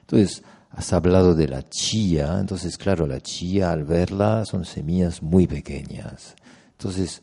Entonces, 0.00 0.42
has 0.70 0.92
hablado 0.92 1.34
de 1.34 1.48
la 1.48 1.62
chía, 1.62 2.38
entonces 2.40 2.76
claro, 2.76 3.06
la 3.06 3.20
chía 3.20 3.70
al 3.70 3.84
verla 3.84 4.44
son 4.44 4.64
semillas 4.64 5.22
muy 5.22 5.46
pequeñas. 5.46 6.34
Entonces, 6.72 7.22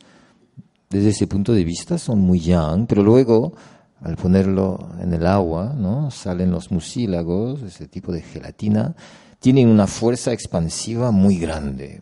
desde 0.90 1.10
ese 1.10 1.28
punto 1.28 1.54
de 1.54 1.64
vista 1.64 1.98
son 1.98 2.20
muy 2.20 2.40
yang, 2.40 2.88
pero 2.88 3.04
luego 3.04 3.54
al 4.02 4.16
ponerlo 4.16 4.90
en 5.00 5.14
el 5.14 5.28
agua, 5.28 5.74
¿no? 5.78 6.10
salen 6.10 6.52
los 6.52 6.72
mucílagos, 6.72 7.62
ese 7.62 7.88
tipo 7.88 8.12
de 8.12 8.22
gelatina, 8.22 8.96
tienen 9.40 9.68
una 9.68 9.88
fuerza 9.88 10.32
expansiva 10.32 11.12
muy 11.12 11.38
grande, 11.38 12.02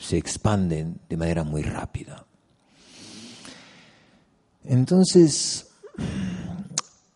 se 0.00 0.16
expanden 0.16 0.98
de 1.08 1.16
manera 1.16 1.44
muy 1.44 1.62
rápida. 1.62 2.26
Entonces, 4.64 5.70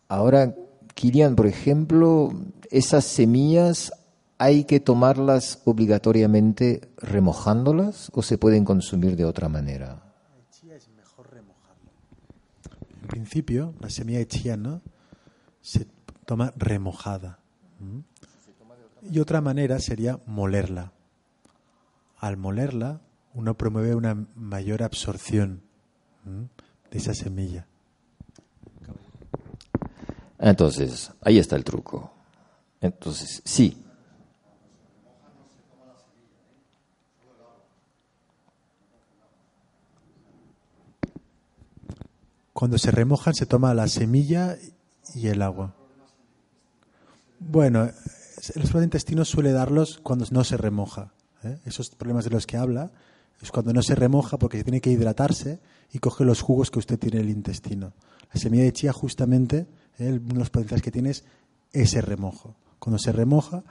ahora, 0.07 0.55
Kilian, 0.93 1.35
por 1.35 1.47
ejemplo, 1.47 2.31
esas 2.69 3.05
semillas 3.05 3.91
hay 4.37 4.63
que 4.63 4.79
tomarlas 4.79 5.61
obligatoriamente 5.65 6.89
remojándolas 6.97 8.11
o 8.13 8.21
se 8.21 8.37
pueden 8.37 8.63
consumir 8.63 9.15
de 9.15 9.25
otra 9.25 9.49
manera. 9.49 10.03
En 13.01 13.07
principio, 13.07 13.73
la 13.79 13.89
semilla 13.89 14.19
de 14.19 14.27
chía 14.27 14.55
¿no? 14.55 14.81
se 15.61 15.87
toma 16.25 16.53
remojada. 16.55 17.39
Y 19.01 19.19
otra 19.19 19.41
manera 19.41 19.79
sería 19.79 20.19
molerla. 20.27 20.93
Al 22.17 22.37
molerla, 22.37 23.01
uno 23.33 23.57
promueve 23.57 23.95
una 23.95 24.27
mayor 24.35 24.83
absorción 24.83 25.63
de 26.91 26.97
esa 26.97 27.13
semilla. 27.13 27.65
Entonces, 30.39 31.11
ahí 31.21 31.37
está 31.37 31.55
el 31.55 31.63
truco. 31.63 32.11
Entonces, 32.81 33.41
sí. 33.43 33.83
Cuando 42.53 42.77
se 42.77 42.91
remojan 42.91 43.33
se 43.33 43.45
toma 43.45 43.73
la 43.73 43.87
semilla 43.87 44.57
y 45.13 45.27
el 45.27 45.41
agua. 45.41 45.75
Bueno, 47.39 47.83
el 47.83 47.89
explosión 48.61 48.83
intestino 48.83 49.23
suele 49.23 49.51
darlos 49.51 49.99
cuando 50.03 50.25
no 50.31 50.43
se 50.43 50.57
remoja. 50.57 51.13
¿eh? 51.43 51.59
Esos 51.65 51.89
problemas 51.91 52.25
de 52.25 52.31
los 52.31 52.45
que 52.45 52.57
habla 52.57 52.91
es 53.41 53.51
cuando 53.51 53.73
no 53.73 53.81
se 53.81 53.95
remoja 53.95 54.37
porque 54.37 54.63
tiene 54.63 54.81
que 54.81 54.91
hidratarse 54.91 55.59
y 55.91 55.99
coge 55.99 56.25
los 56.25 56.41
jugos 56.41 56.71
que 56.71 56.79
usted 56.79 56.99
tiene 56.99 57.17
en 57.17 57.23
el 57.25 57.29
intestino. 57.29 57.93
La 58.33 58.39
semilla 58.39 58.63
de 58.63 58.73
chía 58.73 58.93
justamente, 58.93 59.67
¿eh? 59.97 60.11
uno 60.11 60.33
de 60.33 60.39
los 60.39 60.49
potenciales 60.49 60.83
que 60.83 60.91
tiene 60.91 61.11
es 61.11 61.23
ese 61.71 62.01
remojo. 62.01 62.55
Cuando 62.79 62.99
se 62.99 63.11
remoja, 63.11 63.63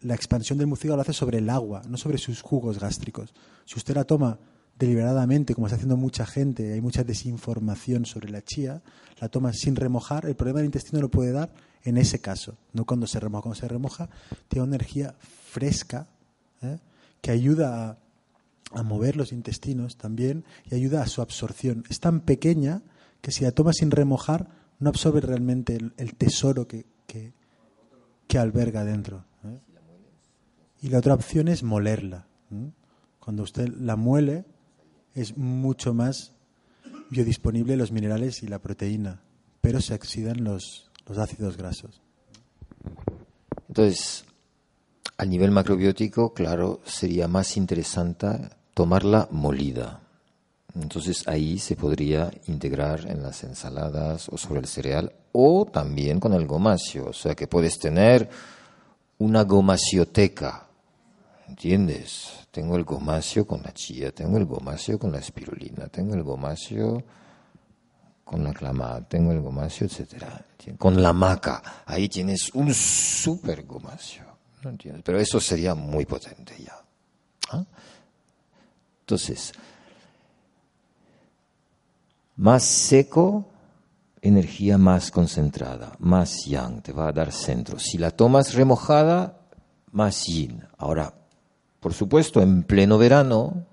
la 0.00 0.14
expansión 0.14 0.58
del 0.58 0.66
mucílago 0.66 0.96
lo 0.96 1.02
hace 1.02 1.12
sobre 1.12 1.38
el 1.38 1.50
agua, 1.50 1.82
no 1.88 1.96
sobre 1.96 2.18
sus 2.18 2.42
jugos 2.42 2.78
gástricos. 2.78 3.34
Si 3.64 3.76
usted 3.76 3.94
la 3.94 4.04
toma 4.04 4.38
deliberadamente, 4.78 5.54
como 5.54 5.66
está 5.66 5.76
haciendo 5.76 5.96
mucha 5.96 6.24
gente, 6.24 6.72
hay 6.72 6.80
mucha 6.80 7.04
desinformación 7.04 8.06
sobre 8.06 8.30
la 8.30 8.42
chía, 8.42 8.82
la 9.20 9.28
toma 9.28 9.52
sin 9.52 9.76
remojar, 9.76 10.26
el 10.26 10.36
problema 10.36 10.58
del 10.58 10.66
intestino 10.66 11.00
lo 11.00 11.10
puede 11.10 11.32
dar 11.32 11.52
en 11.84 11.96
ese 11.96 12.20
caso, 12.20 12.56
no 12.72 12.84
cuando 12.84 13.06
se 13.06 13.18
remoja. 13.18 13.42
Cuando 13.42 13.60
se 13.60 13.68
remoja, 13.68 14.08
tiene 14.48 14.64
una 14.64 14.76
energía 14.76 15.14
fresca 15.20 16.06
¿eh? 16.62 16.78
que 17.20 17.30
ayuda 17.30 17.90
a, 17.90 17.98
mover 18.82 19.16
los 19.16 19.32
intestinos 19.32 19.96
también 19.96 20.44
y 20.64 20.74
ayuda 20.74 21.02
a 21.02 21.06
su 21.06 21.22
absorción. 21.22 21.84
Es 21.88 22.00
tan 22.00 22.20
pequeña 22.20 22.82
que 23.20 23.30
si 23.32 23.44
la 23.44 23.52
toma 23.52 23.72
sin 23.72 23.90
remojar, 23.90 24.48
no 24.78 24.90
absorbe 24.90 25.20
realmente 25.20 25.78
el, 25.96 26.14
tesoro 26.14 26.68
que, 26.68 26.86
que, 27.06 28.38
alberga 28.38 28.84
dentro. 28.84 29.24
¿eh? 29.44 29.58
Y 30.82 30.88
la 30.88 30.98
otra 30.98 31.14
opción 31.14 31.48
es 31.48 31.62
molerla. 31.62 32.26
¿eh? 32.52 32.70
Cuando 33.18 33.42
usted 33.42 33.68
la 33.68 33.96
muele, 33.96 34.44
es 35.14 35.36
mucho 35.36 35.94
más 35.94 36.32
biodisponible 37.10 37.76
los 37.76 37.90
minerales 37.90 38.42
y 38.42 38.48
la 38.48 38.60
proteína, 38.60 39.22
pero 39.60 39.80
se 39.80 39.94
oxidan 39.94 40.44
los, 40.44 40.90
los 41.06 41.18
ácidos 41.18 41.56
grasos. 41.56 42.02
Entonces, 43.66 44.24
a 45.16 45.24
nivel 45.24 45.50
macrobiótico, 45.50 46.32
claro, 46.32 46.80
sería 46.84 47.26
más 47.26 47.56
interesante 47.56 48.50
tomarla 48.78 49.26
molida. 49.32 49.98
Entonces 50.80 51.26
ahí 51.26 51.58
se 51.58 51.74
podría 51.74 52.30
integrar 52.46 53.10
en 53.10 53.24
las 53.24 53.42
ensaladas 53.42 54.28
o 54.28 54.38
sobre 54.38 54.60
el 54.60 54.66
cereal 54.66 55.12
o 55.32 55.66
también 55.66 56.20
con 56.20 56.32
el 56.32 56.46
gomasio. 56.46 57.06
O 57.06 57.12
sea 57.12 57.34
que 57.34 57.48
puedes 57.48 57.76
tener 57.80 58.30
una 59.18 59.42
gomacioteca, 59.42 60.68
¿entiendes? 61.48 62.46
Tengo 62.52 62.76
el 62.76 62.84
gomasio 62.84 63.44
con 63.44 63.64
la 63.64 63.74
chía, 63.74 64.12
tengo 64.12 64.38
el 64.38 64.44
gomasio 64.44 64.96
con 64.96 65.10
la 65.10 65.18
espirulina, 65.18 65.88
tengo 65.88 66.14
el 66.14 66.22
gomasio 66.22 67.02
con 68.22 68.44
la 68.44 68.52
clama, 68.52 69.04
tengo 69.08 69.32
el 69.32 69.40
gomasio, 69.40 69.88
etcétera. 69.88 70.46
Con 70.78 71.02
la 71.02 71.12
maca, 71.12 71.82
ahí 71.84 72.08
tienes 72.08 72.54
un 72.54 72.72
super 72.72 73.64
gomasio. 73.66 74.22
¿no 74.62 74.70
entiendes? 74.70 75.02
Pero 75.04 75.18
eso 75.18 75.40
sería 75.40 75.74
muy 75.74 76.06
potente 76.06 76.54
ya. 76.62 76.80
¿ah? 77.50 77.64
Entonces, 79.08 79.54
más 82.36 82.62
seco, 82.62 83.46
energía 84.20 84.76
más 84.76 85.10
concentrada, 85.10 85.96
más 85.98 86.44
yang, 86.44 86.82
te 86.82 86.92
va 86.92 87.08
a 87.08 87.12
dar 87.12 87.32
centro. 87.32 87.78
Si 87.78 87.96
la 87.96 88.10
tomas 88.10 88.52
remojada, 88.52 89.40
más 89.92 90.26
yin. 90.26 90.62
Ahora, 90.76 91.14
por 91.80 91.94
supuesto, 91.94 92.42
en 92.42 92.64
pleno 92.64 92.98
verano, 92.98 93.64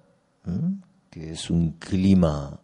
que 1.10 1.34
es 1.34 1.50
un 1.50 1.72
clima 1.72 2.58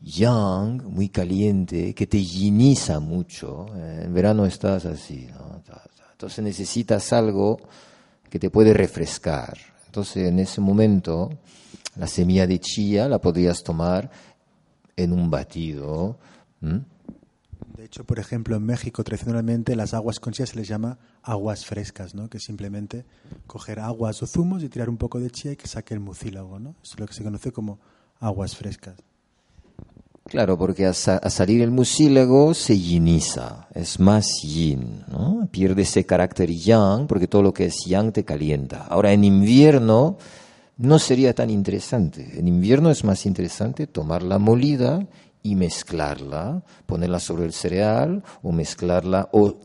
yang, 0.00 0.82
muy 0.82 1.10
caliente, 1.10 1.94
que 1.94 2.06
te 2.06 2.24
yiniza 2.24 3.00
mucho. 3.00 3.66
Eh, 3.76 4.04
en 4.06 4.14
verano 4.14 4.46
estás 4.46 4.86
así, 4.86 5.28
Entonces 6.12 6.42
necesitas 6.42 7.12
algo 7.12 7.58
que 8.30 8.38
te 8.38 8.48
puede 8.48 8.72
refrescar. 8.72 9.73
Entonces 9.94 10.26
en 10.26 10.40
ese 10.40 10.60
momento 10.60 11.30
la 11.94 12.08
semilla 12.08 12.48
de 12.48 12.58
chía 12.58 13.08
la 13.08 13.20
podrías 13.20 13.62
tomar 13.62 14.10
en 14.96 15.12
un 15.12 15.30
batido. 15.30 16.18
De 16.60 17.84
hecho, 17.84 18.02
por 18.02 18.18
ejemplo, 18.18 18.56
en 18.56 18.64
México 18.64 19.04
tradicionalmente 19.04 19.76
las 19.76 19.94
aguas 19.94 20.18
con 20.18 20.32
chía 20.32 20.46
se 20.46 20.56
les 20.56 20.66
llama 20.66 20.98
aguas 21.22 21.64
frescas, 21.64 22.12
¿no? 22.12 22.28
que 22.28 22.40
simplemente 22.40 23.04
coger 23.46 23.78
aguas 23.78 24.20
o 24.20 24.26
zumos 24.26 24.64
y 24.64 24.68
tirar 24.68 24.90
un 24.90 24.96
poco 24.96 25.20
de 25.20 25.30
chía 25.30 25.52
y 25.52 25.56
que 25.56 25.68
saque 25.68 25.94
el 25.94 26.00
mucílago. 26.00 26.58
¿no? 26.58 26.74
es 26.82 26.98
lo 26.98 27.06
que 27.06 27.14
se 27.14 27.22
conoce 27.22 27.52
como 27.52 27.78
aguas 28.18 28.56
frescas. 28.56 28.96
Claro, 30.24 30.56
porque 30.56 30.86
a, 30.86 30.94
salir 30.94 31.60
el 31.60 31.70
mucílago 31.70 32.54
se 32.54 32.78
yiniza, 32.78 33.68
es 33.74 34.00
más 34.00 34.40
yin, 34.42 35.04
¿no? 35.08 35.46
pierde 35.50 35.82
ese 35.82 36.06
carácter 36.06 36.50
yang 36.50 37.06
porque 37.06 37.28
todo 37.28 37.42
lo 37.42 37.52
que 37.52 37.66
es 37.66 37.84
yang 37.86 38.10
te 38.10 38.24
calienta. 38.24 38.86
Ahora 38.88 39.12
en 39.12 39.22
invierno 39.22 40.16
no 40.78 40.98
sería 40.98 41.34
tan 41.34 41.50
interesante. 41.50 42.38
En 42.38 42.48
invierno 42.48 42.90
es 42.90 43.04
más 43.04 43.26
interesante 43.26 43.86
tomar 43.86 44.22
la 44.22 44.38
molida 44.38 45.06
y 45.42 45.56
mezclarla, 45.56 46.62
ponerla 46.86 47.20
sobre 47.20 47.44
el 47.44 47.52
cereal 47.52 48.24
o 48.42 48.50
mezclarla, 48.50 49.28
o 49.32 49.58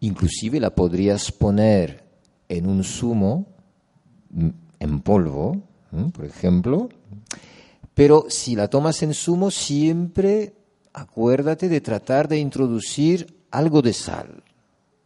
inclusive 0.00 0.60
la 0.60 0.74
podrías 0.74 1.32
poner 1.32 2.04
en 2.48 2.66
un 2.66 2.84
zumo 2.84 3.46
mm, 4.30 4.48
en 4.80 5.00
polvo, 5.00 5.56
por 6.12 6.24
ejemplo, 6.24 6.88
pero 7.94 8.26
si 8.28 8.56
la 8.56 8.68
tomas 8.68 9.02
en 9.02 9.14
zumo, 9.14 9.50
siempre 9.50 10.54
acuérdate 10.92 11.68
de 11.68 11.80
tratar 11.80 12.28
de 12.28 12.38
introducir 12.38 13.34
algo 13.50 13.82
de 13.82 13.92
sal 13.92 14.42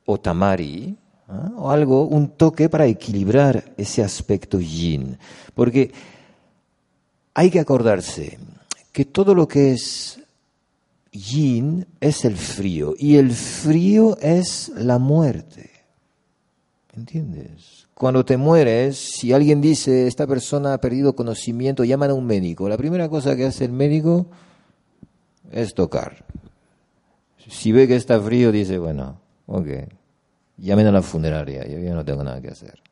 o 0.05 0.19
tamari, 0.19 0.97
¿ah? 1.29 1.51
o 1.57 1.71
algo, 1.71 2.07
un 2.07 2.29
toque 2.37 2.69
para 2.69 2.87
equilibrar 2.87 3.75
ese 3.77 4.03
aspecto 4.03 4.61
yin. 4.61 5.19
Porque 5.55 5.93
hay 7.35 7.51
que 7.51 7.61
acordarse, 7.61 8.39
que 8.93 9.05
todo 9.05 9.35
lo 9.35 9.47
que 9.47 9.73
es 9.73 10.21
yin 11.11 11.87
es 12.01 12.25
el 12.25 12.37
frío 12.37 12.95
y 12.99 13.17
el 13.17 13.33
frío 13.33 14.17
es 14.21 14.71
la 14.77 14.99
muerte. 14.99 15.71
¿Entiendes? 16.95 17.86
Cuando 17.99 18.27
te 18.27 18.37
mueres, 18.37 18.99
si 18.99 19.33
alguien 19.33 19.63
dice, 19.63 20.07
esta 20.07 20.27
persona 20.27 20.75
ha 20.75 20.79
perdido 20.83 21.17
conocimiento, 21.17 21.83
llaman 21.83 22.11
a 22.11 22.15
un 22.15 22.27
médico. 22.27 22.69
La 22.69 22.77
primera 22.77 23.09
cosa 23.09 23.35
que 23.35 23.47
hace 23.47 23.65
el 23.65 23.73
médico 23.73 24.27
es 25.51 25.73
tocar. 25.73 26.27
Si 27.49 27.73
ve 27.73 27.89
que 27.89 27.97
está 27.97 28.21
frío, 28.21 28.53
dice, 28.53 28.77
bueno, 28.77 29.19
ok, 29.47 29.69
llamen 30.59 30.89
a 30.89 30.93
la 30.93 31.01
funeraria, 31.01 31.67
yo 31.67 31.79
ya 31.79 31.95
no 31.95 32.05
tengo 32.05 32.23
nada 32.23 32.39
que 32.43 32.49
hacer. 32.49 32.83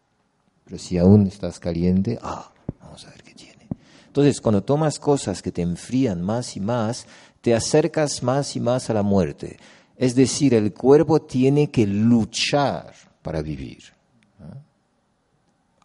Pero 0.65 0.79
si 0.79 0.97
aún 0.97 1.27
estás 1.27 1.61
caliente, 1.61 2.19
ah, 2.23 2.51
vamos 2.81 3.05
a 3.07 3.11
ver 3.11 3.23
qué 3.25 3.35
tiene. 3.35 3.69
Entonces, 4.07 4.41
cuando 4.41 4.63
tomas 4.63 4.99
cosas 4.99 5.43
que 5.43 5.53
te 5.53 5.61
enfrían 5.61 6.23
más 6.23 6.57
y 6.57 6.61
más, 6.61 7.07
te 7.43 7.55
acercas 7.55 8.23
más 8.23 8.57
y 8.57 8.61
más 8.61 8.89
a 8.89 8.95
la 8.95 9.03
muerte. 9.03 9.59
Es 9.99 10.15
decir, 10.15 10.55
el 10.55 10.73
cuerpo 10.73 11.21
tiene 11.21 11.71
que 11.71 11.87
luchar 11.87 12.95
para 13.21 13.43
vivir. 13.43 13.94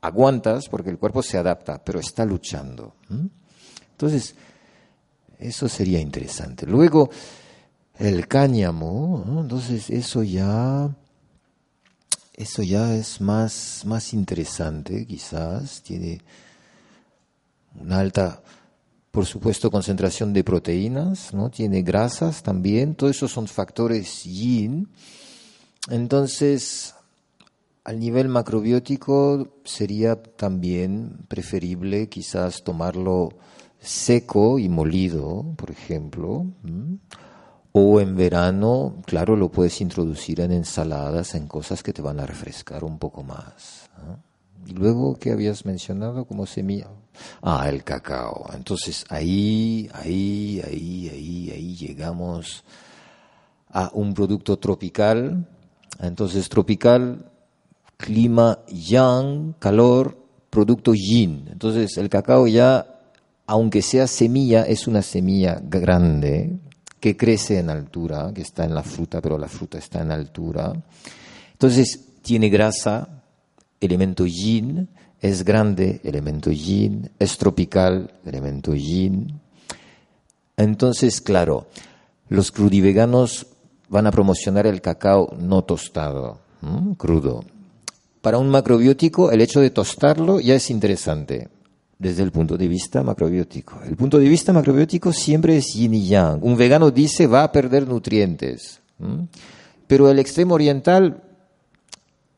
Aguantas 0.02 0.70
porque 0.70 0.89
el 0.89 0.97
cuerpo 0.97 1.22
se 1.22 1.38
adapta, 1.38 1.84
pero 1.84 2.00
está 2.00 2.26
luchando. 2.26 2.95
Entonces, 3.91 4.36
eso 5.38 5.70
sería 5.70 6.00
interesante. 6.00 6.66
Luego, 6.66 7.10
el 7.97 8.28
cáñamo, 8.28 9.24
entonces 9.41 9.89
eso 9.89 10.24
ya, 10.24 10.89
eso 12.34 12.64
ya 12.64 12.93
es 12.95 13.20
más, 13.20 13.84
más 13.86 14.14
interesante, 14.14 15.06
quizás, 15.06 15.82
tiene 15.82 16.22
una 17.80 18.00
alta, 18.00 18.41
por 19.12 19.26
supuesto, 19.26 19.70
concentración 19.70 20.34
de 20.34 20.43
proteínas, 20.43 21.34
¿no? 21.34 21.50
Tiene 21.50 21.82
grasas 21.82 22.41
también, 22.41 22.95
todos 22.95 23.16
esos 23.16 23.32
son 23.32 23.47
factores 23.47 24.24
yin. 24.24 24.88
Entonces, 25.89 26.95
al 27.84 28.00
nivel 28.00 28.28
macrobiótico 28.30 29.62
sería 29.64 30.22
también 30.22 31.26
preferible 31.28 32.10
quizás 32.10 32.64
tomarlo 32.64 33.30
seco 33.80 34.60
y 34.60 34.70
molido, 34.70 35.54
por 35.56 35.72
ejemplo. 35.72 36.46
O 37.72 38.00
en 38.02 38.16
verano, 38.16 38.96
claro, 39.06 39.36
lo 39.36 39.50
puedes 39.50 39.80
introducir 39.82 40.42
en 40.42 40.52
ensaladas, 40.52 41.36
en 41.36 41.48
cosas 41.48 41.84
que 41.84 41.94
te 41.94 42.02
van 42.02 42.20
a 42.20 42.26
refrescar 42.26 42.84
un 42.84 42.98
poco 42.98 43.24
más. 43.24 43.90
Y 44.66 44.74
luego, 44.74 45.16
¿qué 45.16 45.32
habías 45.32 45.66
mencionado 45.66 46.26
como 46.26 46.46
semilla? 46.46 46.88
Ah, 47.42 47.68
el 47.70 47.84
cacao. 47.84 48.50
Entonces, 48.54 49.06
ahí, 49.10 49.90
ahí, 49.94 50.62
ahí, 50.66 51.10
ahí, 51.10 51.52
ahí 51.52 51.76
llegamos 51.76 52.64
a 53.70 53.90
un 53.94 54.14
producto 54.14 54.58
tropical. 54.58 55.48
Entonces, 56.00 56.50
tropical 56.50 57.29
clima 58.00 58.60
yang, 58.68 59.54
calor, 59.60 60.16
producto 60.50 60.93
yin. 60.93 61.50
Entonces 61.52 61.97
el 61.97 62.10
cacao 62.10 62.47
ya, 62.47 62.86
aunque 63.45 63.82
sea 63.82 64.08
semilla, 64.08 64.64
es 64.64 64.88
una 64.88 65.02
semilla 65.02 65.62
grande 65.62 66.58
que 67.02 67.18
crece 67.18 67.60
en 67.60 67.70
altura, 67.70 68.32
que 68.34 68.41
está 68.41 68.64
en 68.64 68.74
la 68.74 68.84
fruta, 68.84 69.22
pero 69.22 69.38
la 69.38 69.50
fruta 69.50 69.78
está 69.78 70.02
en 70.02 70.12
altura. 70.12 70.74
Entonces 71.52 72.06
tiene 72.22 72.50
grasa, 72.50 73.22
elemento 73.82 74.26
yin, 74.26 74.88
es 75.22 75.43
grande, 75.43 76.00
elemento 76.04 76.52
yin, 76.52 77.12
es 77.20 77.38
tropical, 77.38 78.14
elemento 78.26 78.74
yin. 78.74 79.41
Entonces, 80.56 81.20
claro, 81.20 81.68
los 82.30 82.52
crudiveganos 82.52 83.47
van 83.89 84.08
a 84.08 84.12
promocionar 84.12 84.68
el 84.68 84.82
cacao 84.82 85.36
no 85.38 85.64
tostado, 85.64 86.39
crudo 86.97 87.43
para 88.22 88.38
un 88.38 88.49
macrobiótico 88.49 89.32
el 89.32 89.41
hecho 89.41 89.61
de 89.61 89.70
tostarlo 89.70 90.39
ya 90.39 90.55
es 90.55 90.70
interesante 90.70 91.49
desde 91.97 92.24
el 92.24 92.32
punto 92.32 92.57
de 92.57 92.67
vista 92.67 93.03
macrobiótico. 93.03 93.82
El 93.86 93.95
punto 93.95 94.20
de 94.20 94.30
vista 94.30 94.53
macrobiótico 94.53 95.11
siempre 95.11 95.57
es 95.57 95.74
yin 95.74 95.93
y 95.93 96.07
yang. 96.07 96.43
Un 96.43 96.55
vegano 96.55 96.91
dice 96.91 97.28
va 97.28 97.43
a 97.43 97.51
perder 97.51 97.88
nutrientes, 97.88 98.82
pero 99.88 100.09
el 100.09 100.20
extremo 100.20 100.55
oriental 100.55 101.24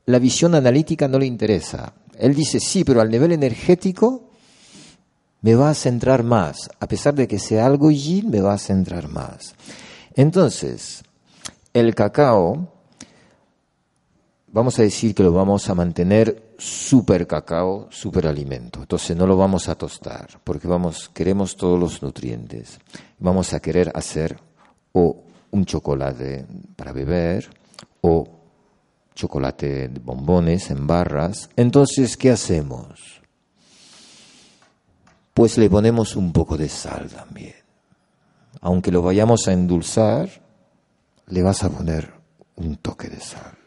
la 0.06 0.20
visión 0.20 0.56
analítica 0.56 1.08
no 1.08 1.20
le 1.20 1.26
interesa. 1.26 1.94
Él 2.18 2.36
dice 2.36 2.60
sí, 2.60 2.84
pero 2.84 3.02
al 3.02 3.10
nivel 3.10 3.32
energético 3.32 4.30
me 5.42 5.56
va 5.56 5.70
a 5.70 5.76
centrar 5.76 6.24
más. 6.24 6.70
A 6.80 6.88
pesar 6.88 7.16
de 7.16 7.28
que 7.28 7.40
sea 7.40 7.66
algo 7.66 7.92
yin, 7.92 8.30
me 8.30 8.42
va 8.42 8.54
a 8.54 8.58
centrar 8.58 9.08
más. 9.08 9.56
Entonces, 10.16 11.04
el 11.74 11.96
cacao 11.96 12.74
vamos 14.52 14.80
a 14.80 14.84
decir 14.84 15.16
que 15.16 15.24
lo 15.24 15.32
vamos 15.32 15.70
a 15.70 15.76
mantener 15.76 16.54
super 16.58 17.26
cacao, 17.28 17.88
super 17.90 18.28
alimento. 18.28 18.82
Entonces 18.82 19.16
no 19.16 19.26
lo 19.26 19.38
vamos 19.38 19.70
a 19.70 19.76
tostar 19.76 20.40
porque 20.44 20.68
vamos, 20.68 21.10
queremos 21.10 21.56
todos 21.56 21.80
los 21.80 22.02
nutrientes. 22.02 22.80
Vamos 23.20 23.54
a 23.54 23.60
querer 23.60 23.92
hacer 23.96 24.38
o 24.94 25.24
un 25.52 25.66
chocolate 25.66 26.46
para 26.76 26.92
beber 26.92 27.50
o 28.02 28.28
chocolate 29.14 29.90
de 29.90 30.00
bombones 30.00 30.72
en 30.72 30.88
barras. 30.88 31.50
Entonces, 31.56 32.18
¿qué 32.18 32.32
hacemos? 32.32 33.22
Pues 35.34 35.58
le 35.58 35.70
ponemos 35.70 36.16
un 36.16 36.32
poco 36.34 36.58
de 36.58 36.70
sal 36.70 37.10
también. 37.10 37.56
Aunque 38.62 38.92
lo 38.92 39.02
vayamos 39.02 39.48
a 39.48 39.54
endulzar, 39.54 40.30
le 41.28 41.42
vas 41.42 41.64
a 41.64 41.70
poner 41.70 42.14
un 42.56 42.76
toque 42.78 43.08
de 43.08 43.20
sal. 43.20 43.61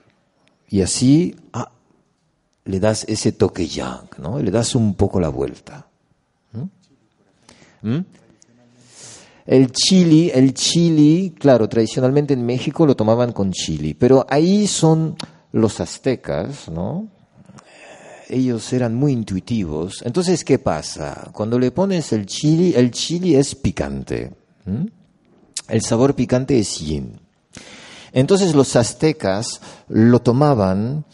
Y 0.74 0.82
así 0.82 1.36
ah, 1.52 1.70
le 2.64 2.80
das 2.80 3.04
ese 3.06 3.30
toque 3.30 3.68
yang, 3.68 4.08
¿no? 4.18 4.40
Le 4.40 4.50
das 4.50 4.74
un 4.74 4.96
poco 4.96 5.20
la 5.20 5.28
vuelta. 5.28 5.86
¿Mm? 6.50 7.88
¿Mm? 7.88 8.04
El 9.46 9.70
chili, 9.70 10.32
el 10.34 10.52
chili, 10.52 11.32
claro, 11.38 11.68
tradicionalmente 11.68 12.34
en 12.34 12.44
México 12.44 12.86
lo 12.86 12.96
tomaban 12.96 13.30
con 13.30 13.52
chili, 13.52 13.94
pero 13.94 14.26
ahí 14.28 14.66
son 14.66 15.14
los 15.52 15.78
aztecas, 15.78 16.68
¿no? 16.68 17.06
Ellos 18.28 18.72
eran 18.72 18.96
muy 18.96 19.12
intuitivos. 19.12 20.02
Entonces, 20.04 20.42
¿qué 20.42 20.58
pasa? 20.58 21.30
Cuando 21.32 21.56
le 21.56 21.70
pones 21.70 22.12
el 22.12 22.26
chili, 22.26 22.74
el 22.74 22.90
chili 22.90 23.36
es 23.36 23.54
picante. 23.54 24.32
El 25.68 25.82
sabor 25.82 26.16
picante 26.16 26.58
es 26.58 26.80
yin. 26.80 27.23
Entonces 28.14 28.54
los 28.54 28.76
aztecas 28.76 29.60
lo 29.88 30.22
tomaban 30.22 31.04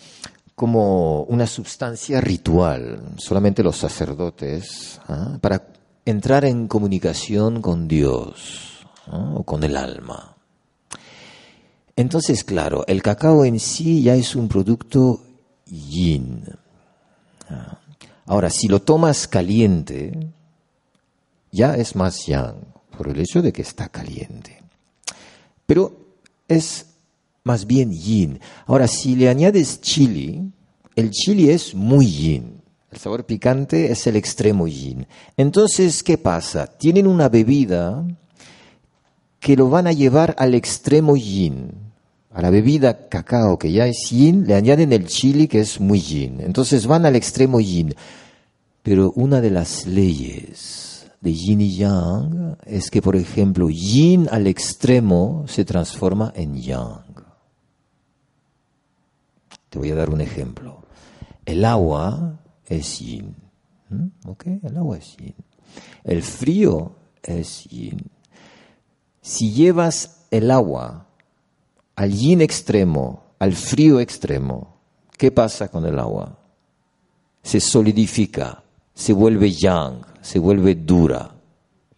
como 0.54 1.22
una 1.22 1.46
sustancia 1.46 2.20
ritual, 2.20 3.14
solamente 3.16 3.62
los 3.62 3.78
sacerdotes, 3.78 5.00
¿ah? 5.08 5.38
para 5.40 5.66
entrar 6.04 6.44
en 6.44 6.68
comunicación 6.68 7.62
con 7.62 7.88
Dios 7.88 8.86
o 9.10 9.42
con 9.44 9.64
el 9.64 9.78
alma. 9.78 10.36
Entonces, 11.96 12.44
claro, 12.44 12.84
el 12.86 13.00
cacao 13.00 13.46
en 13.46 13.58
sí 13.58 14.02
ya 14.02 14.14
es 14.14 14.36
un 14.36 14.48
producto 14.48 15.22
yin. 15.64 16.44
¿ah? 17.48 17.78
Ahora, 18.26 18.50
si 18.50 18.68
lo 18.68 18.82
tomas 18.82 19.26
caliente, 19.26 20.12
ya 21.50 21.76
es 21.76 21.96
más 21.96 22.26
yang, 22.26 22.56
por 22.94 23.08
el 23.08 23.18
hecho 23.18 23.40
de 23.40 23.54
que 23.54 23.62
está 23.62 23.88
caliente. 23.88 24.62
Pero 25.64 25.96
es 26.46 26.89
más 27.44 27.66
bien 27.66 27.92
yin. 27.92 28.40
Ahora, 28.66 28.86
si 28.86 29.16
le 29.16 29.28
añades 29.28 29.80
chili, 29.80 30.52
el 30.96 31.10
chili 31.10 31.50
es 31.50 31.74
muy 31.74 32.06
yin. 32.06 32.60
El 32.90 32.98
sabor 32.98 33.24
picante 33.24 33.92
es 33.92 34.06
el 34.06 34.16
extremo 34.16 34.66
yin. 34.66 35.06
Entonces, 35.36 36.02
¿qué 36.02 36.18
pasa? 36.18 36.66
Tienen 36.66 37.06
una 37.06 37.28
bebida 37.28 38.04
que 39.38 39.56
lo 39.56 39.70
van 39.70 39.86
a 39.86 39.92
llevar 39.92 40.34
al 40.38 40.54
extremo 40.54 41.16
yin. 41.16 41.70
A 42.32 42.42
la 42.42 42.50
bebida 42.50 43.08
cacao, 43.08 43.58
que 43.58 43.72
ya 43.72 43.86
es 43.86 44.10
yin, 44.10 44.46
le 44.46 44.54
añaden 44.54 44.92
el 44.92 45.06
chili, 45.06 45.48
que 45.48 45.60
es 45.60 45.80
muy 45.80 46.00
yin. 46.00 46.40
Entonces 46.40 46.86
van 46.86 47.06
al 47.06 47.16
extremo 47.16 47.60
yin. 47.60 47.94
Pero 48.82 49.12
una 49.14 49.40
de 49.40 49.50
las 49.50 49.86
leyes 49.86 51.06
de 51.20 51.32
yin 51.32 51.60
y 51.60 51.76
yang 51.76 52.56
es 52.64 52.90
que, 52.90 53.02
por 53.02 53.14
ejemplo, 53.14 53.68
yin 53.68 54.28
al 54.30 54.46
extremo 54.46 55.44
se 55.46 55.64
transforma 55.64 56.32
en 56.34 56.56
yang. 56.56 57.09
Te 59.70 59.78
voy 59.78 59.90
a 59.92 59.94
dar 59.94 60.10
un 60.10 60.20
ejemplo. 60.20 60.82
El 61.46 61.64
agua 61.64 62.40
es 62.66 62.98
yin. 62.98 63.34
¿Ok? 64.26 64.46
El 64.62 64.76
agua 64.76 64.98
es 64.98 65.16
yin. 65.16 65.34
El 66.04 66.22
frío 66.22 66.96
es 67.22 67.64
yin. 67.64 68.10
Si 69.22 69.52
llevas 69.52 70.26
el 70.30 70.50
agua 70.50 71.06
al 71.94 72.12
yin 72.12 72.40
extremo, 72.40 73.34
al 73.38 73.52
frío 73.52 74.00
extremo, 74.00 74.76
¿qué 75.16 75.30
pasa 75.30 75.68
con 75.68 75.86
el 75.86 75.98
agua? 75.98 76.38
Se 77.42 77.60
solidifica, 77.60 78.62
se 78.94 79.12
vuelve 79.12 79.52
yang, 79.52 80.02
se 80.20 80.38
vuelve 80.38 80.74
dura. 80.74 81.36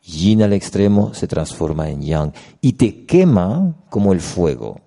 Yin 0.03 0.43
al 0.43 0.53
extremo 0.53 1.14
se 1.14 1.27
transforma 1.27 1.89
en 1.89 2.03
yang 2.03 2.33
y 2.61 2.73
te 2.73 3.07
quema 3.07 3.77
como 3.89 4.12
el 4.12 4.20
fuego. 4.20 4.81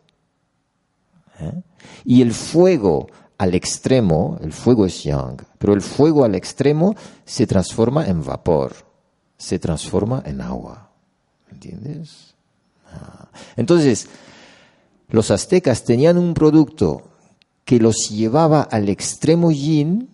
¿Eh? 1.40 1.62
Y 2.04 2.22
el 2.22 2.34
fuego 2.34 3.08
al 3.38 3.54
extremo, 3.54 4.40
el 4.42 4.54
fuego 4.54 4.86
es 4.86 5.04
yang, 5.04 5.38
pero 5.58 5.74
el 5.74 5.82
fuego 5.82 6.24
al 6.24 6.36
extremo 6.36 6.96
se 7.26 7.46
transforma 7.46 8.08
en 8.08 8.24
vapor, 8.24 8.74
se 9.38 9.60
transforma 9.60 10.24
en 10.26 10.42
agua. 10.42 10.90
¿Entiendes? 11.52 12.34
Ah. 12.92 13.28
Entonces, 13.56 14.08
los 15.10 15.32
aztecas 15.32 15.84
tenían 15.84 16.18
un 16.18 16.34
producto 16.34 17.04
que 17.66 17.80
los 17.80 18.10
llevaba 18.10 18.62
al 18.62 18.90
extremo 18.90 19.52
yin, 19.52 20.10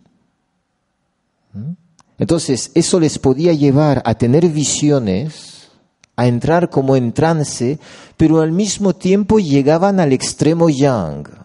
entonces 2.17 2.71
eso 2.75 2.99
les 2.99 3.19
podía 3.19 3.53
llevar 3.53 4.01
a 4.05 4.15
tener 4.15 4.47
visiones, 4.47 5.69
a 6.15 6.27
entrar 6.27 6.69
como 6.69 6.95
en 6.95 7.13
trance, 7.13 7.79
pero 8.15 8.41
al 8.41 8.51
mismo 8.51 8.95
tiempo 8.95 9.39
llegaban 9.39 9.99
al 9.99 10.13
extremo 10.13 10.69
yang 10.69 11.40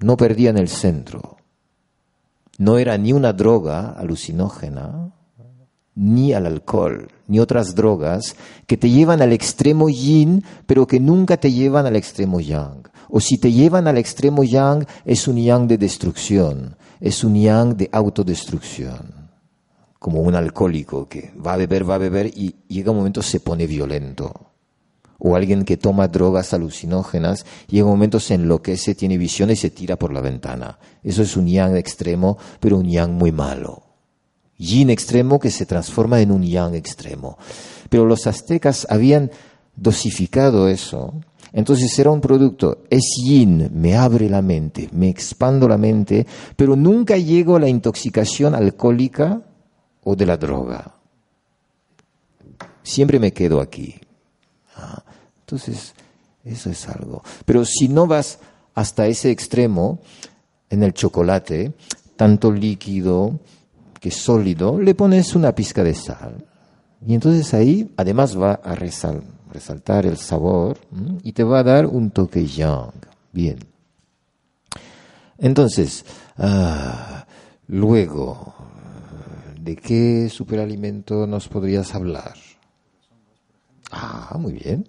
no 0.00 0.16
perdían 0.16 0.58
el 0.58 0.68
centro. 0.68 1.40
no 2.60 2.76
era 2.76 2.98
ni 2.98 3.14
una 3.14 3.32
droga 3.32 3.94
alucinógena, 3.96 5.12
ni 5.94 6.34
al 6.34 6.44
alcohol, 6.44 7.08
ni 7.26 7.40
otras 7.40 7.74
drogas 7.74 8.36
que 8.66 8.76
te 8.76 8.90
llevan 8.90 9.22
al 9.22 9.32
extremo 9.32 9.88
yin, 9.88 10.44
pero 10.66 10.86
que 10.86 11.00
nunca 11.00 11.38
te 11.38 11.50
llevan 11.50 11.86
al 11.86 11.96
extremo 11.96 12.38
yang. 12.38 12.86
O 13.08 13.18
si 13.18 13.38
te 13.38 13.50
llevan 13.50 13.88
al 13.88 13.96
extremo 13.96 14.44
yang, 14.44 14.86
es 15.06 15.26
un 15.26 15.38
yang 15.38 15.66
de 15.68 15.78
destrucción, 15.78 16.76
es 17.00 17.24
un 17.24 17.34
yang 17.34 17.74
de 17.78 17.88
autodestrucción. 17.92 19.30
Como 19.98 20.20
un 20.20 20.34
alcohólico 20.34 21.08
que 21.08 21.32
va 21.34 21.54
a 21.54 21.56
beber, 21.56 21.88
va 21.88 21.94
a 21.94 21.98
beber 21.98 22.26
y 22.26 22.56
llega 22.68 22.90
un 22.90 22.98
momento 22.98 23.22
se 23.22 23.40
pone 23.40 23.66
violento. 23.66 24.49
O 25.20 25.36
alguien 25.36 25.64
que 25.64 25.76
toma 25.76 26.08
drogas 26.08 26.52
alucinógenas, 26.52 27.46
llega 27.68 27.84
un 27.84 27.92
momento 27.92 28.18
se 28.18 28.34
enloquece, 28.34 28.94
tiene 28.94 29.18
visión 29.18 29.50
y 29.50 29.56
se 29.56 29.70
tira 29.70 29.96
por 29.96 30.12
la 30.12 30.20
ventana. 30.20 30.78
Eso 31.04 31.22
es 31.22 31.36
un 31.36 31.46
yang 31.46 31.76
extremo, 31.76 32.38
pero 32.58 32.78
un 32.78 32.88
yang 32.88 33.12
muy 33.12 33.30
malo 33.30 33.90
yin 34.60 34.90
extremo 34.90 35.40
que 35.40 35.50
se 35.50 35.66
transforma 35.66 36.20
en 36.20 36.30
un 36.30 36.42
yang 36.42 36.74
extremo. 36.74 37.38
Pero 37.88 38.04
los 38.04 38.26
aztecas 38.26 38.86
habían 38.90 39.30
dosificado 39.74 40.68
eso. 40.68 41.14
Entonces 41.52 41.98
era 41.98 42.10
un 42.10 42.20
producto, 42.20 42.84
es 42.90 43.02
yin, 43.24 43.70
me 43.74 43.96
abre 43.96 44.28
la 44.28 44.40
mente, 44.40 44.88
me 44.92 45.08
expando 45.08 45.66
la 45.66 45.78
mente, 45.78 46.24
pero 46.54 46.76
nunca 46.76 47.16
llego 47.16 47.56
a 47.56 47.60
la 47.60 47.68
intoxicación 47.68 48.54
alcohólica 48.54 49.42
o 50.04 50.14
de 50.14 50.26
la 50.26 50.36
droga. 50.36 50.94
Siempre 52.84 53.18
me 53.18 53.32
quedo 53.32 53.60
aquí. 53.60 53.96
Ah, 54.76 55.02
entonces, 55.50 55.94
eso 56.44 56.70
es 56.70 56.88
algo. 56.88 57.24
Pero 57.44 57.64
si 57.64 57.88
no 57.88 58.06
vas 58.06 58.38
hasta 58.74 59.08
ese 59.08 59.32
extremo, 59.32 59.98
en 60.68 60.84
el 60.84 60.94
chocolate, 60.94 61.72
tanto 62.14 62.52
líquido, 62.52 63.40
que 63.98 64.12
sólido, 64.12 64.80
le 64.80 64.94
pones 64.94 65.34
una 65.34 65.52
pizca 65.54 65.82
de 65.82 65.94
sal. 65.94 66.46
Y 67.04 67.14
entonces 67.14 67.52
ahí 67.52 67.92
además 67.96 68.40
va 68.40 68.60
a 68.62 68.76
resaltar 68.76 70.06
el 70.06 70.16
sabor 70.16 70.78
y 71.24 71.32
te 71.32 71.42
va 71.42 71.58
a 71.58 71.64
dar 71.64 71.86
un 71.86 72.12
toque 72.12 72.46
yang. 72.46 72.92
Bien. 73.32 73.58
Entonces, 75.36 76.04
ah, 76.38 77.26
luego, 77.66 78.54
¿de 79.60 79.74
qué 79.74 80.28
superalimento 80.30 81.26
nos 81.26 81.48
podrías 81.48 81.92
hablar? 81.94 82.34
Ah, 83.90 84.36
muy 84.38 84.52
bien. 84.52 84.86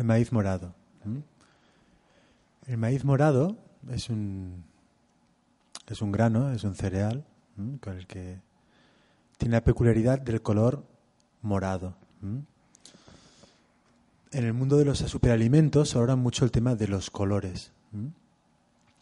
El 0.00 0.06
maíz 0.06 0.32
morado. 0.32 0.74
El 2.66 2.78
maíz 2.78 3.04
morado 3.04 3.58
es 3.90 4.08
un, 4.08 4.64
es 5.86 6.00
un 6.00 6.10
grano, 6.10 6.52
es 6.52 6.64
un 6.64 6.74
cereal 6.74 7.22
con 7.82 7.98
el 7.98 8.06
que 8.06 8.38
tiene 9.36 9.56
la 9.56 9.62
peculiaridad 9.62 10.18
del 10.18 10.40
color 10.40 10.86
morado. 11.42 11.96
En 12.22 12.46
el 14.32 14.54
mundo 14.54 14.78
de 14.78 14.86
los 14.86 15.00
superalimentos 15.00 15.90
se 15.90 15.98
habla 15.98 16.16
mucho 16.16 16.46
el 16.46 16.50
tema 16.50 16.74
de 16.74 16.88
los 16.88 17.10
colores. 17.10 17.70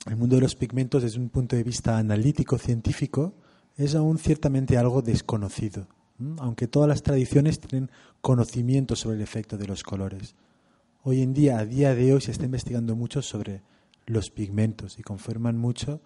El 0.05 0.16
mundo 0.16 0.34
de 0.34 0.42
los 0.42 0.57
pigmentos, 0.57 1.05
desde 1.05 1.20
un 1.20 1.28
punto 1.28 1.55
de 1.55 1.62
vista 1.62 1.96
analítico, 1.96 2.59
científico, 2.59 3.34
es 3.76 3.94
aún 3.94 4.18
ciertamente 4.18 4.76
algo 4.76 5.01
desconocido, 5.01 5.86
aunque 6.38 6.66
todas 6.66 6.88
las 6.88 7.05
tradiciones 7.05 7.61
tienen 7.61 7.88
conocimiento 8.20 8.96
sobre 8.96 9.14
el 9.14 9.22
efecto 9.22 9.57
de 9.57 9.68
los 9.68 9.84
colores. 9.84 10.34
Hoy 11.11 11.22
en 11.22 11.32
día, 11.32 11.59
a 11.59 11.64
día 11.64 11.94
de 11.94 12.12
hoy, 12.12 12.20
se 12.20 12.32
está 12.32 12.44
investigando 12.44 12.94
mucho 12.94 13.22
sobre 13.22 13.62
los 14.04 14.28
pigmentos 14.28 14.98
y 14.98 15.02
confirman 15.02 15.56
mucho 15.56 16.02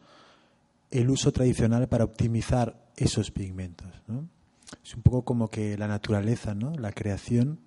el 0.93 1.11
uso 1.11 1.33
tradicional 1.33 1.89
para 1.89 2.05
optimizar 2.05 2.89
esos 2.97 3.33
pigmentos. 3.33 3.89
Es 4.85 4.95
un 4.95 5.03
poco 5.03 5.25
como 5.25 5.51
que 5.51 5.77
la 5.77 5.89
naturaleza, 5.89 6.55
¿no? 6.55 6.71
la 6.77 6.93
creación, 6.93 7.59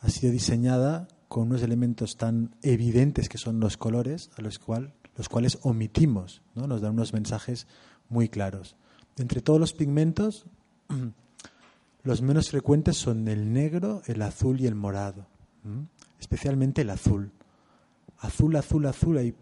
ha 0.00 0.08
sido 0.08 0.32
diseñada 0.32 1.06
con 1.28 1.44
unos 1.44 1.62
elementos 1.62 2.16
tan 2.16 2.56
evidentes 2.62 3.28
que 3.28 3.38
son 3.38 3.60
los 3.60 3.76
colores, 3.76 4.32
a 4.36 4.42
los, 4.42 4.58
cual, 4.58 4.92
los 5.16 5.28
cuales 5.28 5.60
omitimos, 5.62 6.42
¿no? 6.56 6.66
nos 6.66 6.80
dan 6.80 6.94
unos 6.94 7.12
mensajes 7.12 7.68
muy 8.08 8.28
claros. 8.28 8.74
Entre 9.16 9.42
todos 9.42 9.60
los 9.60 9.74
pigmentos, 9.74 10.46
los 12.02 12.20
menos 12.20 12.50
frecuentes 12.50 12.96
son 12.96 13.28
el 13.28 13.52
negro, 13.52 14.02
el 14.06 14.20
azul 14.22 14.60
y 14.60 14.66
el 14.66 14.74
morado 14.74 15.28
especialmente 16.20 16.82
el 16.82 16.90
azul. 16.90 17.32
Azul, 18.18 18.56
azul, 18.56 18.86
azul, 18.86 19.18
hay 19.18 19.34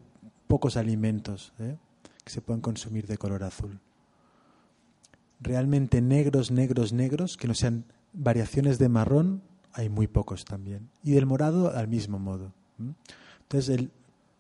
pocos 0.47 0.77
alimentos 0.77 1.53
¿eh? 1.59 1.77
que 2.25 2.31
se 2.31 2.41
puedan 2.41 2.61
consumir 2.61 3.07
de 3.07 3.19
color 3.19 3.45
azul. 3.45 3.81
Realmente 5.41 6.01
negros, 6.01 6.51
negros, 6.51 6.93
negros, 6.93 7.37
que 7.37 7.49
no 7.49 7.55
sean 7.55 7.85
variaciones 8.13 8.79
de 8.79 8.89
marrón, 8.89 9.43
hay 9.73 9.89
muy 9.89 10.07
pocos 10.07 10.45
también. 10.45 10.89
Y 11.03 11.13
del 11.13 11.27
morado 11.27 11.75
al 11.75 11.89
mismo 11.89 12.19
modo. 12.19 12.53
Entonces 13.43 13.79
el 13.79 13.91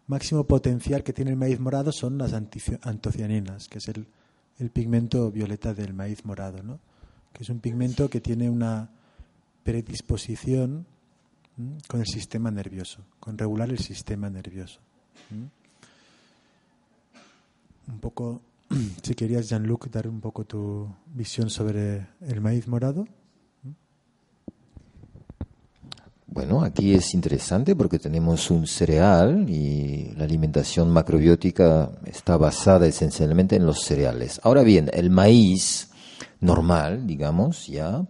máximo 0.06 0.44
potencial 0.44 1.02
que 1.02 1.12
tiene 1.12 1.32
el 1.32 1.36
maíz 1.36 1.60
morado 1.60 1.92
son 1.92 2.18
las 2.18 2.32
antocianinas, 2.32 3.68
que 3.68 3.78
es 3.78 3.88
el, 3.88 4.06
el 4.58 4.70
pigmento 4.70 5.30
violeta 5.30 5.74
del 5.74 5.92
maíz 5.94 6.24
morado, 6.24 6.62
¿no? 6.62 6.78
que 7.32 7.42
es 7.42 7.50
un 7.50 7.60
pigmento 7.60 8.08
que 8.08 8.20
tiene 8.20 8.48
una 8.48 8.90
predisposición 9.62 10.86
con 11.88 12.00
el 12.00 12.06
sistema 12.06 12.50
nervioso, 12.50 13.04
con 13.18 13.38
regular 13.38 13.70
el 13.70 13.78
sistema 13.78 14.28
nervioso. 14.28 14.80
Un 17.88 17.98
poco, 18.00 18.42
si 19.02 19.14
querías, 19.14 19.48
Jean-Luc, 19.48 19.88
dar 19.88 20.08
un 20.08 20.20
poco 20.20 20.44
tu 20.44 20.88
visión 21.06 21.48
sobre 21.50 22.06
el 22.20 22.40
maíz 22.40 22.68
morado. 22.68 23.06
Bueno, 26.28 26.62
aquí 26.62 26.92
es 26.92 27.14
interesante 27.14 27.74
porque 27.74 27.98
tenemos 27.98 28.50
un 28.50 28.66
cereal 28.66 29.48
y 29.48 30.12
la 30.16 30.24
alimentación 30.24 30.90
macrobiótica 30.90 31.92
está 32.04 32.36
basada 32.36 32.86
esencialmente 32.86 33.56
en 33.56 33.64
los 33.64 33.82
cereales. 33.82 34.40
Ahora 34.42 34.62
bien, 34.62 34.90
el 34.92 35.08
maíz 35.08 35.88
normal, 36.40 37.06
digamos, 37.06 37.66
ya, 37.68 38.04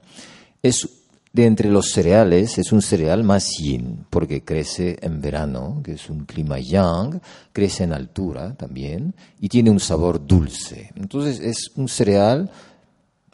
es 0.61 1.06
de 1.37 1.45
entre 1.45 1.71
los 1.71 1.91
cereales 1.91 2.57
es 2.57 2.73
un 2.73 2.81
cereal 2.81 3.23
más 3.23 3.59
yin, 3.59 4.07
porque 4.09 4.43
crece 4.43 4.97
en 5.03 5.21
verano, 5.21 5.83
que 5.85 5.93
es 5.93 6.09
un 6.09 6.25
clima 6.25 6.59
yang, 6.59 7.21
crece 7.53 7.85
en 7.85 7.93
altura 7.93 8.55
también 8.55 9.15
y 9.39 9.51
tiene 9.51 9.71
un 9.71 9.79
sabor 9.79 10.27
dulce. 10.27 10.93
Entonces 10.97 11.41
es 11.41 11.73
un 11.77 11.89
cereal 11.89 12.51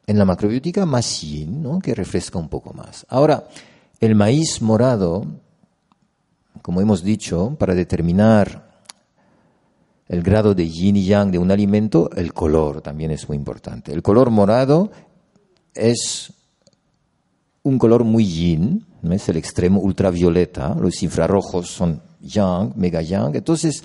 en 0.04 0.18
la 0.18 0.24
macrobiótica 0.24 0.84
más 0.84 1.20
yin, 1.20 1.62
¿no? 1.62 1.78
que 1.78 1.94
refresca 1.94 2.40
un 2.40 2.48
poco 2.48 2.72
más. 2.74 3.06
Ahora, 3.08 3.46
el 4.00 4.16
maíz 4.16 4.60
morado, 4.60 5.24
como 6.60 6.80
hemos 6.80 7.04
dicho, 7.04 7.54
para 7.56 7.72
determinar 7.72 8.82
el 10.08 10.24
grado 10.24 10.56
de 10.56 10.68
yin 10.68 10.96
y 10.96 11.04
yang 11.04 11.30
de 11.30 11.38
un 11.38 11.52
alimento, 11.52 12.10
el 12.16 12.34
color 12.34 12.80
también 12.80 13.12
es 13.12 13.28
muy 13.28 13.36
importante. 13.36 13.92
El 13.92 14.02
color 14.02 14.30
morado 14.30 14.90
es 15.72 16.32
un 17.62 17.78
color 17.78 18.04
muy 18.04 18.24
yin, 18.24 18.86
¿no? 19.02 19.12
es 19.12 19.28
el 19.28 19.36
extremo 19.36 19.80
ultravioleta, 19.80 20.74
los 20.74 21.02
infrarrojos 21.02 21.68
son 21.68 22.02
yang, 22.20 22.72
mega 22.76 23.02
yang, 23.02 23.34
entonces 23.34 23.84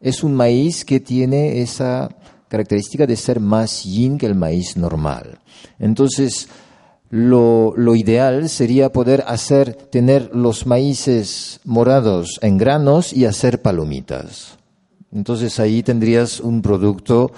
es 0.00 0.22
un 0.22 0.34
maíz 0.34 0.84
que 0.84 1.00
tiene 1.00 1.60
esa 1.60 2.08
característica 2.48 3.06
de 3.06 3.16
ser 3.16 3.40
más 3.40 3.84
yin 3.84 4.16
que 4.16 4.26
el 4.26 4.34
maíz 4.34 4.76
normal. 4.76 5.38
Entonces, 5.78 6.48
lo, 7.10 7.74
lo, 7.76 7.94
ideal 7.94 8.48
sería 8.48 8.92
poder 8.92 9.24
hacer, 9.26 9.74
tener 9.74 10.30
los 10.34 10.66
maíces 10.66 11.60
morados 11.64 12.38
en 12.42 12.58
granos 12.58 13.12
y 13.12 13.24
hacer 13.24 13.62
palomitas. 13.62 14.58
Entonces 15.12 15.58
ahí 15.58 15.82
tendrías 15.82 16.40
un 16.40 16.60
producto 16.60 17.32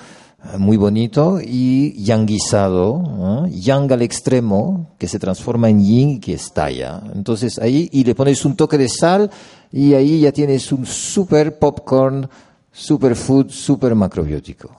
muy 0.58 0.76
bonito 0.76 1.38
y 1.42 1.92
yanguizado, 2.02 3.46
yang 3.50 3.92
al 3.92 4.02
extremo, 4.02 4.94
que 4.98 5.08
se 5.08 5.18
transforma 5.18 5.68
en 5.68 5.84
yin 5.84 6.10
y 6.10 6.20
que 6.20 6.34
estalla. 6.34 7.02
Entonces 7.14 7.58
ahí, 7.58 7.88
y 7.92 8.04
le 8.04 8.14
pones 8.14 8.44
un 8.44 8.56
toque 8.56 8.78
de 8.78 8.88
sal 8.88 9.30
y 9.72 9.94
ahí 9.94 10.20
ya 10.20 10.32
tienes 10.32 10.72
un 10.72 10.86
super 10.86 11.58
popcorn, 11.58 12.28
super 12.72 13.14
food, 13.14 13.50
super 13.50 13.94
macrobiótico. 13.94 14.70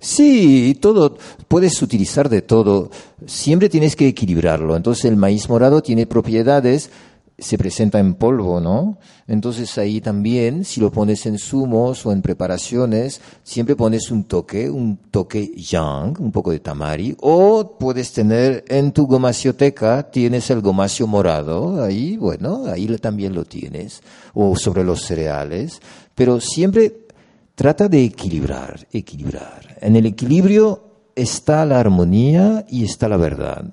Sí, 0.00 0.78
todo, 0.80 1.18
puedes 1.48 1.82
utilizar 1.82 2.28
de 2.28 2.42
todo. 2.42 2.90
Siempre 3.26 3.68
tienes 3.68 3.96
que 3.96 4.06
equilibrarlo. 4.06 4.76
Entonces 4.76 5.04
el 5.06 5.16
maíz 5.16 5.48
morado 5.48 5.82
tiene 5.82 6.06
propiedades 6.06 6.90
se 7.38 7.56
presenta 7.56 8.00
en 8.00 8.14
polvo, 8.14 8.60
¿no? 8.60 8.98
Entonces 9.28 9.78
ahí 9.78 10.00
también, 10.00 10.64
si 10.64 10.80
lo 10.80 10.90
pones 10.90 11.24
en 11.26 11.38
zumos 11.38 12.04
o 12.04 12.10
en 12.10 12.20
preparaciones, 12.20 13.20
siempre 13.44 13.76
pones 13.76 14.10
un 14.10 14.24
toque, 14.24 14.68
un 14.68 14.96
toque 15.10 15.54
yang, 15.54 16.20
un 16.20 16.32
poco 16.32 16.50
de 16.50 16.58
tamari, 16.58 17.16
o 17.20 17.76
puedes 17.78 18.12
tener 18.12 18.64
en 18.68 18.90
tu 18.90 19.06
gomacioteca, 19.06 20.10
tienes 20.10 20.50
el 20.50 20.60
gomacio 20.60 21.06
morado, 21.06 21.82
ahí, 21.82 22.16
bueno, 22.16 22.64
ahí 22.66 22.88
también 22.98 23.34
lo 23.34 23.44
tienes, 23.44 24.02
o 24.34 24.56
sobre 24.56 24.82
los 24.82 25.02
cereales, 25.02 25.80
pero 26.16 26.40
siempre 26.40 27.06
trata 27.54 27.88
de 27.88 28.04
equilibrar, 28.04 28.88
equilibrar. 28.92 29.78
En 29.80 29.94
el 29.94 30.06
equilibrio 30.06 30.82
está 31.14 31.64
la 31.64 31.78
armonía 31.78 32.66
y 32.68 32.84
está 32.84 33.08
la 33.08 33.16
verdad, 33.16 33.64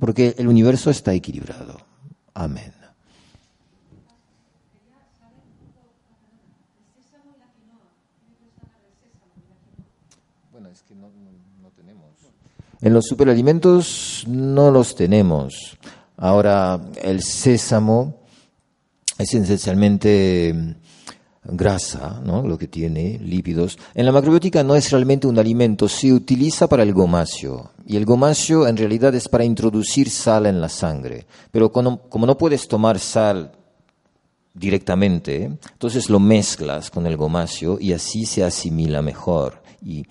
porque 0.00 0.34
el 0.38 0.48
universo 0.48 0.90
está 0.90 1.12
equilibrado. 1.14 1.78
Amén. 2.34 2.79
En 12.82 12.94
los 12.94 13.06
superalimentos 13.06 14.24
no 14.26 14.70
los 14.70 14.94
tenemos. 14.94 15.76
Ahora, 16.16 16.80
el 17.02 17.22
sésamo 17.22 18.20
es 19.18 19.34
esencialmente 19.34 20.54
mm, 20.54 21.56
grasa, 21.56 22.20
¿no? 22.24 22.46
lo 22.46 22.56
que 22.56 22.68
tiene, 22.68 23.18
lípidos. 23.18 23.78
En 23.94 24.06
la 24.06 24.12
macrobiótica 24.12 24.62
no 24.62 24.76
es 24.76 24.90
realmente 24.90 25.26
un 25.26 25.38
alimento, 25.38 25.88
se 25.88 26.12
utiliza 26.12 26.68
para 26.68 26.82
el 26.82 26.94
gomacio. 26.94 27.70
Y 27.86 27.96
el 27.96 28.06
gomacio 28.06 28.66
en 28.66 28.78
realidad 28.78 29.14
es 29.14 29.28
para 29.28 29.44
introducir 29.44 30.08
sal 30.08 30.46
en 30.46 30.60
la 30.60 30.70
sangre. 30.70 31.26
Pero 31.50 31.70
como, 31.70 32.00
como 32.08 32.24
no 32.24 32.38
puedes 32.38 32.66
tomar 32.66 32.98
sal 32.98 33.52
directamente, 34.54 35.44
entonces 35.44 36.08
lo 36.08 36.18
mezclas 36.18 36.90
con 36.90 37.06
el 37.06 37.18
gomacio 37.18 37.78
y 37.78 37.92
así 37.92 38.24
se 38.24 38.42
asimila 38.42 39.02
mejor. 39.02 39.62
Y 39.82 40.06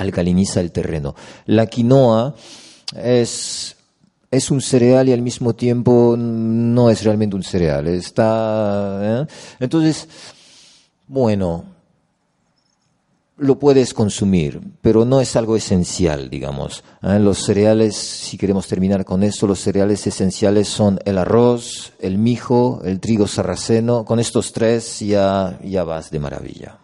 alcaliniza 0.00 0.60
el 0.60 0.72
terreno. 0.72 1.14
La 1.46 1.66
quinoa 1.66 2.34
es, 2.96 3.76
es 4.30 4.50
un 4.50 4.60
cereal 4.60 5.08
y 5.08 5.12
al 5.12 5.22
mismo 5.22 5.54
tiempo 5.54 6.16
no 6.18 6.90
es 6.90 7.04
realmente 7.04 7.36
un 7.36 7.42
cereal. 7.42 7.86
Está, 7.86 8.98
¿eh? 9.02 9.26
Entonces, 9.60 10.08
bueno, 11.06 11.64
lo 13.36 13.58
puedes 13.58 13.94
consumir, 13.94 14.60
pero 14.82 15.04
no 15.04 15.20
es 15.20 15.36
algo 15.36 15.56
esencial, 15.56 16.28
digamos. 16.28 16.82
¿eh? 17.02 17.18
Los 17.18 17.38
cereales, 17.38 17.96
si 17.96 18.36
queremos 18.36 18.66
terminar 18.66 19.04
con 19.04 19.22
eso, 19.22 19.46
los 19.46 19.60
cereales 19.60 20.06
esenciales 20.06 20.68
son 20.68 20.98
el 21.04 21.18
arroz, 21.18 21.92
el 22.00 22.18
mijo, 22.18 22.82
el 22.84 23.00
trigo 23.00 23.26
sarraceno. 23.26 24.04
Con 24.04 24.18
estos 24.18 24.52
tres 24.52 25.00
ya, 25.00 25.58
ya 25.62 25.84
vas 25.84 26.10
de 26.10 26.18
maravilla. 26.18 26.79